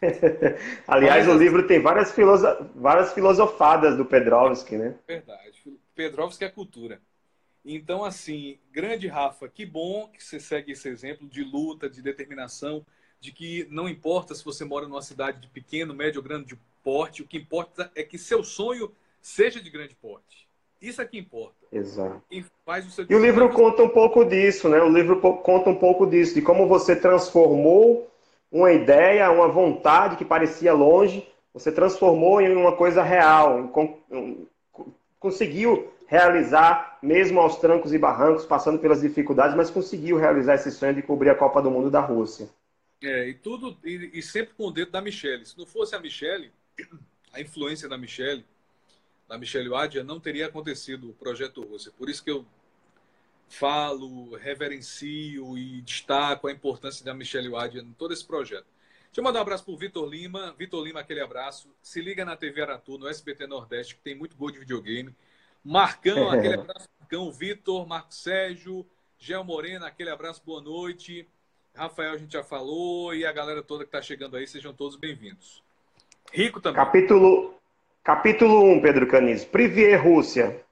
Aliás, 0.88 1.26
Mas, 1.26 1.36
o 1.36 1.38
livro 1.38 1.66
tem 1.66 1.80
várias, 1.80 2.12
filoso... 2.12 2.46
várias 2.74 3.12
filosofadas 3.12 3.96
do 3.96 4.04
Pedrovski, 4.04 4.76
né? 4.76 4.94
Verdade. 5.06 5.62
Pedrovski 5.94 6.44
é 6.44 6.48
cultura. 6.48 7.00
Então, 7.64 8.04
assim, 8.04 8.58
grande 8.72 9.06
Rafa, 9.06 9.48
que 9.48 9.64
bom 9.64 10.08
que 10.08 10.22
você 10.22 10.38
segue 10.38 10.72
esse 10.72 10.88
exemplo 10.88 11.26
de 11.28 11.42
luta, 11.42 11.88
de 11.88 12.02
determinação, 12.02 12.84
de 13.20 13.32
que 13.32 13.66
não 13.70 13.88
importa 13.88 14.34
se 14.34 14.44
você 14.44 14.64
mora 14.64 14.86
numa 14.86 15.00
cidade 15.00 15.40
de 15.40 15.48
pequeno, 15.48 15.94
médio 15.94 16.20
ou 16.20 16.24
grande 16.24 16.58
porte, 16.84 17.22
o 17.22 17.26
que 17.26 17.38
importa 17.38 17.90
é 17.96 18.04
que 18.04 18.18
seu 18.18 18.44
sonho 18.44 18.92
seja 19.20 19.60
de 19.60 19.70
grande 19.70 19.96
porte. 19.96 20.46
Isso 20.80 21.00
é 21.00 21.06
que 21.06 21.18
importa. 21.18 21.66
Exato. 21.72 22.22
E, 22.30 22.40
o, 22.40 22.46
e 23.08 23.14
o 23.14 23.18
livro 23.18 23.48
conta 23.48 23.82
um 23.82 23.88
pouco 23.88 24.22
disso, 24.24 24.68
né? 24.68 24.80
O 24.82 24.90
livro 24.90 25.18
conta 25.18 25.70
um 25.70 25.76
pouco 25.76 26.06
disso, 26.06 26.34
de 26.34 26.42
como 26.42 26.68
você 26.68 26.94
transformou 26.94 28.10
uma 28.52 28.70
ideia, 28.70 29.30
uma 29.30 29.48
vontade 29.48 30.16
que 30.16 30.24
parecia 30.24 30.74
longe, 30.74 31.26
você 31.52 31.72
transformou 31.72 32.40
em 32.40 32.54
uma 32.54 32.76
coisa 32.76 33.02
real, 33.02 33.72
conseguiu 35.18 35.90
realizar, 36.06 36.98
mesmo 37.02 37.40
aos 37.40 37.56
trancos 37.56 37.94
e 37.94 37.98
barrancos, 37.98 38.44
passando 38.44 38.78
pelas 38.78 39.00
dificuldades, 39.00 39.56
mas 39.56 39.70
conseguiu 39.70 40.18
realizar 40.18 40.54
esse 40.54 40.70
sonho 40.70 40.94
de 40.94 41.02
cobrir 41.02 41.30
a 41.30 41.34
Copa 41.34 41.62
do 41.62 41.70
Mundo 41.70 41.90
da 41.90 42.00
Rússia. 42.00 42.48
É, 43.02 43.28
e 43.28 43.34
tudo, 43.34 43.76
e, 43.84 44.10
e 44.14 44.22
sempre 44.22 44.54
com 44.54 44.66
o 44.66 44.70
dedo 44.70 44.90
da 44.90 45.00
Michelle. 45.00 45.44
Se 45.44 45.58
não 45.58 45.66
fosse 45.66 45.94
a 45.96 46.00
Michelle, 46.00 46.52
a 47.32 47.40
influência 47.40 47.88
da 47.88 47.98
Michelle, 47.98 48.44
da 49.28 49.36
Michelle 49.36 49.68
Wadia, 49.68 50.04
não 50.04 50.20
teria 50.20 50.46
acontecido 50.46 51.10
o 51.10 51.14
projeto 51.14 51.62
Rússia. 51.62 51.92
Por 51.96 52.08
isso 52.08 52.22
que 52.22 52.30
eu 52.30 52.46
falo, 53.48 54.36
reverencio 54.36 55.56
e 55.56 55.80
destaco 55.82 56.48
a 56.48 56.52
importância 56.52 57.04
da 57.04 57.14
Michelle 57.14 57.48
Wadia 57.48 57.82
em 57.82 57.92
todo 57.92 58.12
esse 58.12 58.24
projeto. 58.24 58.66
Deixa 59.06 59.20
eu 59.20 59.24
mandar 59.24 59.38
um 59.38 59.42
abraço 59.42 59.64
para 59.64 59.74
o 59.74 59.76
Vitor 59.76 60.08
Lima. 60.08 60.54
Vitor 60.58 60.84
Lima, 60.84 61.00
aquele 61.00 61.20
abraço. 61.20 61.68
Se 61.80 62.00
liga 62.00 62.24
na 62.24 62.36
TV 62.36 62.62
Aratu, 62.62 62.98
no 62.98 63.08
SBT 63.08 63.46
Nordeste, 63.46 63.94
que 63.94 64.02
tem 64.02 64.14
muito 64.14 64.36
gol 64.36 64.50
de 64.50 64.58
videogame. 64.58 65.14
Marcão, 65.62 66.30
aquele 66.32 66.54
abraço. 66.54 66.88
Marcão, 66.98 67.30
Vitor, 67.30 67.86
Marco 67.86 68.12
Sérgio, 68.12 68.84
Gel 69.18 69.44
Morena, 69.44 69.86
aquele 69.86 70.10
abraço, 70.10 70.42
boa 70.44 70.60
noite. 70.60 71.28
Rafael, 71.74 72.12
a 72.12 72.18
gente 72.18 72.32
já 72.32 72.42
falou. 72.42 73.14
E 73.14 73.24
a 73.24 73.32
galera 73.32 73.62
toda 73.62 73.84
que 73.84 73.88
está 73.88 74.02
chegando 74.02 74.36
aí, 74.36 74.46
sejam 74.46 74.74
todos 74.74 74.96
bem-vindos. 74.96 75.63
Rico 76.32 76.60
também. 76.60 76.76
Capítulo, 76.76 77.54
Capítulo 78.02 78.62
1, 78.72 78.82
Pedro 78.82 79.06
Canizo. 79.08 79.46
Privier 79.46 80.02
Rússia. 80.02 80.64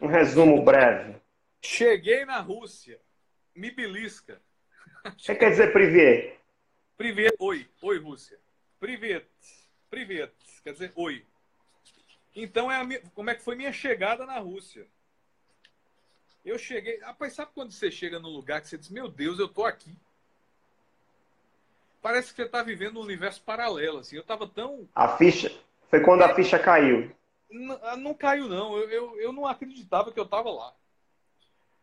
Um 0.00 0.06
resumo 0.06 0.62
breve. 0.64 1.16
Cheguei 1.62 2.24
na 2.24 2.40
Rússia. 2.40 3.00
Me 3.54 3.70
belisca. 3.70 4.40
O 5.04 5.12
que 5.12 5.34
quer 5.34 5.50
dizer 5.50 5.72
Privier? 5.72 6.38
Privier, 6.96 7.34
oi. 7.38 7.68
Oi, 7.82 7.98
Rússia. 7.98 8.38
Privet. 8.80 9.26
Privet. 9.88 10.32
Quer 10.62 10.72
dizer 10.72 10.92
oi. 10.96 11.24
Então, 12.34 12.70
é 12.70 12.82
minha... 12.82 13.00
como 13.14 13.30
é 13.30 13.34
que 13.34 13.42
foi 13.42 13.54
minha 13.54 13.72
chegada 13.72 14.26
na 14.26 14.38
Rússia? 14.38 14.86
Eu 16.44 16.58
cheguei. 16.58 16.98
Rapaz, 16.98 17.32
sabe 17.34 17.52
quando 17.54 17.70
você 17.70 17.90
chega 17.90 18.18
num 18.18 18.28
lugar 18.28 18.60
que 18.60 18.68
você 18.68 18.76
diz: 18.76 18.90
Meu 18.90 19.08
Deus, 19.08 19.38
eu 19.38 19.48
tô 19.48 19.64
aqui? 19.64 19.96
Parece 22.04 22.28
que 22.28 22.36
você 22.36 22.42
está 22.42 22.62
vivendo 22.62 22.98
um 22.98 23.02
universo 23.02 23.40
paralelo. 23.40 24.00
Assim. 24.00 24.16
Eu 24.16 24.20
estava 24.20 24.46
tão. 24.46 24.86
A 24.94 25.16
ficha, 25.16 25.50
foi 25.88 26.00
quando 26.00 26.20
a 26.20 26.34
ficha 26.34 26.58
caiu. 26.58 27.10
Não, 27.50 27.80
ah, 27.82 27.96
não 27.96 28.12
caiu, 28.12 28.46
não. 28.46 28.76
Eu, 28.76 28.90
eu, 28.90 29.20
eu, 29.20 29.32
não 29.32 29.46
acreditava 29.46 30.12
que 30.12 30.20
eu 30.20 30.24
estava 30.24 30.50
lá. 30.50 30.74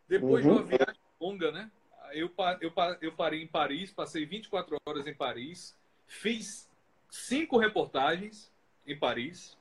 Depois 0.07 0.45
uhum. 0.45 0.53
de 0.53 0.60
uma 0.60 0.67
viagem 0.67 1.01
longa, 1.19 1.51
né? 1.51 1.71
Eu, 2.12 2.31
eu, 2.60 2.71
eu 3.01 3.12
parei 3.13 3.41
em 3.41 3.47
Paris, 3.47 3.91
passei 3.91 4.23
24 4.23 4.77
horas 4.86 5.07
em 5.07 5.13
Paris, 5.15 5.75
fiz 6.05 6.69
cinco 7.10 7.57
reportagens 7.57 8.51
em 8.86 8.95
Paris. 8.95 9.57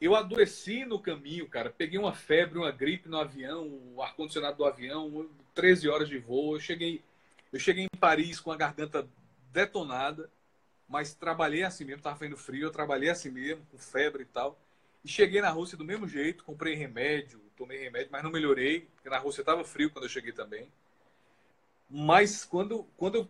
Eu 0.00 0.14
adoeci 0.14 0.84
no 0.84 1.00
caminho, 1.00 1.48
cara. 1.48 1.74
Peguei 1.76 1.98
uma 1.98 2.14
febre, 2.14 2.56
uma 2.56 2.70
gripe 2.70 3.08
no 3.08 3.18
avião, 3.18 3.66
o 3.96 4.00
ar-condicionado 4.00 4.58
do 4.58 4.64
avião, 4.64 5.28
13 5.56 5.88
horas 5.88 6.08
de 6.08 6.18
voo. 6.18 6.54
Eu 6.54 6.60
cheguei, 6.60 7.02
eu 7.52 7.58
cheguei 7.58 7.84
em 7.84 7.98
Paris 7.98 8.40
com 8.40 8.52
a 8.52 8.56
garganta 8.56 9.08
detonada 9.52 10.30
mas 10.90 11.14
trabalhei 11.14 11.62
assim 11.62 11.84
mesmo, 11.84 11.98
estava 11.98 12.16
fazendo 12.16 12.36
frio, 12.36 12.66
eu 12.66 12.72
trabalhei 12.72 13.08
assim 13.08 13.30
mesmo, 13.30 13.64
com 13.70 13.78
febre 13.78 14.24
e 14.24 14.26
tal. 14.26 14.58
E 15.04 15.08
cheguei 15.08 15.40
na 15.40 15.48
Rússia 15.48 15.78
do 15.78 15.84
mesmo 15.84 16.06
jeito, 16.08 16.42
comprei 16.42 16.74
remédio, 16.74 17.40
tomei 17.56 17.78
remédio, 17.78 18.08
mas 18.10 18.24
não 18.24 18.30
melhorei, 18.30 18.88
porque 18.96 19.08
na 19.08 19.18
Rússia 19.18 19.42
estava 19.42 19.62
frio 19.64 19.88
quando 19.90 20.06
eu 20.06 20.08
cheguei 20.08 20.32
também. 20.32 20.68
Mas 21.88 22.44
quando, 22.44 22.84
quando 22.96 23.18
eu 23.18 23.28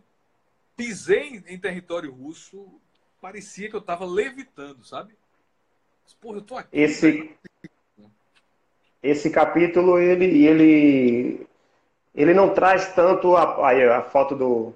pisei 0.75 1.43
em 1.47 1.59
território 1.59 2.11
russo, 2.11 2.81
parecia 3.21 3.69
que 3.69 3.75
eu 3.75 3.79
estava 3.79 4.05
levitando, 4.05 4.83
sabe? 4.83 5.13
Porra, 6.19 6.39
eu 6.39 6.41
tô 6.41 6.57
aqui. 6.57 6.69
Esse, 6.73 7.31
esse 9.03 9.29
capítulo, 9.29 9.99
ele, 9.99 10.45
ele, 10.45 11.47
ele 12.13 12.33
não 12.33 12.49
traz 12.49 12.93
tanto 12.93 13.35
a, 13.35 13.69
a, 13.69 13.97
a 13.97 14.01
foto 14.01 14.35
do, 14.35 14.75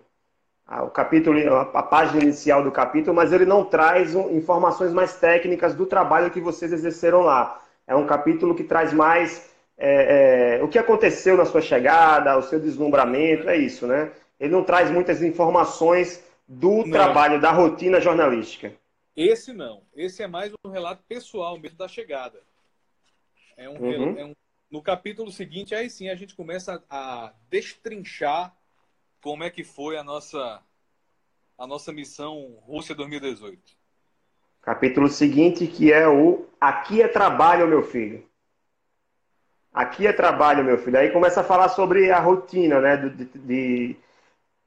o 0.68 0.90
capítulo, 0.90 1.38
a 1.56 1.84
página 1.84 2.24
inicial 2.24 2.64
do 2.64 2.72
capítulo, 2.72 3.16
mas 3.16 3.32
ele 3.32 3.46
não 3.46 3.64
traz 3.64 4.16
informações 4.16 4.92
mais 4.92 5.16
técnicas 5.18 5.76
do 5.76 5.86
trabalho 5.86 6.32
que 6.32 6.42
vocês 6.42 6.74
exerceram 6.74 7.22
lá. 7.22 7.62
É 7.86 7.96
um 7.96 8.06
capítulo 8.06 8.56
que 8.56 8.64
traz 8.64 8.92
mais 8.92 9.54
é, 9.78 10.58
é, 10.58 10.64
o 10.64 10.68
que 10.68 10.80
aconteceu 10.80 11.38
na 11.38 11.46
sua 11.46 11.62
chegada, 11.62 12.38
o 12.38 12.42
seu 12.42 12.60
deslumbramento, 12.60 13.50
é 13.50 13.58
isso, 13.58 13.86
né? 13.86 14.12
Ele 14.40 14.52
não 14.52 14.64
traz 14.64 14.90
muitas 14.90 15.22
informações 15.22 16.24
do 16.48 16.78
não. 16.78 16.92
trabalho, 16.92 17.40
da 17.40 17.52
rotina 17.52 18.00
jornalística. 18.00 18.74
Esse 19.16 19.54
não. 19.54 19.82
Esse 19.96 20.24
é 20.24 20.28
mais 20.28 20.52
um 20.66 20.70
relato 20.70 21.04
pessoal 21.08 21.58
mesmo 21.60 21.78
da 21.78 21.88
chegada. 21.88 22.42
É 23.58 23.70
um, 23.70 23.78
uhum. 23.78 24.18
é 24.18 24.26
um, 24.26 24.36
no 24.70 24.82
capítulo 24.82 25.32
seguinte, 25.32 25.74
aí 25.76 25.90
sim 25.90 26.10
a 26.10 26.16
gente 26.16 26.36
começa 26.36 26.84
a 26.90 27.34
destrinchar 27.50 28.56
como 29.22 29.44
é 29.44 29.50
que 29.50 29.64
foi 29.64 29.98
a 29.98 30.04
nossa 30.04 30.62
a 31.58 31.66
nossa 31.66 31.94
missão 31.94 32.58
Rússia 32.64 32.94
2018. 32.94 33.60
Capítulo 34.62 35.08
seguinte 35.08 35.68
que 35.68 35.92
é 35.92 36.08
o 36.08 36.48
Aqui 36.60 37.02
é 37.02 37.08
trabalho, 37.08 37.68
meu 37.68 37.84
filho. 37.84 38.28
Aqui 39.74 40.08
é 40.08 40.14
trabalho, 40.14 40.64
meu 40.64 40.78
filho. 40.78 40.98
Aí 40.98 41.12
começa 41.12 41.42
a 41.42 41.44
falar 41.44 41.70
sobre 41.70 42.10
a 42.10 42.20
rotina, 42.20 42.80
né, 42.80 42.98
de, 42.98 43.26
de, 43.26 43.96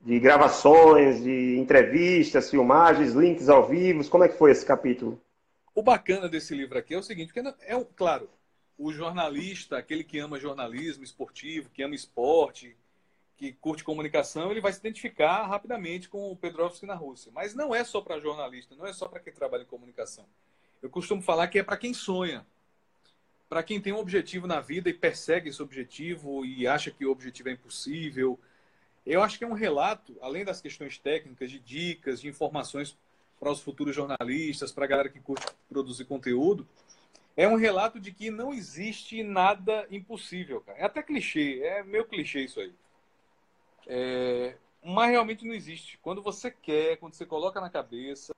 de 0.00 0.20
gravações, 0.20 1.22
de 1.22 1.56
entrevistas, 1.58 2.50
filmagens, 2.50 3.14
links 3.14 3.48
ao 3.48 3.66
vivo. 3.66 4.08
Como 4.08 4.22
é 4.22 4.28
que 4.28 4.36
foi 4.36 4.50
esse 4.50 4.64
capítulo? 4.64 5.20
O 5.74 5.82
bacana 5.82 6.28
desse 6.28 6.54
livro 6.54 6.78
aqui 6.78 6.94
é 6.94 6.98
o 6.98 7.02
seguinte, 7.02 7.32
porque 7.32 7.48
é 7.62 7.84
claro, 7.96 8.28
o 8.78 8.92
jornalista, 8.92 9.76
aquele 9.76 10.04
que 10.04 10.18
ama 10.18 10.38
jornalismo 10.38 11.02
esportivo, 11.02 11.68
que 11.68 11.82
ama 11.82 11.96
esporte, 11.96 12.76
que 13.36 13.52
curte 13.52 13.82
comunicação, 13.84 14.50
ele 14.50 14.60
vai 14.60 14.72
se 14.72 14.78
identificar 14.78 15.46
rapidamente 15.46 16.08
com 16.08 16.30
o 16.30 16.36
Pedrovski 16.36 16.86
na 16.86 16.94
Rússia. 16.94 17.32
Mas 17.34 17.54
não 17.54 17.74
é 17.74 17.82
só 17.82 18.00
para 18.00 18.20
jornalista, 18.20 18.74
não 18.76 18.86
é 18.86 18.92
só 18.92 19.08
para 19.08 19.20
quem 19.20 19.32
trabalha 19.32 19.62
em 19.62 19.66
comunicação. 19.66 20.24
Eu 20.80 20.88
costumo 20.88 21.20
falar 21.20 21.48
que 21.48 21.58
é 21.58 21.62
para 21.62 21.76
quem 21.76 21.92
sonha, 21.92 22.46
para 23.48 23.62
quem 23.62 23.80
tem 23.80 23.92
um 23.92 23.98
objetivo 23.98 24.46
na 24.46 24.60
vida 24.60 24.88
e 24.88 24.94
persegue 24.94 25.48
esse 25.48 25.62
objetivo 25.62 26.44
e 26.44 26.66
acha 26.66 26.90
que 26.90 27.04
o 27.04 27.10
objetivo 27.10 27.48
é 27.48 27.52
impossível. 27.52 28.38
Eu 29.04 29.22
acho 29.22 29.38
que 29.38 29.44
é 29.44 29.46
um 29.46 29.54
relato, 29.54 30.16
além 30.20 30.44
das 30.44 30.60
questões 30.60 30.98
técnicas, 30.98 31.50
de 31.50 31.58
dicas, 31.58 32.20
de 32.20 32.28
informações 32.28 32.96
para 33.40 33.50
os 33.50 33.60
futuros 33.60 33.94
jornalistas, 33.94 34.70
para 34.70 34.84
a 34.84 34.88
galera 34.88 35.08
que 35.08 35.20
curte 35.20 35.46
produzir 35.68 36.04
conteúdo, 36.04 36.66
é 37.38 37.46
um 37.46 37.54
relato 37.54 38.00
de 38.00 38.10
que 38.10 38.32
não 38.32 38.52
existe 38.52 39.22
nada 39.22 39.86
impossível, 39.92 40.60
cara. 40.60 40.76
É 40.76 40.84
até 40.84 41.00
clichê, 41.00 41.60
é 41.62 41.84
meio 41.84 42.04
clichê 42.04 42.40
isso 42.40 42.58
aí. 42.58 42.74
É, 43.86 44.56
mas 44.82 45.12
realmente 45.12 45.46
não 45.46 45.54
existe. 45.54 45.98
Quando 45.98 46.20
você 46.20 46.50
quer, 46.50 46.96
quando 46.96 47.14
você 47.14 47.24
coloca 47.24 47.60
na 47.60 47.70
cabeça, 47.70 48.32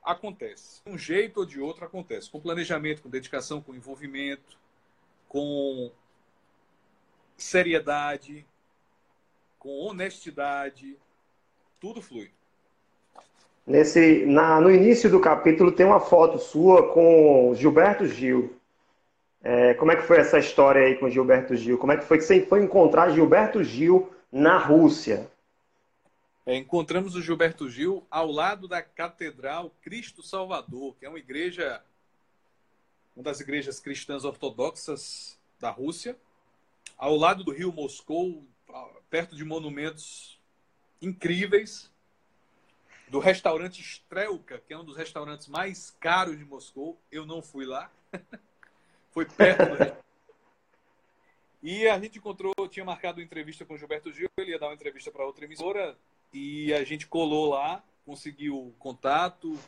acontece. 0.00 0.80
De 0.86 0.92
um 0.92 0.96
jeito 0.96 1.40
ou 1.40 1.44
de 1.44 1.60
outro 1.60 1.84
acontece. 1.84 2.30
Com 2.30 2.40
planejamento, 2.40 3.02
com 3.02 3.10
dedicação, 3.10 3.60
com 3.60 3.74
envolvimento, 3.74 4.56
com 5.28 5.90
seriedade, 7.36 8.46
com 9.58 9.76
honestidade, 9.76 10.96
tudo 11.80 12.00
flui. 12.00 12.30
Nesse, 13.68 14.24
na, 14.24 14.58
no 14.62 14.70
início 14.70 15.10
do 15.10 15.20
capítulo 15.20 15.70
tem 15.70 15.84
uma 15.84 16.00
foto 16.00 16.38
sua 16.38 16.90
com 16.90 17.52
Gilberto 17.54 18.06
Gil. 18.06 18.58
É, 19.42 19.74
como 19.74 19.92
é 19.92 19.96
que 19.96 20.04
foi 20.04 20.16
essa 20.16 20.38
história 20.38 20.80
aí 20.80 20.96
com 20.96 21.10
Gilberto 21.10 21.54
Gil? 21.54 21.76
Como 21.76 21.92
é 21.92 21.98
que 21.98 22.04
foi 22.06 22.16
que 22.16 22.24
você 22.24 22.40
foi 22.46 22.64
encontrar 22.64 23.10
Gilberto 23.10 23.62
Gil 23.62 24.10
na 24.32 24.56
Rússia? 24.56 25.30
É, 26.46 26.56
encontramos 26.56 27.14
o 27.14 27.20
Gilberto 27.20 27.68
Gil 27.68 28.06
ao 28.10 28.32
lado 28.32 28.66
da 28.66 28.80
Catedral 28.80 29.70
Cristo 29.82 30.22
Salvador, 30.22 30.96
que 30.98 31.04
é 31.04 31.08
uma 31.10 31.18
igreja, 31.18 31.82
uma 33.14 33.22
das 33.22 33.38
igrejas 33.38 33.78
cristãs 33.78 34.24
ortodoxas 34.24 35.38
da 35.60 35.68
Rússia, 35.68 36.16
ao 36.96 37.14
lado 37.14 37.44
do 37.44 37.52
rio 37.52 37.70
Moscou, 37.70 38.42
perto 39.10 39.36
de 39.36 39.44
monumentos 39.44 40.40
incríveis 41.02 41.90
do 43.10 43.18
restaurante 43.18 43.80
Strelka, 43.80 44.58
que 44.66 44.72
é 44.72 44.78
um 44.78 44.84
dos 44.84 44.96
restaurantes 44.96 45.48
mais 45.48 45.90
caros 45.98 46.38
de 46.38 46.44
Moscou. 46.44 47.00
Eu 47.10 47.26
não 47.26 47.42
fui 47.42 47.64
lá. 47.64 47.90
Foi 49.10 49.24
perto 49.24 49.64
do 49.64 49.74
restaurante. 49.74 50.08
E 51.62 51.88
a 51.88 51.98
gente 51.98 52.18
encontrou, 52.18 52.54
tinha 52.70 52.84
marcado 52.84 53.18
uma 53.18 53.24
entrevista 53.24 53.64
com 53.64 53.74
o 53.74 53.78
Gilberto 53.78 54.12
Gil, 54.12 54.28
ele 54.36 54.52
ia 54.52 54.58
dar 54.58 54.68
uma 54.68 54.74
entrevista 54.74 55.10
para 55.10 55.26
outra 55.26 55.44
emissora, 55.44 55.96
e 56.32 56.72
a 56.72 56.84
gente 56.84 57.06
colou 57.06 57.50
lá, 57.50 57.82
conseguiu 58.06 58.72
contato, 58.78 59.58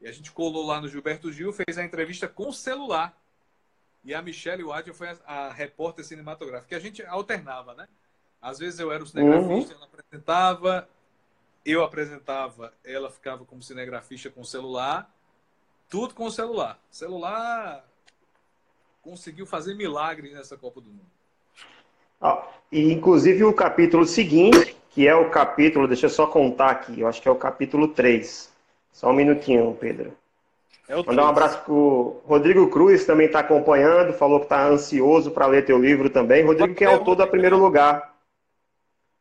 e 0.00 0.08
a 0.08 0.12
gente 0.12 0.32
colou 0.32 0.66
lá 0.66 0.80
no 0.80 0.88
Gilberto 0.88 1.32
Gil, 1.32 1.52
fez 1.52 1.78
a 1.78 1.84
entrevista 1.84 2.26
com 2.26 2.48
o 2.48 2.52
celular. 2.52 3.16
E 4.04 4.12
a 4.12 4.20
Michelle 4.20 4.64
Wadja 4.64 4.92
foi 4.92 5.08
a, 5.08 5.18
a, 5.24 5.52
repórter 5.52 6.04
cinematográfica, 6.04 6.68
que 6.68 6.74
a 6.74 6.80
gente 6.80 7.02
alternava, 7.06 7.74
né? 7.74 7.88
Às 8.42 8.58
vezes 8.58 8.78
eu 8.80 8.92
era 8.92 9.02
o 9.02 9.06
cinegrafista, 9.06 9.72
uhum. 9.72 9.78
ela 9.80 9.86
apresentava, 9.86 10.88
eu 11.64 11.82
apresentava, 11.82 12.72
ela 12.84 13.10
ficava 13.10 13.44
como 13.44 13.62
cinegrafista 13.62 14.30
com 14.30 14.42
o 14.42 14.44
celular, 14.44 15.10
tudo 15.88 16.14
com 16.14 16.26
o 16.26 16.30
celular. 16.30 16.78
O 16.90 16.94
celular 16.94 17.84
conseguiu 19.02 19.46
fazer 19.46 19.74
milagres 19.74 20.32
nessa 20.32 20.56
Copa 20.56 20.80
do 20.80 20.90
Mundo. 20.90 21.06
Ah, 22.20 22.46
e 22.70 22.92
inclusive 22.92 23.44
o 23.44 23.52
capítulo 23.52 24.06
seguinte, 24.06 24.76
que 24.90 25.06
é 25.06 25.14
o 25.14 25.30
capítulo, 25.30 25.88
deixa 25.88 26.06
eu 26.06 26.10
só 26.10 26.26
contar 26.26 26.70
aqui, 26.70 27.00
eu 27.00 27.08
acho 27.08 27.20
que 27.20 27.28
é 27.28 27.30
o 27.30 27.36
capítulo 27.36 27.88
3. 27.88 28.52
Só 28.92 29.10
um 29.10 29.14
minutinho, 29.14 29.76
Pedro. 29.78 30.16
É 30.88 30.94
Mandar 31.02 31.24
um 31.24 31.28
abraço 31.28 31.64
pro 31.64 32.20
Rodrigo 32.26 32.68
Cruz, 32.68 33.06
também 33.06 33.26
está 33.26 33.40
acompanhando, 33.40 34.12
falou 34.12 34.38
que 34.38 34.46
está 34.46 34.66
ansioso 34.66 35.30
para 35.30 35.46
ler 35.46 35.64
teu 35.64 35.78
livro 35.78 36.10
também. 36.10 36.44
Rodrigo, 36.44 36.74
que 36.74 36.84
é 36.84 36.86
autor 36.86 37.16
da 37.16 37.26
primeiro 37.26 37.58
lugar. 37.58 38.13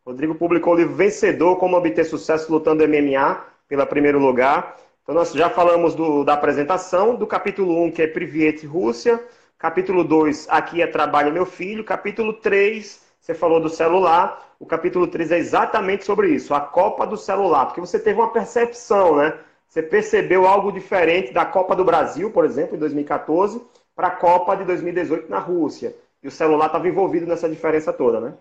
Rodrigo 0.06 0.36
publicou 0.36 0.74
o 0.74 0.76
livro 0.76 0.94
Vencedor, 0.94 1.56
Como 1.56 1.78
Obter 1.78 2.04
Sucesso 2.04 2.52
Lutando 2.52 2.86
MMA, 2.86 3.42
pela 3.70 3.86
primeiro 3.86 4.20
lugar. 4.20 4.76
Então, 5.02 5.16
nós 5.16 5.32
já 5.32 5.50
falamos 5.50 5.96
do, 5.96 6.26
da 6.26 6.34
apresentação, 6.34 7.16
do 7.16 7.26
capítulo 7.26 7.82
1, 7.86 7.92
que 7.92 8.02
é 8.02 8.08
Priviet 8.08 8.66
Rússia. 8.66 9.24
Capítulo 9.58 10.04
2, 10.04 10.48
aqui 10.50 10.82
é 10.82 10.88
Trabalho 10.88 11.32
Meu 11.32 11.46
Filho. 11.46 11.86
Capítulo 11.86 12.34
3, 12.34 13.02
você 13.18 13.34
falou 13.34 13.62
do 13.62 13.70
celular. 13.70 14.56
O 14.60 14.66
capítulo 14.66 15.08
3 15.08 15.32
é 15.32 15.38
exatamente 15.38 16.04
sobre 16.04 16.30
isso, 16.30 16.54
a 16.54 16.60
Copa 16.60 17.08
do 17.08 17.16
Celular. 17.16 17.68
Porque 17.68 17.80
você 17.80 17.98
teve 17.98 18.20
uma 18.20 18.34
percepção, 18.34 19.16
né? 19.16 19.38
Você 19.70 19.82
percebeu 19.82 20.46
algo 20.46 20.70
diferente 20.70 21.32
da 21.32 21.46
Copa 21.46 21.78
do 21.78 21.86
Brasil, 21.86 22.30
por 22.30 22.44
exemplo, 22.44 22.76
em 22.76 22.80
2014, 22.80 23.62
para 23.96 24.08
a 24.08 24.12
Copa 24.12 24.56
de 24.56 24.66
2018 24.66 25.30
na 25.30 25.40
Rússia. 25.40 25.96
E 26.22 26.28
o 26.28 26.32
celular 26.32 26.66
estava 26.66 26.90
envolvido 26.90 27.26
nessa 27.26 27.48
diferença 27.48 27.94
toda, 27.94 28.20
né? 28.20 28.34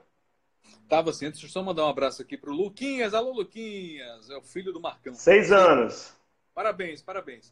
Tava 0.92 1.08
assim. 1.08 1.30
Deixa 1.30 1.46
eu 1.46 1.50
só 1.50 1.62
mandar 1.62 1.86
um 1.86 1.88
abraço 1.88 2.20
aqui 2.20 2.36
pro 2.36 2.52
Luquinhas. 2.52 3.14
Alô, 3.14 3.32
Luquinhas. 3.32 4.28
É 4.28 4.36
o 4.36 4.42
filho 4.42 4.74
do 4.74 4.78
Marcão. 4.78 5.14
Seis 5.14 5.50
anos. 5.50 6.14
Parabéns, 6.54 7.00
parabéns. 7.00 7.50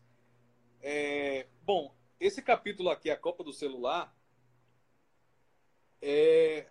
É, 0.83 1.47
bom, 1.63 1.91
esse 2.21 2.43
capítulo 2.43 2.91
aqui, 2.91 3.11
a 3.11 3.17
Copa 3.17 3.43
do 3.43 3.51
Celular, 3.51 4.15
é. 6.03 6.67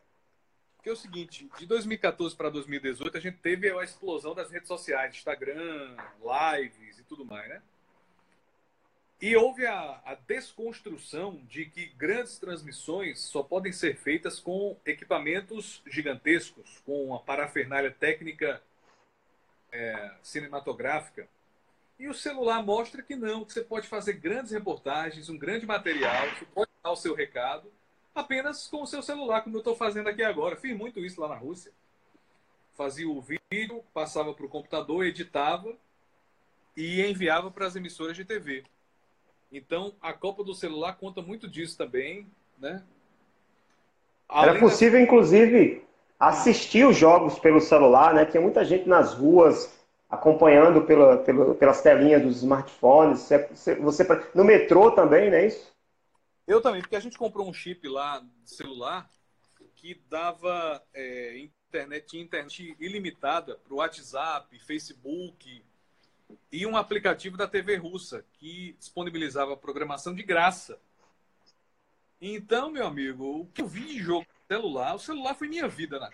Porque 0.75 0.89
é 0.89 0.93
o 0.93 0.95
seguinte, 0.95 1.49
de 1.57 1.65
2014 1.65 2.35
para 2.35 2.51
2018, 2.51 3.17
a 3.17 3.19
gente 3.19 3.39
teve 3.39 3.71
a 3.71 3.83
explosão 3.83 4.35
das 4.35 4.51
redes 4.51 4.67
sociais, 4.67 5.15
Instagram, 5.15 5.97
lives 6.21 6.99
e 6.99 7.03
tudo 7.03 7.25
mais, 7.25 7.49
né? 7.49 7.63
E 9.21 9.35
houve 9.35 9.65
a, 9.65 10.01
a, 10.05 10.15
desconstrução 10.15 11.41
de 11.49 11.65
que 11.65 11.87
grandes 11.87 12.39
transmissões 12.39 13.19
só 13.19 13.43
podem 13.43 13.73
ser 13.73 13.97
feitas 13.97 14.39
com 14.39 14.77
equipamentos 14.85 15.81
gigantescos, 15.85 16.81
com 16.85 17.03
uma 17.07 17.19
parafernália 17.19 17.91
técnica 17.91 18.61
é, 19.73 20.11
cinematográfica. 20.23 21.27
E 21.99 22.07
o 22.07 22.13
celular 22.13 22.63
mostra 22.63 23.03
que 23.03 23.13
não, 23.13 23.43
que 23.43 23.51
você 23.51 23.61
pode 23.61 23.89
fazer 23.89 24.13
grandes 24.13 24.53
reportagens, 24.53 25.27
um 25.27 25.37
grande 25.37 25.65
material, 25.65 26.29
você 26.29 26.45
pode 26.45 26.71
dar 26.81 26.91
o 26.91 26.95
seu 26.95 27.13
recado 27.13 27.69
apenas 28.15 28.67
com 28.67 28.83
o 28.83 28.87
seu 28.87 29.01
celular, 29.01 29.41
como 29.41 29.57
eu 29.57 29.59
estou 29.59 29.75
fazendo 29.75 30.07
aqui 30.07 30.23
agora. 30.23 30.55
Fiz 30.55 30.75
muito 30.77 31.03
isso 31.03 31.19
lá 31.19 31.27
na 31.27 31.35
Rússia. 31.35 31.73
Fazia 32.73 33.09
o 33.09 33.21
vídeo, 33.21 33.83
passava 33.93 34.33
para 34.33 34.45
o 34.45 34.49
computador, 34.49 35.05
editava 35.05 35.75
e 36.75 37.01
enviava 37.01 37.51
para 37.51 37.65
as 37.65 37.75
emissoras 37.75 38.15
de 38.15 38.23
TV. 38.23 38.63
Então, 39.51 39.93
a 40.01 40.13
Copa 40.13 40.43
do 40.43 40.53
celular 40.53 40.93
conta 40.93 41.21
muito 41.21 41.47
disso 41.47 41.77
também, 41.77 42.27
né? 42.57 42.83
Além 44.27 44.51
Era 44.51 44.59
possível, 44.59 44.99
da... 44.99 45.03
inclusive, 45.03 45.83
assistir 46.19 46.85
os 46.85 46.95
jogos 46.95 47.39
pelo 47.39 47.59
celular, 47.59 48.13
né? 48.13 48.25
Tinha 48.25 48.41
muita 48.41 48.63
gente 48.63 48.87
nas 48.87 49.13
ruas 49.13 49.79
acompanhando 50.09 50.83
pela, 50.83 51.17
pela, 51.17 51.55
pelas 51.55 51.81
telinhas 51.81 52.21
dos 52.21 52.37
smartphones. 52.37 53.21
Você, 53.21 53.75
você, 53.75 54.07
no 54.35 54.43
metrô 54.43 54.91
também, 54.91 55.29
não 55.29 55.37
é 55.37 55.47
isso? 55.47 55.71
Eu 56.47 56.61
também, 56.61 56.81
porque 56.81 56.95
a 56.95 56.99
gente 56.99 57.17
comprou 57.17 57.47
um 57.47 57.53
chip 57.53 57.87
lá 57.87 58.19
de 58.19 58.49
celular 58.49 59.07
que 59.75 60.01
dava 60.09 60.83
é, 60.93 61.37
internet, 61.69 62.17
internet 62.17 62.75
ilimitada 62.79 63.55
para 63.55 63.73
o 63.73 63.77
WhatsApp, 63.77 64.59
Facebook, 64.59 65.63
e 66.51 66.65
um 66.65 66.77
aplicativo 66.77 67.37
da 67.37 67.47
TV 67.47 67.75
russa 67.75 68.25
que 68.33 68.75
disponibilizava 68.79 69.57
programação 69.57 70.13
de 70.13 70.23
graça. 70.23 70.79
Então, 72.21 72.69
meu 72.69 72.85
amigo, 72.85 73.41
o 73.41 73.45
que 73.47 73.61
eu 73.61 73.67
vi 73.67 73.85
de 73.85 73.99
jogo 73.99 74.25
no 74.27 74.55
celular, 74.55 74.95
o 74.95 74.99
celular 74.99 75.33
foi 75.35 75.47
minha 75.47 75.67
vida, 75.67 75.99
né? 75.99 76.09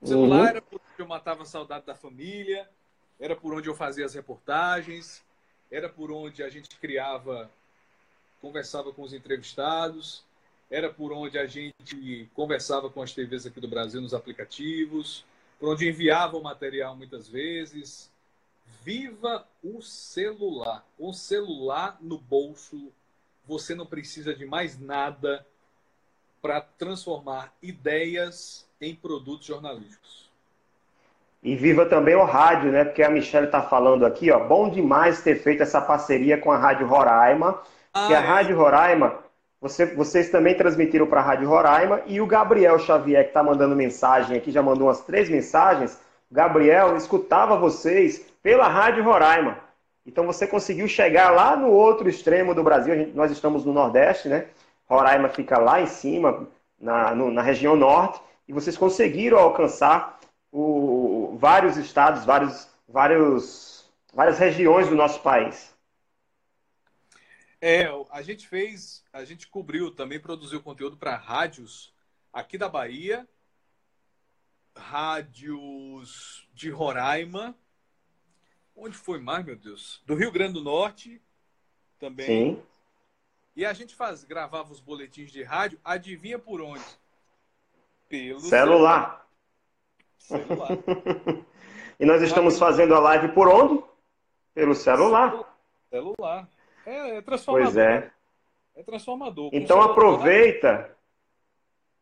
O 0.00 0.06
celular 0.06 0.40
uhum. 0.40 0.46
era 0.46 0.62
por 0.62 0.80
onde 0.80 1.00
eu 1.00 1.06
matava 1.06 1.42
a 1.42 1.46
saudade 1.46 1.86
da 1.86 1.94
família, 1.94 2.68
era 3.18 3.34
por 3.34 3.54
onde 3.54 3.68
eu 3.68 3.74
fazia 3.74 4.04
as 4.04 4.14
reportagens, 4.14 5.24
era 5.70 5.88
por 5.88 6.12
onde 6.12 6.42
a 6.42 6.48
gente 6.48 6.76
criava, 6.76 7.50
conversava 8.40 8.92
com 8.92 9.02
os 9.02 9.12
entrevistados, 9.12 10.24
era 10.70 10.92
por 10.92 11.12
onde 11.12 11.38
a 11.38 11.46
gente 11.46 12.28
conversava 12.34 12.90
com 12.90 13.02
as 13.02 13.12
TVs 13.12 13.46
aqui 13.46 13.60
do 13.60 13.68
Brasil 13.68 14.00
nos 14.00 14.14
aplicativos, 14.14 15.24
por 15.58 15.70
onde 15.70 15.88
enviava 15.88 16.36
o 16.36 16.42
material 16.42 16.94
muitas 16.94 17.28
vezes, 17.28 18.10
Viva 18.84 19.44
o 19.62 19.82
celular. 19.82 20.84
O 20.98 21.12
celular 21.12 21.98
no 22.00 22.18
bolso, 22.18 22.92
você 23.46 23.74
não 23.74 23.86
precisa 23.86 24.34
de 24.34 24.46
mais 24.46 24.78
nada 24.78 25.44
para 26.40 26.60
transformar 26.60 27.52
ideias 27.62 28.66
em 28.80 28.94
produtos 28.94 29.46
jornalísticos. 29.46 30.30
E 31.42 31.54
viva 31.54 31.86
também 31.86 32.14
o 32.14 32.24
rádio, 32.24 32.72
né? 32.72 32.84
Porque 32.84 33.02
a 33.02 33.10
Michelle 33.10 33.46
está 33.46 33.62
falando 33.62 34.04
aqui, 34.04 34.30
ó. 34.30 34.46
Bom 34.46 34.68
demais 34.68 35.22
ter 35.22 35.36
feito 35.36 35.62
essa 35.62 35.80
parceria 35.80 36.38
com 36.38 36.50
a 36.50 36.56
Rádio 36.56 36.86
Roraima. 36.86 37.60
Ah, 37.92 38.06
que 38.08 38.14
a 38.14 38.20
é. 38.20 38.20
Rádio 38.20 38.56
Roraima, 38.56 39.18
você, 39.60 39.86
vocês 39.86 40.28
também 40.30 40.56
transmitiram 40.56 41.06
para 41.06 41.20
a 41.20 41.24
Rádio 41.24 41.48
Roraima. 41.48 42.02
E 42.06 42.20
o 42.20 42.26
Gabriel 42.26 42.78
Xavier, 42.78 43.22
que 43.22 43.30
está 43.30 43.42
mandando 43.42 43.76
mensagem 43.76 44.36
aqui, 44.36 44.50
já 44.50 44.62
mandou 44.62 44.88
umas 44.88 45.02
três 45.02 45.28
mensagens. 45.28 45.98
Gabriel 46.30 46.96
escutava 46.96 47.56
vocês 47.56 48.26
pela 48.42 48.68
Rádio 48.68 49.04
Roraima. 49.04 49.58
Então 50.04 50.24
você 50.24 50.46
conseguiu 50.46 50.86
chegar 50.86 51.30
lá 51.30 51.56
no 51.56 51.68
outro 51.68 52.08
extremo 52.08 52.54
do 52.54 52.62
Brasil. 52.62 52.94
Gente, 52.94 53.12
nós 53.12 53.30
estamos 53.30 53.64
no 53.64 53.72
Nordeste, 53.72 54.28
né? 54.28 54.48
Roraima 54.88 55.28
fica 55.28 55.58
lá 55.58 55.80
em 55.80 55.86
cima, 55.86 56.48
na, 56.78 57.14
no, 57.14 57.30
na 57.30 57.42
região 57.42 57.74
norte. 57.74 58.20
e 58.46 58.52
vocês 58.52 58.76
conseguiram 58.76 59.38
alcançar 59.38 60.20
o, 60.52 61.36
vários 61.38 61.76
estados, 61.76 62.24
vários, 62.24 62.68
vários, 62.88 63.90
várias 64.14 64.38
regiões 64.38 64.88
do 64.88 64.94
nosso 64.94 65.20
país. 65.20 65.74
É, 67.60 67.88
a 68.10 68.22
gente 68.22 68.46
fez, 68.46 69.02
a 69.12 69.24
gente 69.24 69.48
cobriu, 69.48 69.90
também 69.90 70.20
produziu 70.20 70.62
conteúdo 70.62 70.96
para 70.96 71.16
rádios 71.16 71.92
aqui 72.32 72.56
da 72.56 72.68
Bahia, 72.68 73.26
rádios 74.76 76.48
de 76.54 76.70
Roraima, 76.70 77.54
onde 78.76 78.96
foi 78.96 79.18
mais, 79.18 79.44
meu 79.44 79.56
Deus? 79.56 80.02
Do 80.06 80.14
Rio 80.14 80.30
Grande 80.30 80.54
do 80.54 80.62
Norte 80.62 81.20
também. 81.98 82.26
Sim. 82.26 82.62
E 83.54 83.64
a 83.64 83.72
gente 83.72 83.94
faz, 83.94 84.22
gravava 84.22 84.70
os 84.70 84.80
boletins 84.80 85.32
de 85.32 85.42
rádio, 85.42 85.78
adivinha 85.82 86.38
por 86.38 86.60
onde? 86.60 86.84
Pelo 88.08 88.40
celular. 88.40 89.26
celular. 90.18 90.68
e 91.98 92.04
nós 92.04 92.22
estamos 92.22 92.58
fazendo 92.58 92.94
a 92.94 92.98
live 92.98 93.28
por 93.32 93.48
onde? 93.48 93.82
Pelo 94.54 94.74
celular. 94.74 95.56
Celular. 95.90 96.48
É, 96.84 97.16
é 97.16 97.22
transformador. 97.22 97.72
Pois 97.72 97.76
é. 97.76 98.10
É 98.76 98.82
transformador. 98.82 99.50
Então 99.52 99.80
aproveita, 99.80 100.95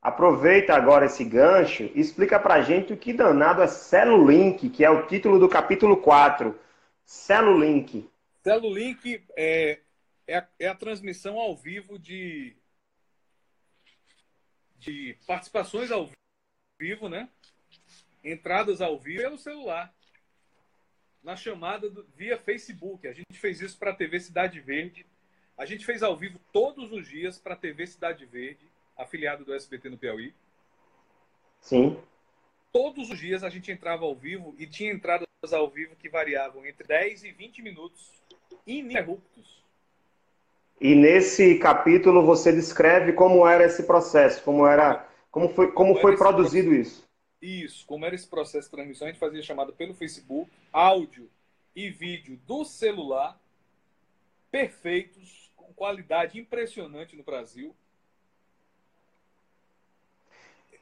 aproveita 0.04 0.74
agora 0.74 1.06
esse 1.06 1.24
gancho 1.24 1.84
e 1.94 1.98
explica 1.98 2.38
pra 2.38 2.60
gente 2.60 2.92
o 2.92 2.96
que 2.96 3.14
danado 3.14 3.62
é 3.62 3.66
Celulink, 3.66 4.68
que 4.68 4.84
é 4.84 4.90
o 4.90 5.06
título 5.06 5.38
do 5.38 5.48
capítulo 5.48 5.96
4. 5.96 6.60
Celulink. 7.06 8.06
Celulink 8.42 9.24
é, 9.34 9.80
é, 10.26 10.36
a, 10.36 10.48
é 10.58 10.68
a 10.68 10.74
transmissão 10.74 11.38
ao 11.38 11.56
vivo 11.56 11.98
de, 11.98 12.54
de 14.78 15.16
participações 15.26 15.90
ao 15.90 16.10
vivo, 16.78 17.08
né? 17.08 17.30
Entradas 18.22 18.82
ao 18.82 18.98
vivo 18.98 19.22
pelo 19.22 19.38
celular 19.38 19.90
na 21.22 21.34
chamada 21.34 21.88
do, 21.88 22.06
via 22.14 22.36
Facebook. 22.36 23.08
A 23.08 23.12
gente 23.14 23.38
fez 23.38 23.62
isso 23.62 23.78
para 23.78 23.92
a 23.92 23.96
TV 23.96 24.20
Cidade 24.20 24.60
Verde. 24.60 25.06
A 25.56 25.64
gente 25.64 25.86
fez 25.86 26.02
ao 26.02 26.14
vivo 26.14 26.38
todos 26.52 26.92
os 26.92 27.08
dias 27.08 27.38
para 27.38 27.54
a 27.54 27.56
TV 27.56 27.86
Cidade 27.86 28.26
Verde, 28.26 28.66
afiliado 28.96 29.44
do 29.44 29.54
SBT 29.54 29.90
no 29.90 29.98
Piauí. 29.98 30.34
Sim. 31.60 31.98
Todos 32.72 33.10
os 33.10 33.18
dias 33.18 33.44
a 33.44 33.48
gente 33.48 33.70
entrava 33.70 34.04
ao 34.04 34.14
vivo 34.14 34.54
e 34.58 34.66
tinha 34.66 34.92
entradas 34.92 35.26
ao 35.52 35.70
vivo 35.70 35.94
que 35.96 36.08
variavam 36.08 36.66
entre 36.66 36.86
10 36.86 37.24
e 37.24 37.32
20 37.32 37.62
minutos 37.62 38.10
ininterruptos. 38.66 39.62
E 40.80 40.94
nesse 40.94 41.58
capítulo 41.58 42.24
você 42.24 42.52
descreve 42.52 43.12
como 43.12 43.46
era 43.46 43.64
esse 43.64 43.84
processo, 43.84 44.42
como 44.42 44.66
era, 44.66 45.08
como 45.30 45.48
foi, 45.48 45.70
como, 45.72 45.94
como 45.94 46.00
foi 46.00 46.16
produzido 46.16 46.68
processo. 46.68 46.98
isso. 46.98 47.04
Isso, 47.40 47.86
como 47.86 48.04
era 48.06 48.14
esse 48.14 48.26
processo 48.26 48.68
de 48.68 48.76
transmissão, 48.76 49.06
a 49.06 49.10
gente 49.10 49.20
fazia 49.20 49.42
chamada 49.42 49.70
pelo 49.70 49.94
Facebook, 49.94 50.50
áudio 50.72 51.30
e 51.76 51.90
vídeo 51.90 52.38
do 52.46 52.64
celular, 52.64 53.38
perfeitos, 54.50 55.52
com 55.54 55.72
qualidade 55.74 56.38
impressionante 56.38 57.14
no 57.14 57.22
Brasil. 57.22 57.74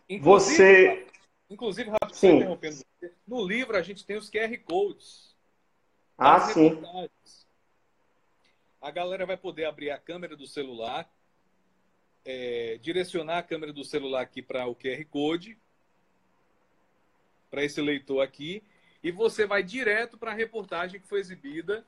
Inclusive, 0.08 0.56
você. 0.56 1.06
Inclusive, 1.50 1.90
rapidinho 1.90 2.36
interrompendo 2.36 2.76
você, 2.76 3.12
no 3.26 3.44
livro 3.44 3.76
a 3.76 3.82
gente 3.82 4.04
tem 4.04 4.16
os 4.16 4.30
QR 4.30 4.56
Codes. 4.64 5.36
Ah, 6.16 6.40
sim. 6.40 6.80
A 8.80 8.90
galera 8.90 9.26
vai 9.26 9.36
poder 9.36 9.66
abrir 9.66 9.90
a 9.90 9.98
câmera 9.98 10.36
do 10.36 10.46
celular, 10.46 11.10
é, 12.24 12.78
direcionar 12.80 13.38
a 13.38 13.42
câmera 13.42 13.72
do 13.72 13.84
celular 13.84 14.22
aqui 14.22 14.42
para 14.42 14.66
o 14.66 14.74
QR 14.74 15.04
Code 15.06 15.58
para 17.50 17.62
esse 17.62 17.82
leitor 17.82 18.22
aqui 18.22 18.62
e 19.02 19.10
você 19.10 19.46
vai 19.46 19.62
direto 19.62 20.16
para 20.16 20.30
a 20.30 20.34
reportagem 20.34 20.98
que 20.98 21.06
foi 21.06 21.20
exibida 21.20 21.86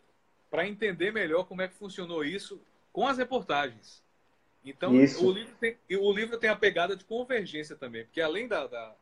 para 0.51 0.69
entender 0.69 1.11
melhor 1.11 1.45
como 1.45 1.63
é 1.63 1.69
que 1.69 1.75
funcionou 1.75 2.23
isso 2.23 2.61
com 2.93 3.09
as 3.09 3.17
reportagens. 3.17 4.04
Então, 4.65 4.93
o 4.93 5.31
livro, 5.31 5.55
tem, 5.61 5.77
o 5.91 6.13
livro 6.13 6.39
tem 6.39 6.49
a 6.49 6.57
pegada 6.57 6.97
de 6.97 7.05
convergência 7.05 7.77
também, 7.77 8.05
porque 8.05 8.21
além 8.21 8.49
da, 8.49 8.67
da, 8.67 8.95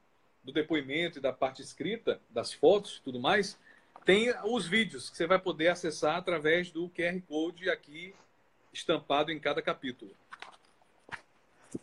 do 0.43 0.53
depoimento 0.53 1.19
e 1.19 1.23
da 1.23 1.33
parte 1.33 1.63
escrita, 1.63 2.21
das 2.31 2.53
fotos 2.53 3.01
tudo 3.05 3.21
mais, 3.21 3.57
tem 4.05 4.35
os 4.45 4.67
vídeos 4.67 5.09
que 5.09 5.17
você 5.17 5.27
vai 5.27 5.39
poder 5.39 5.69
acessar 5.69 6.17
através 6.17 6.71
do 6.73 6.89
QR 6.89 7.21
Code 7.29 7.71
aqui 7.71 8.13
estampado 8.73 9.31
em 9.31 9.39
cada 9.39 9.63
capítulo. 9.63 10.11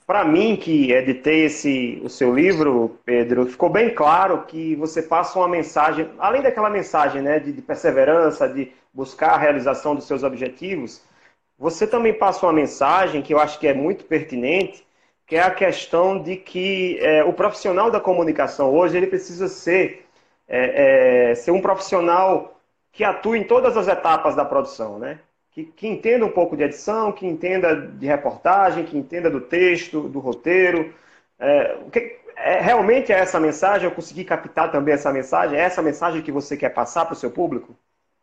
Para 0.06 0.26
mim, 0.26 0.56
que 0.56 0.92
editei 0.92 1.46
esse, 1.46 2.00
o 2.04 2.10
seu 2.10 2.36
livro, 2.36 3.00
Pedro, 3.06 3.46
ficou 3.48 3.70
bem 3.70 3.94
claro 3.94 4.46
que 4.46 4.76
você 4.76 5.02
passa 5.02 5.40
uma 5.40 5.48
mensagem, 5.48 6.10
além 6.20 6.42
daquela 6.42 6.70
mensagem 6.70 7.22
né, 7.22 7.40
de, 7.40 7.54
de 7.54 7.62
perseverança, 7.62 8.48
de 8.48 8.72
buscar 8.94 9.32
a 9.32 9.38
realização 9.38 9.96
dos 9.96 10.06
seus 10.06 10.22
objetivos, 10.22 11.02
você 11.60 11.86
também 11.86 12.14
passa 12.14 12.46
uma 12.46 12.54
mensagem 12.54 13.22
que 13.22 13.34
eu 13.34 13.40
acho 13.40 13.60
que 13.60 13.68
é 13.68 13.74
muito 13.74 14.06
pertinente, 14.06 14.88
que 15.28 15.36
é 15.36 15.42
a 15.42 15.52
questão 15.52 16.22
de 16.22 16.38
que 16.38 16.98
é, 17.02 17.24
o 17.24 17.34
profissional 17.34 17.92
da 17.92 18.00
comunicação 18.00 18.74
hoje 18.74 18.98
ele 18.98 19.08
precisa 19.08 19.50
ser, 19.50 20.08
é, 20.48 21.32
é, 21.32 21.36
ser 21.36 21.52
um 21.52 21.62
profissional 21.62 22.60
que 22.92 23.04
atua 23.04 23.38
em 23.38 23.44
todas 23.44 23.78
as 23.78 23.88
etapas 23.88 24.36
da 24.36 24.46
produção, 24.46 24.98
né? 24.98 25.20
que, 25.52 25.66
que, 25.66 25.88
entenda 25.88 26.26
um 26.26 26.32
pouco 26.32 26.56
de 26.56 26.64
edição, 26.64 27.12
que 27.12 27.28
entenda 27.28 27.76
de 27.76 28.06
reportagem, 28.08 28.86
que 28.86 28.98
entenda 28.98 29.30
do 29.30 29.42
texto, 29.42 30.08
do 30.08 30.20
roteiro. 30.20 30.94
É, 31.38 31.78
que, 31.92 32.18
é, 32.36 32.62
realmente 32.62 33.12
é 33.12 33.20
essa 33.20 33.40
mensagem? 33.40 33.86
Eu 33.86 33.96
consegui 33.96 34.24
captar 34.24 34.72
também 34.72 34.94
essa 34.94 35.12
mensagem? 35.12 35.60
É 35.60 35.62
essa 35.62 35.82
mensagem 35.82 36.22
que 36.22 36.32
você 36.32 36.56
quer 36.56 36.70
passar 36.70 37.06
para 37.06 37.14
o 37.14 37.18
seu 37.18 37.32
público? 37.32 37.76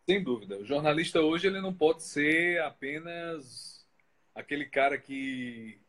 Sem 0.09 0.23
dúvida. 0.23 0.59
O 0.59 0.65
jornalista 0.65 1.21
hoje 1.21 1.47
ele 1.47 1.61
não 1.61 1.75
pode 1.75 2.03
ser 2.03 2.61
apenas 2.63 3.87
aquele 4.35 4.67
cara 4.67 4.97
que 4.99 5.81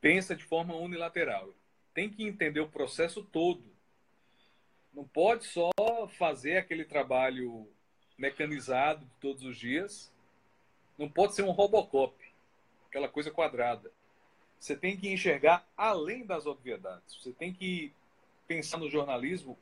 pensa 0.00 0.34
de 0.34 0.44
forma 0.44 0.74
unilateral. 0.74 1.54
Tem 1.94 2.10
que 2.10 2.24
entender 2.24 2.60
o 2.60 2.68
processo 2.68 3.22
todo. 3.22 3.64
Não 4.92 5.04
pode 5.04 5.44
só 5.44 5.70
fazer 6.18 6.56
aquele 6.56 6.84
trabalho 6.84 7.68
mecanizado 8.18 9.04
de 9.06 9.12
todos 9.20 9.44
os 9.44 9.56
dias 9.56 10.12
não 10.96 11.08
pode 11.08 11.34
ser 11.34 11.42
um 11.42 11.50
Robocop, 11.50 12.14
aquela 12.88 13.08
coisa 13.08 13.30
quadrada. 13.30 13.90
Você 14.58 14.76
tem 14.76 14.96
que 14.96 15.08
enxergar 15.08 15.66
além 15.76 16.24
das 16.24 16.46
obviedades. 16.46 17.16
Você 17.16 17.32
tem 17.32 17.52
que 17.52 17.92
pensar 18.46 18.78
no 18.78 18.88
jornalismo 18.88 19.58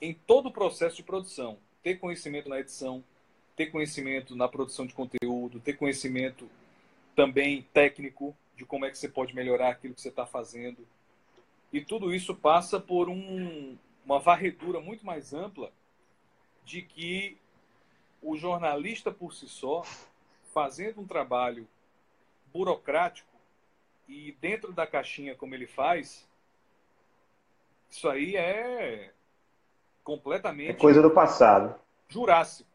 em 0.00 0.12
todo 0.12 0.46
o 0.46 0.52
processo 0.52 0.96
de 0.96 1.02
produção. 1.02 1.58
Ter 1.82 1.96
conhecimento 1.96 2.48
na 2.48 2.60
edição, 2.60 3.04
ter 3.56 3.66
conhecimento 3.66 4.36
na 4.36 4.48
produção 4.48 4.86
de 4.86 4.94
conteúdo, 4.94 5.60
ter 5.60 5.74
conhecimento 5.74 6.48
também 7.14 7.62
técnico 7.72 8.36
de 8.56 8.64
como 8.64 8.84
é 8.84 8.90
que 8.90 8.98
você 8.98 9.08
pode 9.08 9.34
melhorar 9.34 9.70
aquilo 9.70 9.94
que 9.94 10.00
você 10.00 10.08
está 10.08 10.26
fazendo. 10.26 10.86
E 11.72 11.80
tudo 11.80 12.14
isso 12.14 12.34
passa 12.34 12.80
por 12.80 13.08
um, 13.08 13.76
uma 14.04 14.18
varredura 14.18 14.80
muito 14.80 15.04
mais 15.04 15.32
ampla 15.32 15.72
de 16.64 16.82
que 16.82 17.36
o 18.22 18.36
jornalista 18.36 19.10
por 19.10 19.32
si 19.32 19.48
só, 19.48 19.84
fazendo 20.52 21.00
um 21.00 21.06
trabalho 21.06 21.66
burocrático 22.52 23.28
e 24.08 24.32
dentro 24.40 24.72
da 24.72 24.86
caixinha 24.86 25.34
como 25.34 25.54
ele 25.54 25.66
faz, 25.66 26.26
isso 27.90 28.08
aí 28.08 28.36
é 28.36 29.12
completamente. 30.08 30.70
É 30.70 30.72
coisa 30.72 31.02
do 31.02 31.10
passado. 31.10 31.78
Jurássico. 32.08 32.70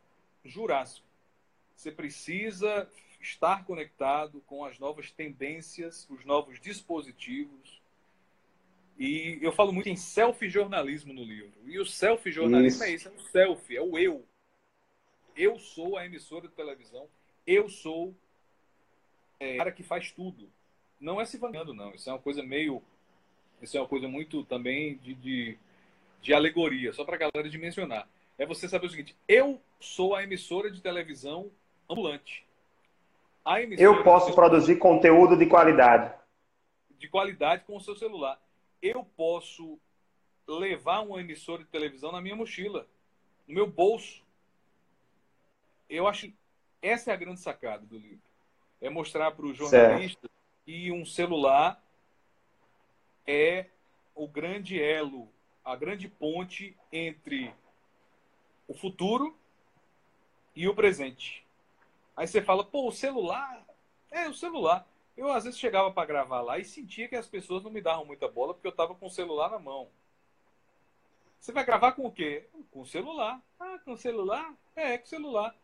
Jurássico. 0.45 1.07
Você 1.75 1.91
precisa 1.91 2.87
estar 3.19 3.65
conectado 3.65 4.39
com 4.45 4.63
as 4.63 4.77
novas 4.77 5.09
tendências, 5.09 6.07
os 6.11 6.23
novos 6.25 6.59
dispositivos. 6.61 7.81
E 8.99 9.39
eu 9.41 9.51
falo 9.51 9.73
muito 9.73 9.89
em 9.89 9.95
selfie-jornalismo 9.95 11.11
no 11.11 11.23
livro. 11.23 11.53
E 11.65 11.79
o 11.79 11.85
selfie-jornalismo 11.87 12.83
é 12.83 12.91
isso, 12.91 13.09
é 13.09 13.11
o 13.11 13.19
selfie, 13.19 13.77
é 13.77 13.81
o 13.81 13.97
eu. 13.97 14.23
Eu 15.35 15.57
sou 15.57 15.97
a 15.97 16.05
emissora 16.05 16.47
de 16.47 16.53
televisão, 16.53 17.07
eu 17.47 17.67
sou 17.67 18.13
é, 19.39 19.57
cara 19.57 19.71
que 19.71 19.81
faz 19.81 20.11
tudo. 20.11 20.47
Não 20.99 21.19
é 21.19 21.25
se 21.25 21.39
vangando, 21.39 21.73
não. 21.73 21.95
Isso 21.95 22.07
é 22.07 22.13
uma 22.13 22.19
coisa 22.19 22.43
meio. 22.43 22.83
Isso 23.59 23.75
é 23.75 23.81
uma 23.81 23.89
coisa 23.89 24.07
muito 24.07 24.43
também 24.43 24.97
de, 24.97 25.15
de, 25.15 25.57
de 26.23 26.33
alegoria, 26.33 26.91
só 26.91 27.05
para 27.05 27.15
a 27.15 27.19
galera 27.19 27.47
dimensionar. 27.47 28.07
É 28.39 28.47
você 28.47 28.67
saber 28.67 28.87
o 28.87 28.89
seguinte: 28.89 29.15
eu 29.27 29.61
sou 29.79 30.15
a 30.15 30.23
emissora 30.23 30.71
de 30.71 30.81
televisão 30.81 31.51
ambulante. 31.87 32.43
eu 33.77 34.03
posso 34.03 34.33
produzir 34.33 34.77
conteúdo 34.77 35.37
de 35.37 35.45
qualidade. 35.45 36.11
De 36.97 37.07
qualidade 37.07 37.63
com 37.65 37.75
o 37.75 37.81
seu 37.81 37.95
celular. 37.95 38.41
Eu 38.81 39.05
posso 39.15 39.77
levar 40.47 41.01
uma 41.01 41.21
emissora 41.21 41.63
de 41.63 41.69
televisão 41.69 42.11
na 42.11 42.19
minha 42.19 42.35
mochila, 42.35 42.87
no 43.47 43.53
meu 43.53 43.67
bolso 43.67 44.23
eu 45.89 46.07
acho 46.07 46.27
que 46.27 46.33
essa 46.81 47.11
é 47.11 47.13
a 47.13 47.17
grande 47.17 47.39
sacada 47.39 47.85
do 47.85 47.97
livro. 47.97 48.21
É 48.81 48.89
mostrar 48.89 49.31
para 49.31 49.45
o 49.45 49.53
jornalista 49.53 50.29
que 50.65 50.91
um 50.91 51.05
celular 51.05 51.81
é 53.25 53.67
o 54.15 54.27
grande 54.27 54.81
elo, 54.81 55.29
a 55.63 55.75
grande 55.75 56.07
ponte 56.07 56.75
entre 56.91 57.53
o 58.67 58.73
futuro 58.73 59.37
e 60.55 60.67
o 60.67 60.75
presente. 60.75 61.45
Aí 62.15 62.27
você 62.27 62.41
fala, 62.41 62.63
pô, 62.63 62.87
o 62.87 62.91
celular. 62.91 63.65
É, 64.11 64.27
o 64.27 64.33
celular. 64.33 64.87
Eu 65.15 65.31
às 65.31 65.43
vezes 65.43 65.59
chegava 65.59 65.91
para 65.91 66.07
gravar 66.07 66.41
lá 66.41 66.57
e 66.57 66.65
sentia 66.65 67.07
que 67.07 67.15
as 67.15 67.27
pessoas 67.27 67.63
não 67.63 67.71
me 67.71 67.81
davam 67.81 68.05
muita 68.05 68.27
bola 68.27 68.53
porque 68.53 68.67
eu 68.67 68.71
estava 68.71 68.95
com 68.95 69.05
o 69.05 69.11
celular 69.11 69.49
na 69.49 69.59
mão. 69.59 69.89
Você 71.39 71.51
vai 71.51 71.65
gravar 71.65 71.91
com 71.91 72.05
o 72.05 72.11
quê? 72.11 72.47
Com 72.71 72.81
o 72.81 72.85
celular. 72.85 73.41
Ah, 73.59 73.79
com 73.83 73.93
o 73.93 73.97
celular? 73.97 74.53
É, 74.75 74.97
com 74.97 75.05
o 75.05 75.09
celular. 75.09 75.55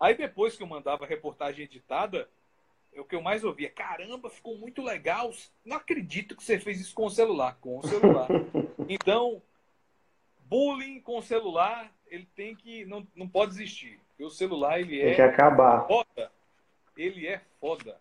Aí 0.00 0.14
depois 0.14 0.56
que 0.56 0.62
eu 0.62 0.66
mandava 0.66 1.04
a 1.04 1.08
reportagem 1.08 1.64
editada, 1.64 2.28
o 2.96 3.04
que 3.04 3.14
eu 3.14 3.22
mais 3.22 3.44
ouvia, 3.44 3.70
caramba, 3.70 4.30
ficou 4.30 4.56
muito 4.58 4.82
legal. 4.82 5.32
Não 5.64 5.76
acredito 5.76 6.36
que 6.36 6.42
você 6.42 6.58
fez 6.58 6.80
isso 6.80 6.94
com 6.94 7.06
o 7.06 7.10
celular. 7.10 7.56
Com 7.60 7.78
o 7.78 7.86
celular. 7.86 8.28
Então, 8.90 9.42
bullying 10.48 11.00
com 11.00 11.18
o 11.18 11.22
celular, 11.22 11.90
ele 12.10 12.26
tem 12.34 12.54
que. 12.54 12.84
Não, 12.86 13.06
não 13.14 13.28
pode 13.28 13.52
existir. 13.52 13.98
Porque 14.08 14.24
o 14.24 14.30
celular, 14.30 14.80
ele 14.80 15.00
é. 15.00 15.04
Tem 15.06 15.14
que 15.14 15.22
acabar. 15.22 15.86
Foda. 15.86 16.30
Ele 16.96 17.26
é 17.26 17.40
foda. 17.60 17.96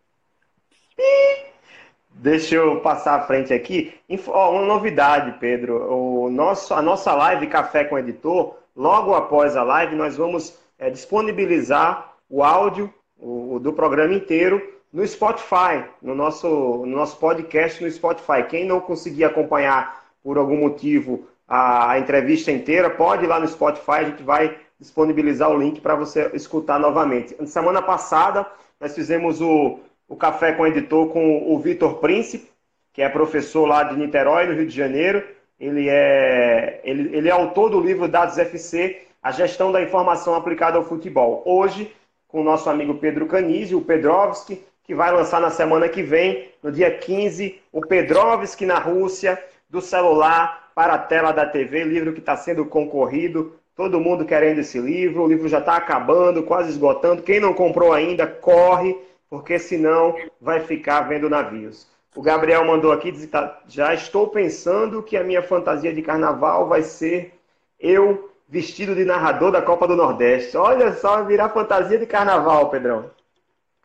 Deixa 2.10 2.56
eu 2.56 2.82
passar 2.82 3.20
à 3.20 3.28
frente 3.28 3.54
aqui. 3.54 3.94
uma 4.10 4.66
novidade, 4.66 5.38
Pedro. 5.40 5.94
O 5.94 6.30
nosso, 6.30 6.74
a 6.74 6.82
nossa 6.82 7.14
live 7.14 7.46
Café 7.48 7.84
com 7.84 8.00
Editor, 8.00 8.58
logo 8.76 9.14
após 9.14 9.56
a 9.56 9.64
live, 9.64 9.96
nós 9.96 10.18
vamos 10.18 10.58
é, 10.80 10.90
disponibilizar 10.90 12.16
o 12.28 12.44
áudio 12.44 12.92
o, 13.20 13.60
do 13.60 13.72
programa 13.72 14.16
inteiro 14.16 14.78
no 14.92 15.06
Spotify, 15.06 15.86
no 16.02 16.16
nosso, 16.16 16.48
no 16.48 16.88
nosso 16.88 17.18
podcast 17.20 17.84
no 17.84 17.92
Spotify. 17.92 18.44
Quem 18.50 18.66
não 18.66 18.80
conseguir 18.80 19.26
acompanhar 19.26 20.08
por 20.24 20.38
algum 20.38 20.58
motivo 20.58 21.28
a, 21.48 21.98
entrevista 21.98 22.52
inteira, 22.52 22.90
pode 22.90 23.24
ir 23.24 23.28
lá 23.28 23.40
no 23.40 23.48
Spotify, 23.48 23.92
a 23.92 24.04
gente 24.04 24.24
vai 24.24 24.58
disponibilizar 24.80 25.50
o 25.50 25.58
link 25.58 25.80
para 25.80 25.96
você 25.96 26.30
escutar 26.34 26.80
novamente. 26.80 27.36
Semana 27.48 27.82
passada, 27.82 28.46
nós 28.80 28.94
fizemos 28.94 29.42
o, 29.42 29.80
o 30.08 30.16
Café 30.16 30.52
com 30.52 30.64
o 30.64 30.68
Editor 30.68 31.08
com 31.08 31.54
o 31.54 31.58
Vitor 31.60 31.96
Príncipe, 31.96 32.50
que 32.92 33.02
é 33.02 33.10
professor 33.10 33.66
lá 33.66 33.84
de 33.84 33.96
Niterói, 33.96 34.48
no 34.48 34.54
Rio 34.54 34.68
de 34.68 34.76
Janeiro. 34.76 35.24
Ele 35.60 35.88
é, 35.90 36.82
ele, 36.84 37.16
ele 37.16 37.30
é 37.30 37.32
autor 37.32 37.70
do 37.70 37.80
livro 37.80 38.08
Dados 38.08 38.38
FC, 38.38 39.02
a 39.24 39.32
gestão 39.32 39.72
da 39.72 39.82
informação 39.82 40.36
aplicada 40.36 40.78
ao 40.78 40.84
futebol. 40.84 41.42
Hoje, 41.46 41.92
com 42.28 42.42
o 42.42 42.44
nosso 42.44 42.70
amigo 42.70 42.96
Pedro 42.96 43.26
Canizzi, 43.26 43.74
o 43.74 43.82
Pedrovski, 43.82 44.64
que 44.84 44.94
vai 44.94 45.12
lançar 45.12 45.42
na 45.42 45.50
semana 45.50 45.90
que 45.90 46.04
vem, 46.04 46.50
no 46.62 46.72
dia 46.72 46.96
15, 46.96 47.60
o 47.72 47.82
Pedrovski 47.82 48.66
na 48.66 48.78
Rússia, 48.78 49.42
do 49.70 49.82
celular 49.82 50.67
para 50.78 50.94
a 50.94 51.00
tela 51.00 51.32
da 51.32 51.44
TV, 51.44 51.86
livro 51.86 52.14
que 52.14 52.20
está 52.20 52.38
sendo 52.38 52.64
concorrido, 52.64 53.56
todo 53.76 54.00
mundo 54.00 54.28
querendo 54.28 54.60
esse 54.60 54.80
livro, 54.80 55.24
o 55.24 55.28
livro 55.28 55.48
já 55.48 55.58
está 55.58 55.76
acabando, 55.76 56.44
quase 56.44 56.70
esgotando. 56.70 57.24
Quem 57.24 57.40
não 57.40 57.52
comprou 57.52 57.92
ainda, 57.92 58.28
corre, 58.28 58.96
porque 59.28 59.58
senão 59.58 60.16
vai 60.40 60.60
ficar 60.60 61.02
vendo 61.02 61.32
navios. 61.32 61.88
O 62.16 62.22
Gabriel 62.22 62.64
mandou 62.64 62.92
aqui, 62.92 63.12
diz, 63.12 63.26
tá, 63.26 63.60
já 63.68 63.92
estou 63.92 64.28
pensando 64.28 65.02
que 65.02 65.18
a 65.18 65.24
minha 65.24 65.42
fantasia 65.42 65.92
de 65.92 66.04
carnaval 66.04 66.68
vai 66.68 66.84
ser 66.84 67.34
eu 67.80 68.30
vestido 68.48 68.94
de 68.94 69.04
narrador 69.04 69.52
da 69.52 69.64
Copa 69.64 69.88
do 69.88 69.96
Nordeste. 69.96 70.56
Olha 70.58 70.94
só, 70.94 71.24
virar 71.24 71.50
fantasia 71.50 71.98
de 71.98 72.06
carnaval, 72.06 72.70
Pedrão. 72.70 73.10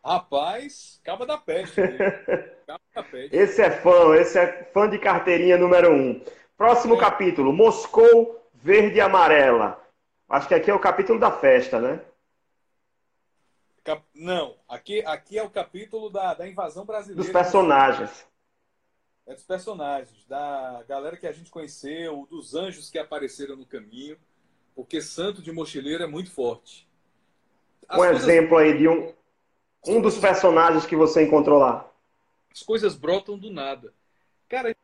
Rapaz, 0.05 1.01
caba 1.03 1.25
da 1.25 1.39
peste. 1.39 1.81
caba 2.69 2.81
da 2.95 3.03
peste. 3.03 3.35
Esse 3.35 3.63
é 3.63 3.71
fã, 3.71 4.15
esse 4.15 4.39
é 4.39 4.69
fã 4.75 4.91
de 4.91 4.99
carteirinha 4.99 5.57
número 5.57 5.91
um. 5.91 6.21
Próximo 6.57 6.95
é. 6.95 7.01
capítulo, 7.01 7.53
Moscou 7.53 8.41
Verde 8.55 8.97
e 8.97 9.01
Amarela. 9.01 9.81
Acho 10.29 10.49
que 10.49 10.55
aqui 10.55 10.71
é 10.71 10.75
o 10.75 10.81
capítulo 10.81 11.19
da 11.19 11.31
festa, 11.31 11.81
né? 11.81 12.01
Cap... 13.85 14.03
Não, 14.15 14.57
aqui, 14.69 15.05
aqui 15.05 15.39
é 15.39 15.43
o 15.43 15.51
capítulo 15.51 16.09
da, 16.09 16.35
da 16.35 16.49
invasão 16.49 16.85
brasileira. 16.85 17.23
Dos 17.23 17.33
personagens. 17.33 18.27
É 19.27 19.35
dos 19.35 19.45
personagens, 19.45 20.27
da 20.27 20.85
galera 20.89 21.17
que 21.17 21.27
a 21.27 21.33
gente 21.33 21.51
conheceu, 21.51 22.27
dos 22.31 22.55
anjos 22.55 22.91
que 22.91 22.99
apareceram 22.99 23.57
no 23.57 23.67
caminho 23.67 24.19
porque 24.75 25.01
santo 25.01 25.43
de 25.43 25.53
mochileiro 25.53 26.03
é 26.03 26.07
muito 26.07 26.31
forte. 26.31 26.89
As 27.89 27.99
um 27.99 28.03
coisas... 28.03 28.23
exemplo 28.23 28.57
aí 28.57 28.77
de 28.77 28.89
um, 28.89 29.13
um 29.87 30.01
dos 30.01 30.19
personagens 30.19 30.87
que 30.87 30.97
você 30.97 31.25
encontrou 31.25 31.59
lá. 31.59 31.91
As 32.51 32.63
coisas 32.63 32.95
brotam 32.95 33.39
do 33.39 33.51
nada. 33.51 33.93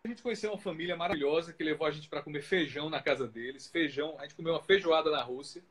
A 0.08 0.10
gente 0.10 0.22
conheceu 0.22 0.52
uma 0.52 0.58
família 0.58 0.96
maravilhosa 0.96 1.52
que 1.52 1.62
levou 1.62 1.86
a 1.86 1.90
gente 1.90 2.08
para 2.08 2.22
comer 2.22 2.40
feijão 2.40 2.88
na 2.88 2.98
casa 2.98 3.28
deles. 3.28 3.68
Feijão, 3.68 4.16
a 4.18 4.22
gente 4.22 4.34
comeu 4.34 4.54
uma 4.54 4.62
feijoada 4.62 5.10
na 5.10 5.22
Rússia. 5.22 5.62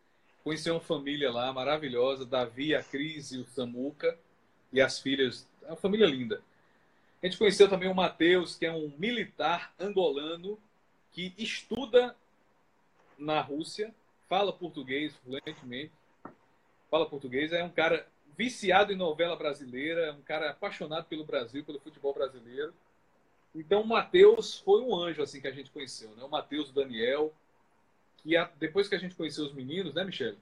Conheceu 0.44 0.76
uma 0.76 0.80
família 0.80 1.32
lá 1.32 1.52
maravilhosa, 1.52 2.24
Davi, 2.24 2.76
a 2.76 2.84
Cris 2.84 3.32
e 3.32 3.40
o 3.40 3.46
Samuca 3.48 4.16
e 4.72 4.80
as 4.80 5.00
filhas. 5.00 5.50
É 5.64 5.70
uma 5.70 5.76
família 5.76 6.06
linda. 6.06 6.44
A 7.24 7.26
gente 7.26 7.36
conheceu 7.36 7.68
também 7.68 7.90
o 7.90 7.96
Matheus, 7.96 8.56
que 8.56 8.68
é 8.68 8.72
um 8.72 8.94
militar 9.00 9.74
angolano 9.80 10.60
que 11.12 11.34
estuda 11.36 12.16
na 13.18 13.42
Rússia 13.42 13.92
fala 14.30 14.54
português 14.54 15.16
fluentemente, 15.24 15.94
fala 16.92 17.10
português, 17.10 17.52
é 17.54 17.64
um 17.64 17.72
cara 17.72 18.06
viciado 18.38 18.94
em 18.94 18.96
novela 18.96 19.36
brasileira, 19.36 20.14
um 20.14 20.22
cara 20.22 20.52
apaixonado 20.52 21.06
pelo 21.06 21.26
Brasil, 21.26 21.64
pelo 21.64 21.80
futebol 21.80 22.14
brasileiro. 22.14 22.72
Então, 23.56 23.82
o 23.82 23.88
Matheus 23.88 24.60
foi 24.60 24.82
um 24.82 24.96
anjo 24.96 25.22
assim 25.22 25.42
que 25.42 25.48
a 25.48 25.52
gente 25.52 25.72
conheceu, 25.72 26.10
né? 26.16 26.24
O 26.24 26.30
Matheus, 26.30 26.70
o 26.70 26.74
Daniel, 26.74 27.34
que 28.18 28.36
a, 28.36 28.50
depois 28.60 28.88
que 28.88 28.96
a 28.96 29.00
gente 29.00 29.16
conheceu 29.16 29.46
os 29.46 29.54
meninos, 29.54 29.94
né, 29.94 30.04
Michele? 30.04 30.38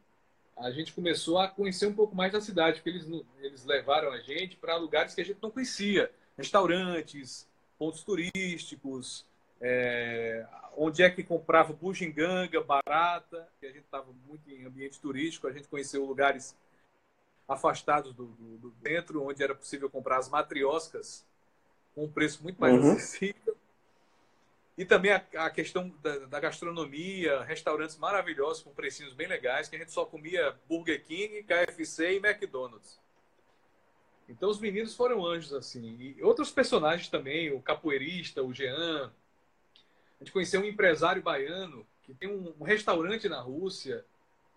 A 0.58 0.72
gente 0.72 0.94
começou 0.94 1.38
a 1.38 1.48
conhecer 1.48 1.86
um 1.86 1.94
pouco 1.94 2.16
mais 2.16 2.32
da 2.32 2.42
cidade, 2.42 2.78
porque 2.78 2.90
eles, 2.90 3.08
eles 3.42 3.66
levaram 3.66 4.12
a 4.12 4.20
gente 4.20 4.56
para 4.56 4.78
lugares 4.78 5.14
que 5.14 5.22
a 5.22 5.26
gente 5.26 5.40
não 5.42 5.52
conhecia, 5.52 6.12
restaurantes, 6.38 7.48
pontos 7.78 8.04
turísticos, 8.04 9.26
é, 9.62 10.46
onde 10.78 11.04
é 11.04 11.10
que 11.10 11.24
comprava 11.24 11.74
bugiganga, 11.74 12.62
barata, 12.62 13.48
que 13.60 13.66
a 13.66 13.72
gente 13.72 13.86
estava 13.86 14.08
muito 14.28 14.50
em 14.50 14.66
ambiente 14.66 15.00
turístico, 15.00 15.48
a 15.48 15.52
gente 15.52 15.68
conheceu 15.68 16.06
lugares 16.06 16.56
afastados 17.48 18.14
do, 18.14 18.26
do, 18.26 18.58
do 18.58 18.74
centro, 18.84 19.24
onde 19.24 19.44
era 19.44 19.54
possível 19.54 19.90
comprar 19.90 20.18
as 20.18 20.30
matrioscas 20.30 21.26
com 21.96 22.04
um 22.04 22.12
preço 22.12 22.44
muito 22.44 22.60
mais 22.60 22.76
uhum. 22.76 22.92
acessível. 22.92 23.56
E 24.78 24.84
também 24.84 25.12
a, 25.14 25.26
a 25.38 25.50
questão 25.50 25.90
da, 26.04 26.20
da, 26.20 26.40
gastronomia, 26.40 27.42
restaurantes 27.44 27.98
maravilhosos 27.98 28.62
com 28.62 28.74
precinhos 28.74 29.14
bem 29.14 29.26
legais, 29.26 29.70
que 29.70 29.76
a 29.78 29.80
gente 29.80 29.92
só 29.94 30.06
comia 30.06 30.54
Burger 30.68 31.02
King, 31.06 31.44
KFC 31.44 32.16
e 32.16 32.18
McDonald's. 32.18 33.00
Então 34.28 34.50
os 34.50 34.60
meninos 34.60 34.94
foram 34.94 35.26
anjos 35.26 35.54
assim. 35.54 36.16
E 36.18 36.22
outros 36.22 36.52
personagens 36.52 37.08
também, 37.08 37.54
o 37.54 37.62
capoeirista, 37.62 38.44
o 38.44 38.54
Jean, 38.54 39.14
a 40.20 40.24
gente 40.24 40.34
conheceu 40.34 40.60
um 40.60 40.66
empresário 40.66 41.22
baiano 41.22 41.88
que 42.04 42.14
tem 42.14 42.30
um, 42.30 42.54
um 42.60 42.64
restaurante 42.64 43.30
na 43.30 43.40
Rússia, 43.40 44.06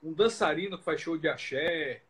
um 0.03 0.13
dançarino 0.13 0.79
que 0.79 0.85
faz 0.85 1.01
show 1.01 1.17
de 1.17 1.29
axé, 1.29 2.03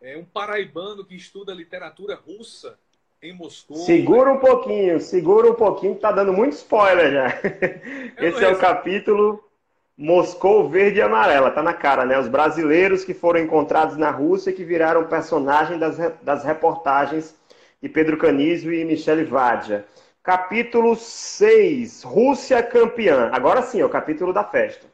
é, 0.00 0.16
um 0.16 0.24
paraibano 0.24 1.04
que 1.04 1.16
estuda 1.16 1.52
literatura 1.52 2.14
russa 2.14 2.78
em 3.22 3.32
Moscou. 3.32 3.76
Segura 3.76 4.32
um 4.32 4.38
pouquinho, 4.38 5.00
segura 5.00 5.50
um 5.50 5.54
pouquinho, 5.54 5.94
que 5.94 6.00
tá 6.00 6.10
dando 6.10 6.32
muito 6.32 6.54
spoiler 6.54 7.12
já. 7.12 7.28
Esse 8.18 8.44
é 8.44 8.48
o 8.48 8.58
capítulo 8.58 9.42
Moscou 9.96 10.68
Verde 10.68 10.98
e 10.98 11.02
Amarela, 11.02 11.50
tá 11.52 11.62
na 11.62 11.72
cara, 11.72 12.04
né? 12.04 12.18
Os 12.18 12.26
brasileiros 12.26 13.04
que 13.04 13.14
foram 13.14 13.40
encontrados 13.40 13.96
na 13.96 14.10
Rússia 14.10 14.50
e 14.50 14.54
que 14.54 14.64
viraram 14.64 15.06
personagem 15.06 15.78
das, 15.78 15.96
das 16.22 16.44
reportagens 16.44 17.36
de 17.80 17.88
Pedro 17.88 18.18
Canísio 18.18 18.74
e 18.74 18.84
Michele 18.84 19.24
Vadia. 19.24 19.86
Capítulo 20.20 20.96
6, 20.96 22.02
Rússia 22.02 22.62
campeã. 22.62 23.30
Agora 23.32 23.62
sim, 23.62 23.80
é 23.80 23.84
o 23.84 23.90
capítulo 23.90 24.32
da 24.32 24.44
festa. 24.44 24.86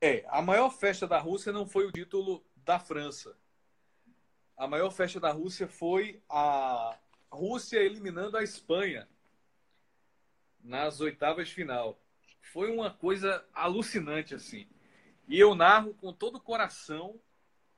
É, 0.00 0.24
a 0.28 0.42
maior 0.42 0.70
festa 0.70 1.06
da 1.06 1.18
Rússia 1.18 1.52
não 1.52 1.66
foi 1.66 1.86
o 1.86 1.92
título 1.92 2.42
da 2.56 2.78
França. 2.78 3.36
A 4.56 4.66
maior 4.66 4.90
festa 4.90 5.20
da 5.20 5.30
Rússia 5.30 5.68
foi 5.68 6.20
a 6.28 6.96
Rússia 7.36 7.78
eliminando 7.78 8.36
a 8.36 8.42
Espanha 8.42 9.08
nas 10.62 11.00
oitavas 11.00 11.48
de 11.48 11.54
final. 11.54 11.98
Foi 12.52 12.70
uma 12.70 12.90
coisa 12.90 13.44
alucinante, 13.54 14.34
assim. 14.34 14.66
E 15.28 15.38
eu 15.38 15.54
narro 15.54 15.94
com 15.94 16.12
todo 16.12 16.36
o 16.36 16.40
coração 16.40 17.18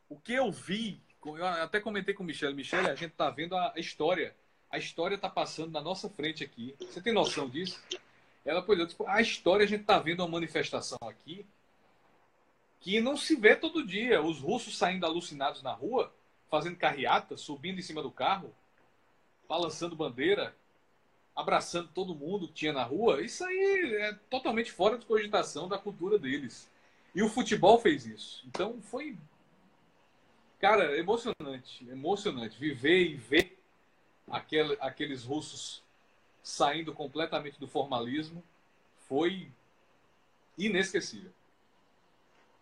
o 0.08 0.18
que 0.18 0.32
eu 0.32 0.50
vi. 0.50 1.00
Eu 1.24 1.46
até 1.46 1.80
comentei 1.80 2.12
com 2.12 2.22
o 2.22 2.26
Michele. 2.26 2.54
Michele, 2.54 2.90
a 2.90 2.94
gente 2.94 3.12
tá 3.12 3.30
vendo 3.30 3.56
a 3.56 3.72
história 3.76 4.34
a 4.74 4.78
história 4.78 5.14
está 5.14 5.30
passando 5.30 5.70
na 5.70 5.80
nossa 5.80 6.10
frente 6.10 6.42
aqui. 6.42 6.74
Você 6.80 7.00
tem 7.00 7.12
noção 7.12 7.48
disso? 7.48 7.80
Ela, 8.44 8.58
é, 8.58 8.86
tipo, 8.86 9.06
a 9.06 9.20
história, 9.22 9.64
a 9.64 9.68
gente 9.68 9.82
está 9.82 10.00
vendo 10.00 10.18
uma 10.18 10.28
manifestação 10.28 10.98
aqui 11.02 11.46
que 12.80 13.00
não 13.00 13.16
se 13.16 13.36
vê 13.36 13.54
todo 13.54 13.86
dia. 13.86 14.20
Os 14.20 14.40
russos 14.40 14.76
saindo 14.76 15.06
alucinados 15.06 15.62
na 15.62 15.72
rua, 15.72 16.12
fazendo 16.50 16.76
carreata, 16.76 17.36
subindo 17.36 17.78
em 17.78 17.82
cima 17.82 18.02
do 18.02 18.10
carro, 18.10 18.52
balançando 19.48 19.96
bandeira. 19.96 20.54
abraçando 21.36 21.88
todo 21.92 22.14
mundo 22.14 22.46
que 22.46 22.54
tinha 22.54 22.72
na 22.72 22.84
rua, 22.84 23.20
isso 23.20 23.44
aí 23.44 23.96
é 23.98 24.12
totalmente 24.30 24.70
fora 24.70 24.96
de 24.96 25.04
cogitação 25.04 25.68
da 25.68 25.76
cultura 25.76 26.18
deles. 26.18 26.70
E 27.14 27.22
o 27.22 27.28
futebol 27.28 27.78
fez 27.78 28.06
isso. 28.06 28.44
Então 28.46 28.80
foi, 28.82 29.16
cara, 30.60 30.96
emocionante, 30.96 31.88
emocionante 31.90 32.58
viver 32.58 33.02
e 33.02 33.14
ver 33.14 33.58
aquele, 34.30 34.76
aqueles 34.80 35.24
russos 35.24 35.82
saindo 36.42 36.92
completamente 36.92 37.58
do 37.58 37.66
formalismo 37.66 38.42
foi 39.08 39.48
inesquecível. 40.56 41.30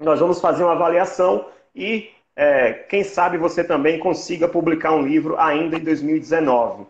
Nós 0.00 0.18
vamos 0.18 0.40
fazer 0.40 0.64
uma 0.64 0.72
avaliação 0.72 1.46
e, 1.74 2.10
é, 2.34 2.72
quem 2.72 3.04
sabe, 3.04 3.38
você 3.38 3.62
também 3.62 3.98
consiga 3.98 4.48
publicar 4.48 4.92
um 4.92 5.02
livro 5.02 5.38
ainda 5.38 5.76
em 5.76 5.84
2019. 5.84 6.84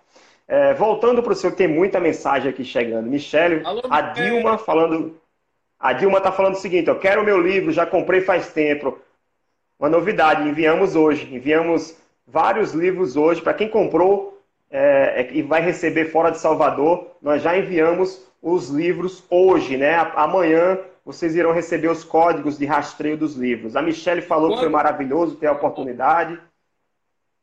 É, 0.48 0.72
voltando 0.74 1.22
para 1.22 1.32
o 1.32 1.36
seu, 1.36 1.52
tem 1.52 1.68
muita 1.68 2.00
mensagem 2.00 2.50
aqui 2.50 2.64
chegando. 2.64 3.08
Michele, 3.08 3.62
a 3.90 4.00
Dilma 4.00 4.58
falando. 4.58 5.18
A 5.78 5.92
Dilma 5.92 6.18
está 6.18 6.32
falando 6.32 6.54
o 6.54 6.58
seguinte: 6.58 6.88
eu 6.88 6.98
quero 6.98 7.20
o 7.20 7.24
meu 7.24 7.40
livro, 7.40 7.72
já 7.72 7.84
comprei 7.84 8.22
faz 8.22 8.52
tempo. 8.52 8.98
Uma 9.78 9.88
novidade, 9.88 10.48
enviamos 10.48 10.94
hoje. 10.94 11.34
Enviamos 11.34 11.96
vários 12.26 12.72
livros 12.72 13.16
hoje. 13.16 13.42
Para 13.42 13.54
quem 13.54 13.68
comprou 13.68 14.42
é, 14.70 15.22
é, 15.22 15.34
e 15.34 15.42
vai 15.42 15.60
receber 15.62 16.06
fora 16.10 16.30
de 16.30 16.38
Salvador, 16.38 17.16
nós 17.20 17.42
já 17.42 17.56
enviamos 17.56 18.26
os 18.40 18.68
livros 18.68 19.24
hoje, 19.30 19.76
né? 19.76 19.94
Amanhã 20.14 20.78
vocês 21.04 21.36
irão 21.36 21.52
receber 21.52 21.88
os 21.88 22.02
códigos 22.02 22.58
de 22.58 22.64
rastreio 22.64 23.16
dos 23.16 23.36
livros. 23.36 23.76
A 23.76 23.82
Michelle 23.82 24.22
falou 24.22 24.48
Quando... 24.48 24.54
que 24.56 24.64
foi 24.64 24.70
maravilhoso 24.70 25.36
ter 25.36 25.46
a 25.46 25.52
oportunidade. 25.52 26.40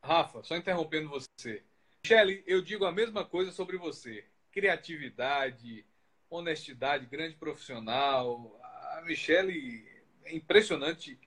Rafa, 0.03 0.41
só 0.43 0.57
interrompendo 0.57 1.09
você. 1.09 1.63
Michelle, 2.03 2.43
eu 2.47 2.61
digo 2.61 2.85
a 2.85 2.91
mesma 2.91 3.23
coisa 3.23 3.51
sobre 3.51 3.77
você. 3.77 4.25
Criatividade, 4.51 5.85
honestidade, 6.29 7.05
grande 7.05 7.35
profissional. 7.35 8.59
A 8.97 9.01
Michelle 9.05 9.87
é 10.25 10.35
impressionante 10.35 11.19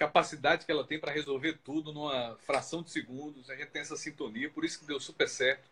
capacidade 0.00 0.64
que 0.64 0.72
ela 0.72 0.82
tem 0.82 0.98
para 0.98 1.12
resolver 1.12 1.58
tudo 1.62 1.92
numa 1.92 2.34
fração 2.46 2.82
de 2.82 2.90
segundos. 2.90 3.50
A 3.50 3.54
gente 3.54 3.68
tem 3.68 3.82
essa 3.82 3.96
sintonia, 3.96 4.48
por 4.48 4.64
isso 4.64 4.80
que 4.80 4.86
deu 4.86 4.98
super 4.98 5.28
certo. 5.28 5.68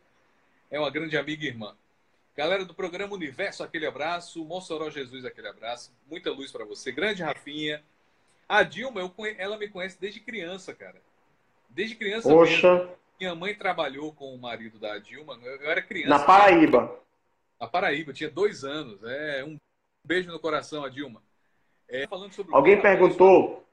É 0.71 0.79
uma 0.79 0.91
grande 0.91 1.17
amiga 1.17 1.45
e 1.45 1.49
irmã. 1.49 1.75
Galera 2.37 2.63
do 2.63 2.75
programa 2.75 3.15
Universo, 3.15 3.65
aquele 3.65 3.87
abraço. 3.87 4.45
Mossoró 4.45 4.91
Jesus, 4.91 5.25
aquele 5.25 5.49
abraço. 5.49 5.91
Muita 6.07 6.31
luz 6.31 6.53
para 6.53 6.67
você. 6.67 6.93
Grande 6.93 7.23
Rafinha. 7.23 7.83
A 8.47 8.63
Dilma, 8.63 9.01
eu, 9.01 9.11
ela 9.39 9.57
me 9.57 9.67
conhece 9.67 9.99
desde 9.99 10.21
criança, 10.21 10.75
cara. 10.75 11.01
Desde 11.71 11.97
criança 11.97 12.29
Poxa. 12.29 12.75
Mesmo. 12.75 12.93
Minha 13.19 13.35
mãe 13.35 13.55
trabalhou 13.55 14.13
com 14.13 14.35
o 14.35 14.39
marido 14.39 14.79
da 14.79 14.99
Dilma. 14.99 15.39
Eu, 15.43 15.57
eu 15.57 15.71
era 15.71 15.81
criança. 15.81 16.11
Na 16.11 16.19
Paraíba. 16.19 17.01
Na 17.59 17.67
Paraíba, 17.67 18.13
tinha 18.13 18.31
dois 18.31 18.63
anos. 18.63 19.03
É, 19.05 19.43
um 19.43 19.57
beijo 20.05 20.31
no 20.31 20.39
coração, 20.39 20.85
a 20.85 20.91
Dilma. 20.91 21.23
É, 21.89 22.07
falando 22.07 22.35
sobre 22.35 22.55
Alguém 22.55 22.81
perguntou 22.81 23.67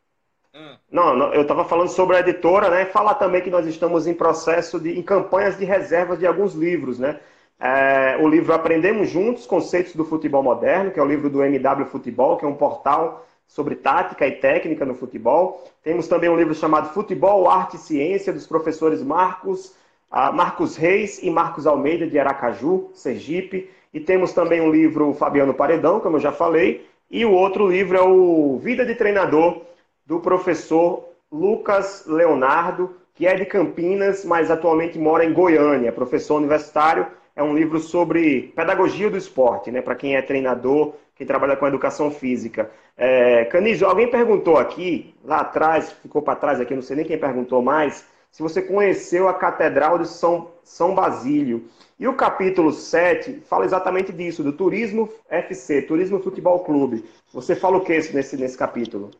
não, 0.91 1.15
não, 1.15 1.33
eu 1.33 1.41
estava 1.41 1.65
falando 1.65 1.89
sobre 1.89 2.15
a 2.15 2.19
editora, 2.19 2.69
né? 2.69 2.85
Falar 2.85 3.15
também 3.15 3.41
que 3.41 3.49
nós 3.49 3.65
estamos 3.65 4.07
em 4.07 4.13
processo 4.13 4.79
de 4.79 4.97
em 4.97 5.03
campanhas 5.03 5.57
de 5.57 5.65
reserva 5.65 6.15
de 6.15 6.25
alguns 6.25 6.53
livros, 6.53 6.97
né? 6.99 7.19
É, 7.59 8.17
o 8.19 8.27
livro 8.27 8.53
Aprendemos 8.53 9.09
Juntos, 9.09 9.45
Conceitos 9.45 9.95
do 9.95 10.05
Futebol 10.05 10.43
Moderno, 10.43 10.91
que 10.91 10.99
é 10.99 11.03
o 11.03 11.07
livro 11.07 11.29
do 11.29 11.43
MW 11.43 11.85
Futebol, 11.85 12.37
que 12.37 12.45
é 12.45 12.47
um 12.47 12.55
portal 12.55 13.25
sobre 13.47 13.75
tática 13.75 14.27
e 14.27 14.31
técnica 14.31 14.85
no 14.85 14.95
futebol. 14.95 15.63
Temos 15.83 16.07
também 16.07 16.29
um 16.29 16.35
livro 16.35 16.53
chamado 16.53 16.93
Futebol, 16.93 17.49
Arte 17.49 17.75
e 17.75 17.79
Ciência, 17.79 18.33
dos 18.33 18.47
professores 18.47 19.01
Marcos, 19.03 19.67
uh, 20.11 20.33
Marcos 20.33 20.75
Reis 20.75 21.21
e 21.21 21.29
Marcos 21.29 21.65
Almeida, 21.67 22.07
de 22.07 22.19
Aracaju, 22.19 22.89
Sergipe. 22.93 23.69
E 23.93 23.99
temos 23.99 24.33
também 24.33 24.59
um 24.59 24.71
livro 24.71 25.13
Fabiano 25.13 25.53
Paredão, 25.53 25.99
como 25.99 26.17
eu 26.17 26.21
já 26.21 26.31
falei. 26.31 26.85
E 27.09 27.23
o 27.25 27.31
outro 27.31 27.67
livro 27.67 27.97
é 27.97 28.01
o 28.01 28.57
Vida 28.57 28.85
de 28.85 28.95
Treinador, 28.95 29.61
do 30.05 30.19
professor 30.19 31.09
Lucas 31.31 32.05
Leonardo, 32.05 32.95
que 33.13 33.25
é 33.25 33.35
de 33.35 33.45
Campinas, 33.45 34.23
mas 34.23 34.51
atualmente 34.51 34.99
mora 34.99 35.25
em 35.25 35.33
Goiânia, 35.33 35.91
professor 35.91 36.35
universitário. 36.35 37.07
É 37.35 37.43
um 37.43 37.55
livro 37.55 37.79
sobre 37.79 38.53
pedagogia 38.55 39.09
do 39.09 39.17
esporte, 39.17 39.71
né? 39.71 39.81
Para 39.81 39.95
quem 39.95 40.15
é 40.15 40.21
treinador, 40.21 40.93
quem 41.15 41.25
trabalha 41.25 41.55
com 41.55 41.67
educação 41.67 42.11
física. 42.11 42.69
É, 42.97 43.45
Canizo, 43.45 43.85
alguém 43.85 44.09
perguntou 44.09 44.57
aqui, 44.57 45.13
lá 45.23 45.41
atrás, 45.41 45.91
ficou 45.91 46.21
para 46.21 46.35
trás 46.35 46.61
aqui, 46.61 46.75
não 46.75 46.81
sei 46.81 46.97
nem 46.97 47.05
quem 47.05 47.17
perguntou 47.17 47.61
mais, 47.61 48.05
se 48.31 48.41
você 48.41 48.61
conheceu 48.61 49.27
a 49.29 49.33
Catedral 49.33 49.97
de 49.97 50.07
São, 50.07 50.51
São 50.63 50.93
Basílio. 50.93 51.69
E 51.97 52.07
o 52.07 52.15
capítulo 52.15 52.71
7 52.71 53.41
fala 53.47 53.63
exatamente 53.63 54.11
disso, 54.11 54.43
do 54.43 54.51
Turismo 54.51 55.09
FC, 55.29 55.81
Turismo 55.81 56.19
Futebol 56.19 56.59
Clube. 56.59 57.05
Você 57.33 57.55
fala 57.55 57.77
o 57.77 57.81
que 57.81 57.93
nesse, 57.93 58.35
nesse 58.35 58.57
capítulo? 58.57 59.11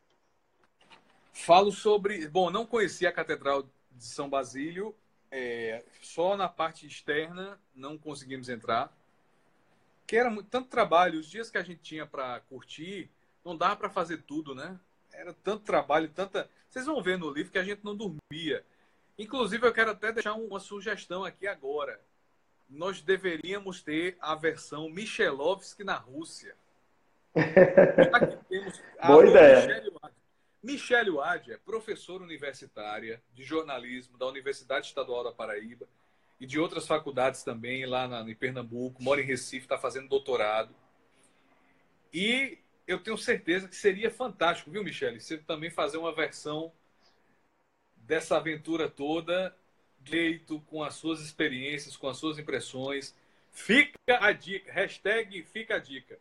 Falo 1.36 1.70
sobre. 1.70 2.30
Bom, 2.30 2.50
não 2.50 2.66
conhecia 2.66 3.10
a 3.10 3.12
Catedral 3.12 3.64
de 3.92 4.06
São 4.06 4.30
Basílio, 4.30 4.96
é, 5.30 5.84
só 6.02 6.38
na 6.38 6.48
parte 6.48 6.88
externa 6.88 7.60
não 7.76 7.98
conseguimos 7.98 8.48
entrar. 8.48 8.90
Que 10.08 10.16
era 10.16 10.30
muito, 10.30 10.48
tanto 10.50 10.70
trabalho, 10.70 11.20
os 11.20 11.30
dias 11.30 11.52
que 11.52 11.58
a 11.58 11.62
gente 11.62 11.82
tinha 11.82 12.06
para 12.06 12.40
curtir, 12.42 13.10
não 13.44 13.56
dava 13.56 13.76
para 13.76 13.90
fazer 13.90 14.20
tudo, 14.20 14.56
né? 14.56 14.80
Era 15.12 15.34
tanto 15.34 15.66
trabalho, 15.66 16.10
tanta. 16.10 16.50
Vocês 16.70 16.86
vão 16.86 17.04
ver 17.04 17.18
no 17.18 17.30
livro 17.30 17.52
que 17.52 17.60
a 17.60 17.64
gente 17.64 17.84
não 17.84 17.96
dormia. 17.96 18.64
Inclusive, 19.20 19.68
eu 19.68 19.74
quero 19.74 19.92
até 19.92 20.14
deixar 20.14 20.34
uma 20.36 20.60
sugestão 20.60 21.26
aqui 21.26 21.48
agora. 21.48 22.00
Nós 22.70 23.02
deveríamos 23.02 23.82
ter 23.82 24.18
a 24.22 24.36
versão 24.36 24.90
Michelovski 24.90 25.84
na 25.84 25.96
Rússia. 25.96 26.56
Aqui 28.14 28.38
temos 28.48 28.82
a 28.98 29.08
Boa 29.08 29.28
ideia. 29.28 29.84
Michele 30.66 31.12
Wade 31.12 31.52
é 31.52 31.58
professora 31.58 32.24
universitária 32.24 33.22
de 33.36 33.44
jornalismo 33.44 34.18
da 34.18 34.26
Universidade 34.26 34.88
Estadual 34.88 35.24
da 35.24 35.32
Paraíba 35.32 35.88
e 36.40 36.46
de 36.48 36.60
outras 36.60 36.88
faculdades 36.88 37.44
também 37.44 37.86
lá 37.86 38.08
na, 38.08 38.22
em 38.28 38.34
Pernambuco, 38.34 39.04
mora 39.04 39.22
em 39.22 39.26
Recife, 39.26 39.66
está 39.66 39.78
fazendo 39.78 40.10
doutorado. 40.10 40.74
E 42.12 42.58
eu 42.88 43.00
tenho 43.00 43.16
certeza 43.16 43.68
que 43.68 43.76
seria 43.76 44.10
fantástico, 44.10 44.72
viu, 44.72 44.84
Michele? 44.84 45.20
Você 45.20 45.38
também 45.38 45.70
fazer 45.70 45.98
uma 45.98 46.16
versão 46.16 46.74
dessa 47.98 48.38
aventura 48.38 48.90
toda, 48.90 49.56
jeito, 50.04 50.60
com 50.62 50.84
as 50.84 50.96
suas 50.96 51.20
experiências, 51.20 51.96
com 51.96 52.10
as 52.10 52.18
suas 52.18 52.40
impressões. 52.40 53.16
Fica 53.52 54.00
a 54.08 54.32
dica, 54.32 54.72
hashtag 54.74 55.44
fica 55.44 55.76
a 55.76 55.80
dica. 55.80 56.18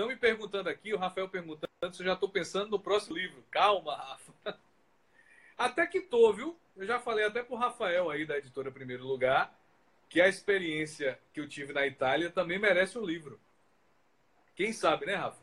Estão 0.00 0.08
me 0.08 0.16
perguntando 0.16 0.70
aqui, 0.70 0.94
o 0.94 0.96
Rafael 0.96 1.28
perguntando 1.28 1.68
se 1.92 2.00
eu 2.00 2.06
já 2.06 2.14
estou 2.14 2.26
pensando 2.26 2.70
no 2.70 2.80
próximo 2.80 3.18
livro. 3.18 3.44
Calma, 3.50 3.94
Rafa. 3.94 4.32
Até 5.58 5.86
que 5.86 6.00
tô, 6.00 6.32
viu? 6.32 6.56
Eu 6.74 6.86
já 6.86 6.98
falei 6.98 7.26
até 7.26 7.42
pro 7.42 7.54
Rafael 7.54 8.08
aí 8.08 8.24
da 8.24 8.38
editora 8.38 8.70
Primeiro 8.70 9.06
Lugar 9.06 9.52
que 10.08 10.18
a 10.18 10.26
experiência 10.26 11.18
que 11.34 11.40
eu 11.40 11.46
tive 11.46 11.74
na 11.74 11.86
Itália 11.86 12.30
também 12.30 12.58
merece 12.58 12.98
um 12.98 13.04
livro. 13.04 13.38
Quem 14.56 14.72
sabe, 14.72 15.04
né, 15.04 15.16
Rafa? 15.16 15.42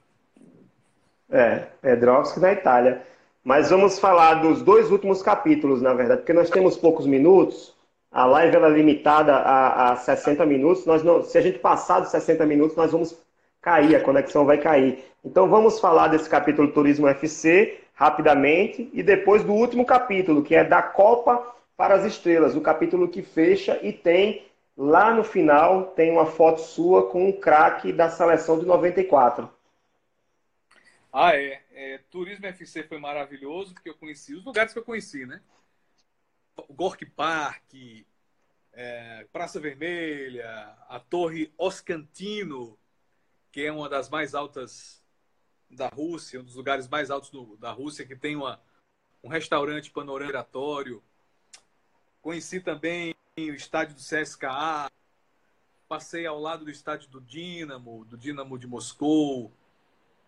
É, 1.30 1.60
Pedrovski 1.80 2.39
na 2.39 2.53
Itália. 2.53 3.05
Mas 3.43 3.70
vamos 3.70 3.99
falar 3.99 4.41
dos 4.41 4.64
dois 4.64 4.89
últimos 4.89 5.22
capítulos, 5.22 5.84
na 5.84 5.93
verdade, 5.93 6.22
porque 6.22 6.34
nós 6.34 6.49
temos 6.49 6.76
poucos 6.76 7.05
minutos. 7.05 7.78
A 8.12 8.26
live 8.26 8.55
ela 8.55 8.70
é 8.70 8.72
limitada 8.72 9.36
a, 9.36 9.91
a 9.91 9.95
60 9.97 10.43
minutos. 10.47 10.84
Nós 10.88 11.03
não, 11.03 11.24
se 11.24 11.38
a 11.38 11.41
gente 11.41 11.60
passar 11.60 11.99
dos 11.99 12.10
60 12.10 12.43
minutos, 12.47 12.76
nós 12.76 12.91
vamos 12.91 13.26
cair, 13.62 13.95
a 13.95 14.03
conexão 14.03 14.45
vai 14.45 14.58
cair. 14.58 15.03
Então 15.24 15.49
vamos 15.49 15.80
falar 15.80 16.08
desse 16.08 16.30
capítulo 16.30 16.72
Turismo 16.72 17.08
FC 17.08 17.82
rapidamente 17.93 18.89
e 18.93 19.01
depois 19.01 19.43
do 19.43 19.53
último 19.53 19.86
capítulo, 19.86 20.43
que 20.43 20.55
é 20.55 20.64
da 20.64 20.82
Copa 20.82 21.55
para 21.76 21.95
as 21.95 22.05
Estrelas, 22.05 22.55
o 22.55 22.62
capítulo 22.62 23.08
que 23.08 23.22
fecha 23.22 23.80
e 23.84 23.91
tem 23.91 24.45
lá 24.78 25.14
no 25.14 25.24
final 25.24 25.88
tem 25.88 26.12
uma 26.12 26.26
foto 26.26 26.62
sua 26.62 27.10
com 27.10 27.28
um 27.28 27.32
craque 27.32 27.91
da 27.91 28.10
seleção 28.10 28.60
de 28.60 28.66
94. 28.66 29.49
Ah, 31.12 31.36
é. 31.36 31.62
é. 31.72 31.99
Turismo 32.12 32.45
FC 32.45 32.84
foi 32.84 32.99
maravilhoso, 32.99 33.74
porque 33.74 33.89
eu 33.89 33.95
conheci 33.95 34.36
os 34.36 34.45
lugares 34.45 34.72
que 34.72 34.80
eu 34.80 34.84
conheci, 34.84 35.26
né? 35.26 35.41
Gorky 36.70 37.05
Park, 37.05 37.74
é, 38.74 39.26
Praça 39.32 39.60
Vermelha, 39.60 40.76
a 40.88 40.99
Torre 40.99 41.51
Oscantino, 41.58 42.78
que 43.58 43.66
é 43.66 43.72
uma 43.72 43.89
das 43.89 44.08
mais 44.08 44.36
altas 44.36 45.03
da 45.68 45.88
Rússia, 45.88 46.39
um 46.39 46.43
dos 46.43 46.53
lugares 46.53 46.88
mais 46.88 47.10
altos 47.10 47.32
do, 47.32 47.58
da 47.58 47.72
Rússia, 47.72 48.05
que 48.05 48.16
tem 48.16 48.36
uma, 48.36 48.62
um 49.24 49.28
restaurante 49.28 49.89
panorâmico. 49.89 51.03
Conheci 52.22 52.62
também 52.62 53.16
o 53.36 53.41
estádio 53.41 53.95
do 53.95 53.99
CSKA, 53.99 54.91
passei 55.89 56.28
ao 56.28 56.39
lado 56.39 56.66
do 56.66 56.70
estádio 56.70 57.10
do 57.10 57.20
Dinamo, 57.20 58.05
do 58.05 58.16
Dinamo 58.16 58.60
de 58.60 58.68
Moscou. 58.68 59.51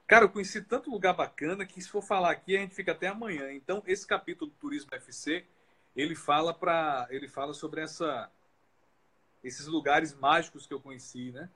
Cara, 0.08 0.26
eu 0.26 0.30
conheci 0.30 0.64
tanto 0.64 0.90
lugar 0.90 1.14
bacana 1.14 1.68
que 1.68 1.80
se 1.80 1.88
for 1.88 2.02
falar 2.02 2.32
aqui 2.32 2.58
a 2.58 2.62
gente 2.62 2.74
fica 2.74 2.94
até 2.94 3.10
amanhã. 3.10 3.54
Então, 3.54 3.84
esse 3.86 4.08
capítulo 4.08 4.50
do 4.50 4.58
Turismo 4.58 4.90
FC, 4.92 5.46
ele 5.96 6.16
fala 6.16 6.52
para, 6.52 7.06
ele 7.12 7.28
fala 7.28 7.54
sobre 7.54 7.82
essa 7.82 8.28
esses 9.44 9.68
lugares 9.68 10.16
mágicos 10.16 10.66
que 10.66 10.74
eu 10.74 10.82
conheci, 10.82 11.32
né? 11.32 11.48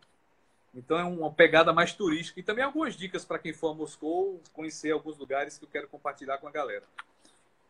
Então 0.73 0.97
é 0.97 1.03
uma 1.03 1.31
pegada 1.31 1.71
mais 1.71 1.93
turística. 1.93 2.39
E 2.39 2.43
também 2.43 2.63
algumas 2.63 2.95
dicas 2.95 3.23
para 3.23 3.37
quem 3.37 3.53
for 3.53 3.71
a 3.71 3.73
Moscou, 3.73 4.41
conhecer 4.53 4.91
alguns 4.91 5.17
lugares 5.17 5.57
que 5.57 5.65
eu 5.65 5.69
quero 5.69 5.87
compartilhar 5.87 6.39
com 6.39 6.47
a 6.47 6.51
galera. 6.51 6.83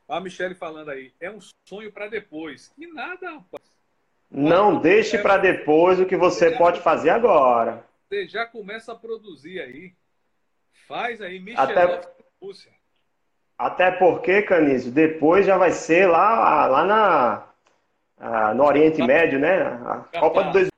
A 0.07 0.19
Michelle 0.19 0.55
falando 0.55 0.89
aí, 0.89 1.11
é 1.19 1.29
um 1.29 1.39
sonho 1.67 1.91
para 1.91 2.07
depois. 2.07 2.71
E 2.77 2.87
nada, 2.87 3.31
rapaz. 3.31 3.63
Não 4.29 4.79
deixe 4.79 5.17
para 5.17 5.37
depois 5.37 5.99
o 5.99 6.05
que 6.05 6.15
você 6.15 6.51
pode 6.51 6.81
fazer 6.81 7.09
agora. 7.09 7.85
Você 8.07 8.27
já 8.27 8.45
começa 8.45 8.93
a 8.93 8.95
produzir 8.95 9.61
aí. 9.61 9.93
Faz 10.87 11.21
aí, 11.21 11.39
Michelle 11.39 11.71
Até... 11.71 12.13
Rússia. 12.41 12.71
Até 13.57 13.91
porque, 13.91 14.41
Canísio, 14.41 14.91
depois 14.91 15.45
já 15.45 15.57
vai 15.57 15.71
ser 15.71 16.07
lá, 16.07 16.65
lá 16.65 17.47
na, 18.19 18.53
no 18.53 18.65
Oriente 18.65 19.01
Médio, 19.01 19.39
né? 19.39 19.61
A 19.61 20.19
Copa 20.19 20.43
de 20.45 20.51
dois 20.51 20.73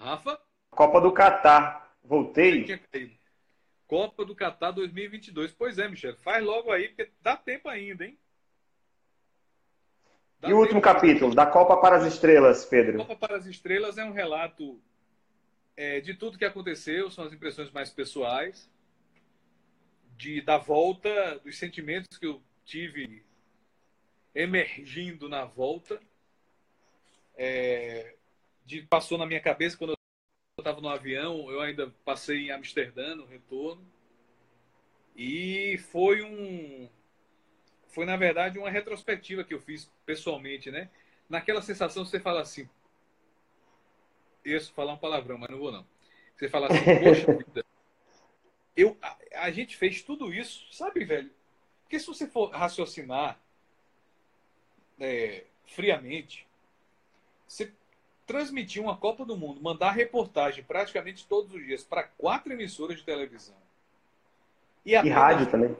Rafa? 0.00 0.40
Copa 0.70 1.00
do 1.00 1.12
Catar. 1.12 1.94
Voltei. 2.02 2.66
Copa 3.86 4.24
do 4.24 4.34
Catar 4.34 4.70
2022. 4.70 5.52
Pois 5.52 5.78
é, 5.78 5.88
Michel. 5.88 6.16
Faz 6.16 6.42
logo 6.42 6.72
aí, 6.72 6.88
porque 6.88 7.10
dá 7.20 7.36
tempo 7.36 7.68
ainda, 7.68 8.06
hein? 8.06 8.18
Dá 10.40 10.48
e 10.48 10.54
o 10.54 10.58
último 10.58 10.80
capítulo, 10.80 11.34
da 11.34 11.44
Copa 11.44 11.76
para 11.76 11.98
as 11.98 12.06
Estrelas, 12.06 12.64
Pedro? 12.64 12.96
Copa 12.96 13.14
para 13.14 13.36
as 13.36 13.44
Estrelas 13.44 13.98
é 13.98 14.04
um 14.04 14.12
relato 14.12 14.80
é, 15.76 16.00
de 16.00 16.14
tudo 16.14 16.38
que 16.38 16.46
aconteceu, 16.46 17.10
são 17.10 17.24
as 17.24 17.32
impressões 17.32 17.70
mais 17.70 17.90
pessoais, 17.90 18.70
de 20.16 20.40
da 20.40 20.56
volta, 20.56 21.38
dos 21.44 21.58
sentimentos 21.58 22.16
que 22.16 22.26
eu 22.26 22.42
tive 22.64 23.22
emergindo 24.34 25.28
na 25.28 25.44
volta. 25.44 26.00
É, 27.36 28.14
de, 28.64 28.82
passou 28.82 29.18
na 29.18 29.26
minha 29.26 29.40
cabeça 29.40 29.76
quando 29.76 29.90
eu 29.90 29.96
estava 30.58 30.80
no 30.80 30.88
avião, 30.88 31.50
eu 31.50 31.60
ainda 31.60 31.92
passei 32.04 32.46
em 32.46 32.50
Amsterdã 32.50 33.14
no 33.14 33.26
retorno. 33.26 33.84
E 35.16 35.78
foi 35.90 36.22
um 36.22 36.88
foi 37.88 38.06
na 38.06 38.16
verdade 38.16 38.58
uma 38.58 38.70
retrospectiva 38.70 39.42
que 39.42 39.52
eu 39.52 39.60
fiz 39.60 39.90
pessoalmente, 40.06 40.70
né? 40.70 40.88
Naquela 41.28 41.60
sensação 41.60 42.04
você 42.04 42.20
fala 42.20 42.40
assim, 42.40 42.68
isso 44.44 44.72
falar 44.72 44.92
um 44.92 44.98
palavrão, 44.98 45.38
mas 45.38 45.50
não 45.50 45.58
vou 45.58 45.72
não. 45.72 45.86
Você 46.36 46.48
fala 46.48 46.68
assim, 46.68 46.84
poxa 47.04 47.32
vida, 47.36 47.64
eu 48.76 48.96
a, 49.02 49.18
a 49.34 49.50
gente 49.50 49.76
fez 49.76 50.02
tudo 50.02 50.32
isso, 50.32 50.72
sabe, 50.72 51.04
velho? 51.04 51.30
Porque 51.82 51.98
se 51.98 52.06
você 52.06 52.26
for 52.26 52.50
raciocinar 52.50 53.40
é, 54.98 55.44
friamente, 55.66 56.46
você 57.46 57.72
transmitir 58.30 58.80
uma 58.80 58.96
Copa 58.96 59.24
do 59.24 59.36
Mundo, 59.36 59.60
mandar 59.60 59.90
reportagem 59.90 60.62
praticamente 60.62 61.26
todos 61.26 61.52
os 61.52 61.66
dias 61.66 61.82
para 61.82 62.04
quatro 62.04 62.52
emissoras 62.52 62.98
de 62.98 63.02
televisão. 63.02 63.56
E, 64.86 64.92
e 64.92 65.08
rádio 65.08 65.50
também. 65.50 65.76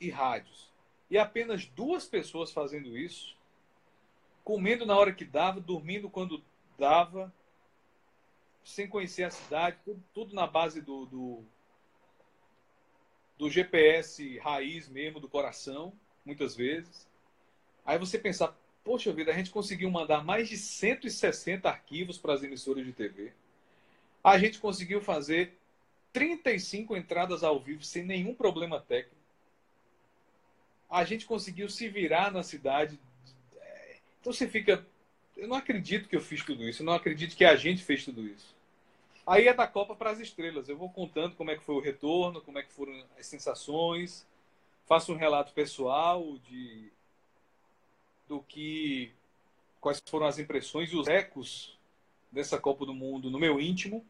E 0.00 0.08
rádios. 0.08 0.70
E 1.10 1.18
apenas 1.18 1.66
duas 1.66 2.06
pessoas 2.06 2.52
fazendo 2.52 2.96
isso, 2.96 3.36
comendo 4.44 4.86
na 4.86 4.96
hora 4.96 5.12
que 5.12 5.24
dava, 5.24 5.58
dormindo 5.58 6.08
quando 6.08 6.40
dava, 6.78 7.34
sem 8.62 8.86
conhecer 8.86 9.24
a 9.24 9.30
cidade, 9.30 9.78
tudo, 9.84 10.00
tudo 10.14 10.34
na 10.36 10.46
base 10.46 10.80
do, 10.80 11.04
do, 11.04 11.42
do 13.36 13.50
GPS 13.50 14.38
raiz 14.38 14.88
mesmo, 14.88 15.18
do 15.18 15.28
coração, 15.28 15.92
muitas 16.24 16.54
vezes. 16.54 17.08
Aí 17.84 17.98
você 17.98 18.20
pensar, 18.20 18.56
Poxa 18.88 19.12
vida, 19.12 19.30
a 19.30 19.34
gente 19.34 19.50
conseguiu 19.50 19.90
mandar 19.90 20.24
mais 20.24 20.48
de 20.48 20.56
160 20.56 21.68
arquivos 21.68 22.16
para 22.16 22.32
as 22.32 22.42
emissoras 22.42 22.86
de 22.86 22.92
TV. 22.94 23.34
A 24.24 24.38
gente 24.38 24.58
conseguiu 24.58 25.02
fazer 25.02 25.52
35 26.10 26.96
entradas 26.96 27.44
ao 27.44 27.60
vivo 27.60 27.84
sem 27.84 28.02
nenhum 28.02 28.32
problema 28.32 28.80
técnico. 28.80 29.14
A 30.88 31.04
gente 31.04 31.26
conseguiu 31.26 31.68
se 31.68 31.86
virar 31.86 32.32
na 32.32 32.42
cidade. 32.42 32.98
Então 34.22 34.32
você 34.32 34.48
fica. 34.48 34.82
Eu 35.36 35.48
não 35.48 35.56
acredito 35.56 36.08
que 36.08 36.16
eu 36.16 36.22
fiz 36.22 36.42
tudo 36.42 36.66
isso. 36.66 36.80
Eu 36.80 36.86
não 36.86 36.94
acredito 36.94 37.36
que 37.36 37.44
a 37.44 37.56
gente 37.56 37.84
fez 37.84 38.06
tudo 38.06 38.26
isso. 38.26 38.56
Aí 39.26 39.48
é 39.48 39.52
da 39.52 39.66
Copa 39.66 39.94
para 39.94 40.12
as 40.12 40.18
estrelas. 40.18 40.66
Eu 40.66 40.78
vou 40.78 40.88
contando 40.88 41.36
como 41.36 41.50
é 41.50 41.58
que 41.58 41.62
foi 41.62 41.74
o 41.74 41.80
retorno, 41.80 42.40
como 42.40 42.58
é 42.58 42.62
que 42.62 42.72
foram 42.72 43.04
as 43.18 43.26
sensações. 43.26 44.26
Faço 44.86 45.12
um 45.12 45.16
relato 45.16 45.52
pessoal 45.52 46.38
de 46.38 46.90
do 48.28 48.40
que 48.42 49.10
quais 49.80 50.02
foram 50.06 50.26
as 50.26 50.38
impressões 50.38 50.92
e 50.92 50.96
os 50.96 51.08
ecos 51.08 51.78
dessa 52.30 52.58
Copa 52.58 52.84
do 52.84 52.94
Mundo 52.94 53.30
no 53.30 53.38
meu 53.38 53.60
íntimo. 53.60 54.04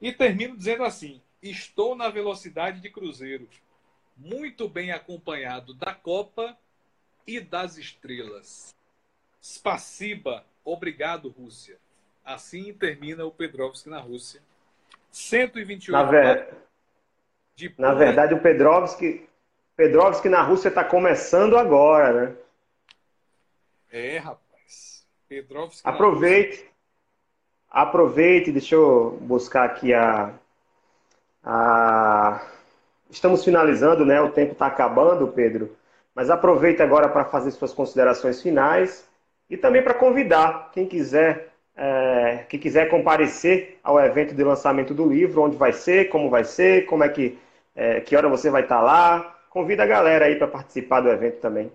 E 0.00 0.12
termino 0.12 0.56
dizendo 0.56 0.84
assim: 0.84 1.20
estou 1.42 1.96
na 1.96 2.08
velocidade 2.08 2.80
de 2.80 2.90
cruzeiro, 2.90 3.48
muito 4.16 4.68
bem 4.68 4.92
acompanhado 4.92 5.72
da 5.74 5.94
Copa 5.94 6.56
e 7.26 7.40
das 7.40 7.78
estrelas. 7.78 8.74
Spasiba, 9.42 10.44
obrigado, 10.64 11.28
Rússia. 11.28 11.78
Assim 12.24 12.72
termina 12.74 13.24
o 13.24 13.30
Pedrovski 13.30 13.88
na 13.88 14.00
Rússia. 14.00 14.42
128 15.10 15.92
na, 15.92 16.02
ver... 16.02 16.54
de 17.54 17.72
na 17.78 17.94
verdade, 17.94 18.34
o 18.34 18.40
Pedrovski, 18.40 19.26
Pedrovski 19.76 20.28
na 20.28 20.42
Rússia 20.42 20.68
está 20.68 20.84
começando 20.84 21.56
agora, 21.56 22.12
né? 22.12 22.36
É, 23.96 24.18
rapaz. 24.18 25.06
Pedrovski. 25.26 25.88
Aproveite. 25.88 26.70
Aproveite, 27.70 28.52
deixa 28.52 28.74
eu 28.74 29.16
buscar 29.22 29.64
aqui 29.64 29.94
a. 29.94 30.34
a... 31.42 32.46
Estamos 33.08 33.42
finalizando, 33.42 34.04
né? 34.04 34.20
O 34.20 34.30
tempo 34.30 34.52
está 34.52 34.66
acabando, 34.66 35.26
Pedro. 35.28 35.74
Mas 36.14 36.28
aproveite 36.28 36.82
agora 36.82 37.08
para 37.08 37.24
fazer 37.24 37.50
suas 37.52 37.72
considerações 37.72 38.42
finais 38.42 39.08
e 39.48 39.56
também 39.56 39.82
para 39.82 39.94
convidar 39.94 40.70
quem 40.72 40.86
quiser 40.86 41.54
é, 41.74 42.44
que 42.50 42.58
quiser 42.58 42.90
comparecer 42.90 43.78
ao 43.82 43.98
evento 43.98 44.34
de 44.34 44.44
lançamento 44.44 44.92
do 44.92 45.08
livro, 45.08 45.40
onde 45.40 45.56
vai 45.56 45.72
ser, 45.72 46.10
como 46.10 46.28
vai 46.28 46.44
ser, 46.44 46.84
como 46.84 47.02
é 47.02 47.08
que, 47.08 47.38
é, 47.74 48.02
que 48.02 48.14
hora 48.14 48.28
você 48.28 48.50
vai 48.50 48.62
estar 48.62 48.82
lá. 48.82 49.38
Convida 49.48 49.84
a 49.84 49.86
galera 49.86 50.26
aí 50.26 50.36
para 50.36 50.48
participar 50.48 51.00
do 51.00 51.08
evento 51.08 51.40
também. 51.40 51.72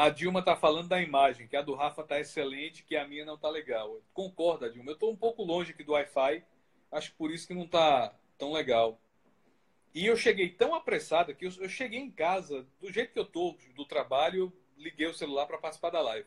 A 0.00 0.08
Dilma 0.08 0.42
tá 0.42 0.56
falando 0.56 0.88
da 0.88 1.02
imagem, 1.02 1.46
que 1.46 1.54
a 1.54 1.60
do 1.60 1.74
Rafa 1.74 2.02
tá 2.02 2.18
excelente, 2.18 2.82
que 2.82 2.96
a 2.96 3.06
minha 3.06 3.22
não 3.22 3.36
tá 3.36 3.50
legal. 3.50 4.00
Concorda, 4.14 4.70
Dilma? 4.70 4.92
Eu 4.92 4.96
tô 4.96 5.10
um 5.10 5.14
pouco 5.14 5.42
longe 5.42 5.72
aqui 5.72 5.84
do 5.84 5.92
Wi-Fi, 5.92 6.42
acho 6.90 7.10
que 7.10 7.18
por 7.18 7.30
isso 7.30 7.46
que 7.46 7.52
não 7.52 7.66
tá 7.66 8.14
tão 8.38 8.50
legal. 8.50 8.98
E 9.94 10.06
eu 10.06 10.16
cheguei 10.16 10.48
tão 10.48 10.74
apressado 10.74 11.34
que 11.34 11.44
eu, 11.44 11.68
cheguei 11.68 11.98
em 11.98 12.10
casa, 12.10 12.66
do 12.80 12.90
jeito 12.90 13.12
que 13.12 13.18
eu 13.18 13.26
tô 13.26 13.54
do 13.76 13.84
trabalho, 13.84 14.50
liguei 14.78 15.06
o 15.06 15.12
celular 15.12 15.44
para 15.44 15.58
participar 15.58 15.90
da 15.90 16.00
live. 16.00 16.26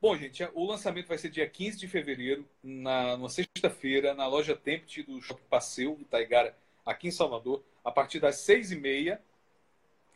Bom, 0.00 0.16
gente, 0.16 0.48
o 0.54 0.64
lançamento 0.64 1.08
vai 1.08 1.18
ser 1.18 1.30
dia 1.30 1.50
15 1.50 1.78
de 1.80 1.88
fevereiro, 1.88 2.48
na, 2.62 3.16
numa 3.16 3.28
sexta-feira, 3.28 4.14
na 4.14 4.28
loja 4.28 4.54
Tempt 4.54 5.02
do 5.02 5.20
Shopping 5.20 5.48
Passeio, 5.50 5.98
Itaigara, 6.00 6.56
aqui 6.86 7.08
em 7.08 7.10
Salvador, 7.10 7.64
a 7.84 7.90
partir 7.90 8.20
das 8.20 8.36
seis 8.36 8.70
e 8.70 8.76
meia. 8.76 9.20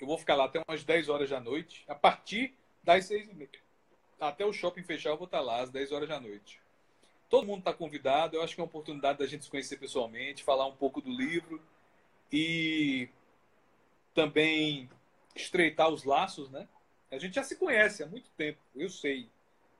Eu 0.01 0.07
vou 0.07 0.17
ficar 0.17 0.37
lá 0.37 0.45
até 0.45 0.63
umas 0.69 0.85
10 0.85 1.09
horas 1.09 1.29
da 1.31 1.41
noite. 1.41 1.85
A 1.89 1.95
partir 1.97 2.55
das 2.85 3.07
seis 3.07 3.29
e 3.29 3.35
meia. 3.35 3.51
Até 4.21 4.45
o 4.45 4.53
shopping 4.53 4.83
fechar, 4.83 5.11
eu 5.11 5.17
vou 5.17 5.27
estar 5.27 5.41
lá 5.41 5.61
às 5.61 5.71
10 5.71 5.93
horas 5.93 6.09
da 6.09 6.21
noite. 6.21 6.61
Todo 7.29 7.47
mundo 7.47 7.59
está 7.59 7.73
convidado. 7.73 8.37
Eu 8.37 8.43
acho 8.43 8.55
que 8.55 8.61
é 8.61 8.65
uma 8.65 8.69
oportunidade 8.69 9.19
da 9.19 9.27
gente 9.27 9.45
se 9.45 9.51
conhecer 9.51 9.77
pessoalmente, 9.77 10.45
falar 10.45 10.67
um 10.67 10.77
pouco 10.77 11.01
do 11.01 11.11
livro 11.11 11.61
e 12.33 13.09
também 14.15 14.89
estreitar 15.35 15.89
os 15.89 16.05
laços, 16.05 16.49
né? 16.51 16.69
A 17.11 17.19
gente 17.19 17.35
já 17.35 17.43
se 17.43 17.57
conhece 17.57 18.03
há 18.03 18.07
muito 18.07 18.31
tempo, 18.37 18.59
eu 18.75 18.89
sei 18.89 19.29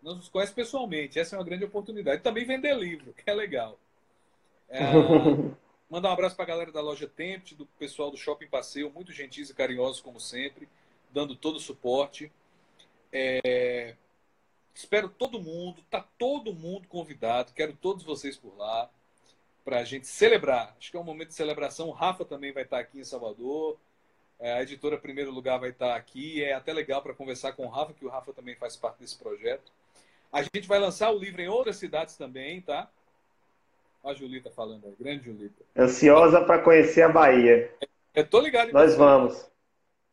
não 0.05 0.17
nos 0.17 0.29
conhece 0.29 0.53
pessoalmente. 0.53 1.19
Essa 1.19 1.35
é 1.35 1.39
uma 1.39 1.45
grande 1.45 1.65
oportunidade. 1.65 2.23
Também 2.23 2.45
vender 2.45 2.77
livro, 2.77 3.15
que 3.15 3.29
é 3.29 3.35
legal. 3.35 3.81
É, 4.69 4.81
mandar 5.89 6.11
um 6.11 6.13
abraço 6.13 6.37
para 6.37 6.45
a 6.45 6.49
galera 6.49 6.71
da 6.71 6.83
loja 6.83 7.09
Tempt, 7.09 7.55
do 7.55 7.65
pessoal 7.65 8.11
do 8.11 8.17
Shopping 8.17 8.47
Passeio, 8.47 8.91
muito 8.91 9.13
gentis 9.13 9.49
e 9.49 9.55
carinhosos, 9.55 10.03
como 10.03 10.21
sempre, 10.21 10.69
dando 11.11 11.35
todo 11.35 11.57
o 11.57 11.61
suporte. 11.61 12.31
É, 13.17 13.95
espero 14.75 15.09
todo 15.09 15.41
mundo, 15.41 15.81
tá 15.89 16.05
todo 16.19 16.53
mundo 16.53 16.89
convidado, 16.89 17.53
quero 17.55 17.73
todos 17.73 18.03
vocês 18.03 18.37
por 18.37 18.57
lá, 18.59 18.91
para 19.65 19.79
a 19.79 19.85
gente 19.85 20.09
celebrar. 20.09 20.75
Acho 20.77 20.91
que 20.91 20.97
é 20.97 21.01
um 21.01 21.05
momento 21.05 21.29
de 21.29 21.35
celebração. 21.35 21.89
O 21.89 21.93
Rafa 21.93 22.25
também 22.25 22.53
vai 22.53 22.65
estar 22.65 22.81
aqui 22.81 22.99
em 22.99 23.05
Salvador. 23.05 23.79
É, 24.41 24.55
a 24.55 24.63
editora 24.63 24.99
Primeiro 24.99 25.31
Lugar 25.31 25.61
vai 25.61 25.71
estar 25.71 25.95
aqui. 25.95 26.43
É 26.43 26.55
até 26.55 26.73
legal 26.73 27.01
para 27.01 27.15
conversar 27.15 27.53
com 27.53 27.65
o 27.65 27.69
Rafa, 27.69 27.95
que 27.95 28.05
o 28.05 28.09
Rafa 28.09 28.33
também 28.33 28.57
faz 28.57 28.77
parte 28.77 28.99
desse 28.99 29.17
projeto. 29.17 29.73
A 30.33 30.43
gente 30.43 30.67
vai 30.67 30.81
lançar 30.81 31.13
o 31.13 31.19
livro 31.19 31.41
em 31.41 31.49
outras 31.49 31.77
cidades 31.77 32.17
também, 32.17 32.61
tá? 32.61 32.91
A 34.03 34.13
Julita 34.13 34.51
falando 34.51 34.87
aí, 34.87 34.95
grande 34.99 35.25
Julita. 35.25 35.63
Ansiosa 35.77 36.41
para 36.45 36.61
conhecer 36.61 37.03
a 37.03 37.09
Bahia. 37.09 37.73
Eu 38.13 38.27
tô 38.27 38.41
ligado. 38.41 38.73
Nós 38.73 38.93
você. 38.93 38.99
vamos. 38.99 39.54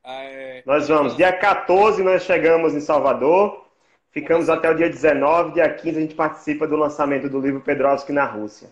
Ah, 0.04 0.24
é... 0.24 0.64
Nós 0.66 0.88
vamos. 0.88 1.16
Dia 1.16 1.32
14 1.32 2.04
nós 2.04 2.24
chegamos 2.24 2.74
em 2.74 2.82
Salvador. 2.82 3.70
Ficamos 4.12 4.50
até 4.50 4.70
o 4.70 4.76
dia 4.76 4.90
19. 4.90 5.54
Dia 5.54 5.74
15 5.74 5.98
a 5.98 6.02
gente 6.02 6.16
participa 6.16 6.68
do 6.68 6.76
lançamento 6.76 7.30
do 7.30 7.40
livro 7.40 7.62
Pedrovski 7.62 8.12
na 8.12 8.26
Rússia. 8.26 8.70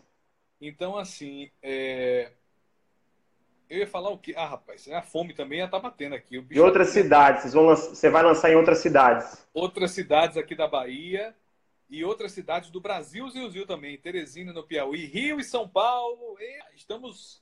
Então, 0.60 0.98
assim, 0.98 1.50
é... 1.62 2.32
eu 3.70 3.78
ia 3.80 3.88
falar 3.88 4.10
o 4.10 4.18
quê? 4.18 4.34
Ah, 4.36 4.46
rapaz, 4.46 4.88
a 4.90 5.02
fome 5.02 5.34
também 5.34 5.60
já 5.60 5.68
tá 5.68 5.80
batendo 5.80 6.16
aqui. 6.16 6.42
De 6.42 6.60
outras 6.60 6.88
tá... 6.88 6.94
cidades. 6.94 7.42
Vocês 7.44 7.54
vão 7.54 7.66
lançar... 7.66 7.90
Você 7.90 8.10
vai 8.10 8.24
lançar 8.24 8.52
em 8.52 8.56
outras 8.56 8.80
cidades. 8.80 9.48
Outras 9.54 9.92
cidades 9.92 10.36
aqui 10.36 10.56
da 10.56 10.68
Bahia 10.68 11.34
e 11.90 12.04
outras 12.04 12.32
cidades 12.32 12.70
do 12.70 12.80
Brasil, 12.80 13.28
Zil 13.30 13.66
também, 13.66 13.98
Teresina 13.98 14.54
no 14.54 14.64
Piauí, 14.64 15.06
Rio 15.06 15.40
e 15.40 15.44
São 15.44 15.68
Paulo. 15.68 16.38
E 16.40 16.76
estamos 16.76 17.42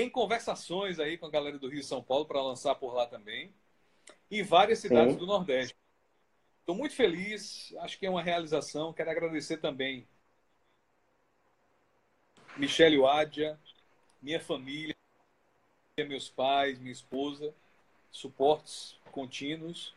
em 0.00 0.10
conversações 0.10 0.98
aí 0.98 1.16
com 1.18 1.26
a 1.26 1.30
galera 1.30 1.58
do 1.58 1.68
Rio 1.68 1.80
e 1.80 1.84
São 1.84 2.02
Paulo 2.02 2.26
para 2.26 2.42
lançar 2.42 2.74
por 2.74 2.94
lá 2.94 3.06
também. 3.06 3.52
E 4.30 4.42
várias 4.42 4.78
cidades 4.78 5.14
Sim. 5.14 5.18
do 5.18 5.26
Nordeste. 5.26 5.74
Estou 6.60 6.74
muito 6.74 6.94
feliz, 6.94 7.74
acho 7.78 7.98
que 7.98 8.06
é 8.06 8.10
uma 8.10 8.22
realização. 8.22 8.92
Quero 8.92 9.10
agradecer 9.10 9.56
também 9.56 10.06
Michele 12.56 12.98
Wadia, 12.98 13.58
minha 14.20 14.40
família, 14.40 14.94
meus 15.98 16.28
pais, 16.28 16.78
minha 16.78 16.92
esposa, 16.92 17.54
suportes 18.10 18.96
contínuos 19.10 19.94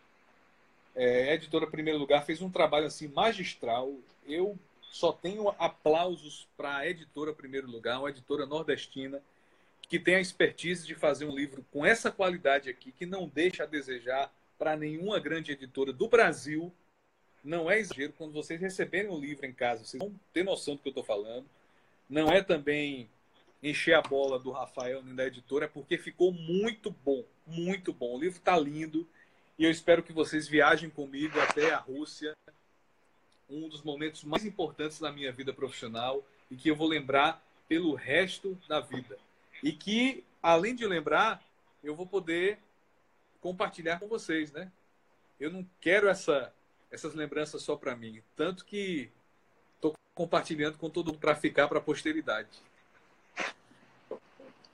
é, 0.95 1.31
a 1.31 1.35
editora 1.35 1.67
Primeiro 1.67 1.99
Lugar 1.99 2.25
fez 2.25 2.41
um 2.41 2.49
trabalho 2.49 2.85
assim 2.85 3.07
magistral. 3.07 3.93
Eu 4.25 4.57
só 4.81 5.11
tenho 5.11 5.49
aplausos 5.57 6.47
para 6.57 6.77
a 6.77 6.87
editora 6.87 7.33
Primeiro 7.33 7.69
Lugar, 7.69 7.99
uma 7.99 8.09
editora 8.09 8.45
nordestina 8.45 9.21
que 9.91 9.99
tem 9.99 10.15
a 10.15 10.21
expertise 10.21 10.87
de 10.87 10.95
fazer 10.95 11.25
um 11.25 11.35
livro 11.35 11.65
com 11.69 11.85
essa 11.85 12.09
qualidade 12.09 12.69
aqui, 12.69 12.93
que 12.93 13.05
não 13.05 13.27
deixa 13.27 13.63
a 13.63 13.65
desejar 13.65 14.33
para 14.57 14.77
nenhuma 14.77 15.19
grande 15.19 15.51
editora 15.51 15.91
do 15.91 16.07
Brasil. 16.07 16.71
Não 17.43 17.69
é 17.69 17.77
exagero 17.77 18.13
quando 18.17 18.31
vocês 18.31 18.61
receberem 18.61 19.11
o 19.11 19.19
livro 19.19 19.45
em 19.45 19.51
casa, 19.51 19.83
vocês 19.83 20.01
vão 20.01 20.17
ter 20.31 20.45
noção 20.45 20.75
do 20.75 20.81
que 20.81 20.87
eu 20.87 20.91
estou 20.91 21.03
falando. 21.03 21.45
Não 22.09 22.31
é 22.31 22.41
também 22.41 23.09
encher 23.61 23.93
a 23.93 24.01
bola 24.01 24.39
do 24.39 24.49
Rafael 24.49 25.03
nem 25.03 25.13
da 25.13 25.27
editora, 25.27 25.65
é 25.65 25.67
porque 25.67 25.97
ficou 25.97 26.31
muito 26.31 26.89
bom, 26.89 27.25
muito 27.45 27.91
bom. 27.91 28.15
O 28.15 28.19
livro 28.21 28.39
está 28.39 28.57
lindo. 28.57 29.05
E 29.59 29.65
eu 29.65 29.69
espero 29.69 30.01
que 30.01 30.13
vocês 30.13 30.47
viajem 30.47 30.89
comigo 30.89 31.37
até 31.37 31.73
a 31.73 31.77
Rússia, 31.77 32.33
um 33.49 33.67
dos 33.67 33.81
momentos 33.81 34.23
mais 34.23 34.45
importantes 34.45 35.01
da 35.01 35.11
minha 35.11 35.33
vida 35.33 35.51
profissional 35.51 36.25
e 36.49 36.55
que 36.55 36.71
eu 36.71 36.77
vou 36.77 36.87
lembrar 36.87 37.45
pelo 37.67 37.93
resto 37.93 38.57
da 38.69 38.79
vida 38.79 39.19
e 39.63 39.71
que, 39.71 40.23
além 40.41 40.75
de 40.75 40.85
lembrar, 40.85 41.41
eu 41.83 41.95
vou 41.95 42.05
poder 42.05 42.59
compartilhar 43.39 43.99
com 43.99 44.07
vocês, 44.07 44.51
né? 44.51 44.71
Eu 45.39 45.51
não 45.51 45.65
quero 45.79 46.07
essa, 46.07 46.53
essas 46.91 47.15
lembranças 47.15 47.61
só 47.61 47.75
para 47.75 47.95
mim, 47.95 48.21
tanto 48.35 48.65
que 48.65 49.09
estou 49.75 49.93
compartilhando 50.13 50.77
com 50.77 50.89
todo 50.89 51.07
mundo 51.07 51.19
para 51.19 51.35
ficar 51.35 51.67
para 51.67 51.79
a 51.79 51.81
posteridade. 51.81 52.49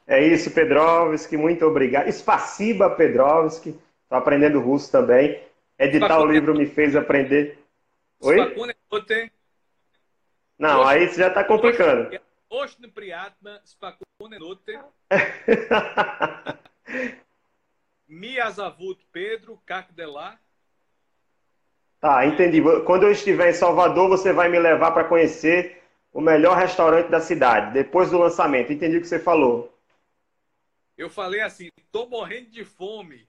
É 0.06 0.26
isso, 0.26 0.52
Pedrovski, 0.52 1.36
muito 1.36 1.66
obrigado. 1.66 2.08
Espaciba, 2.08 2.90
Pedrovski, 2.90 3.70
estou 4.04 4.18
aprendendo 4.18 4.60
russo 4.60 4.92
também. 4.92 5.44
Editar 5.78 6.20
o 6.20 6.26
livro 6.26 6.56
me 6.56 6.66
fez 6.66 6.96
aprender. 6.96 7.60
Oi? 8.22 8.40
É 8.40 9.32
não, 10.58 10.84
aí 10.84 11.08
você 11.08 11.22
já 11.22 11.28
está 11.28 11.44
complicando. 11.44 12.10
Mia 14.20 14.86
Miazavut 18.08 19.00
Pedro 19.12 19.62
Cacdelá. 19.64 20.40
Tá, 22.00 22.26
entendi. 22.26 22.60
Quando 22.84 23.04
eu 23.04 23.12
estiver 23.12 23.52
em 23.52 23.54
Salvador, 23.54 24.10
você 24.10 24.34
vai 24.34 24.50
me 24.50 24.58
levar 24.58 24.92
para 24.92 25.08
conhecer 25.08 25.84
o 26.12 26.20
melhor 26.20 26.58
restaurante 26.58 27.10
da 27.10 27.20
cidade, 27.20 27.74
depois 27.74 28.10
do 28.10 28.18
lançamento. 28.18 28.74
Entendi 28.74 28.98
o 28.98 29.02
que 29.02 29.08
você 29.08 29.20
falou. 29.20 29.72
Eu 30.98 31.10
falei 31.10 31.42
assim, 31.42 31.70
tô 31.92 32.08
morrendo 32.08 32.50
de 32.50 32.66
fome. 32.66 33.28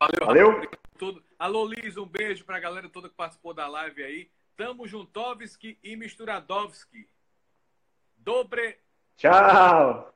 Valeu. 0.00 0.26
Valeu? 0.26 0.68
Alô, 1.38 1.66
Liz, 1.66 1.96
um 1.96 2.06
beijo 2.06 2.44
para 2.44 2.56
a 2.56 2.60
galera 2.60 2.88
toda 2.88 3.08
que 3.08 3.14
participou 3.14 3.52
da 3.52 3.66
live 3.66 4.02
aí. 4.02 4.30
Tamo 4.56 4.86
Juntovski 4.86 5.78
e 5.82 5.96
Misturadovski. 5.96 7.08
Dobre. 8.16 8.78
Tchau. 9.16 10.14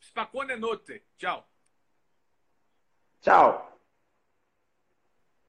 Spakone 0.00 0.56
note. 0.56 1.02
Tchau. 1.18 1.48
Tchau. 3.20 3.75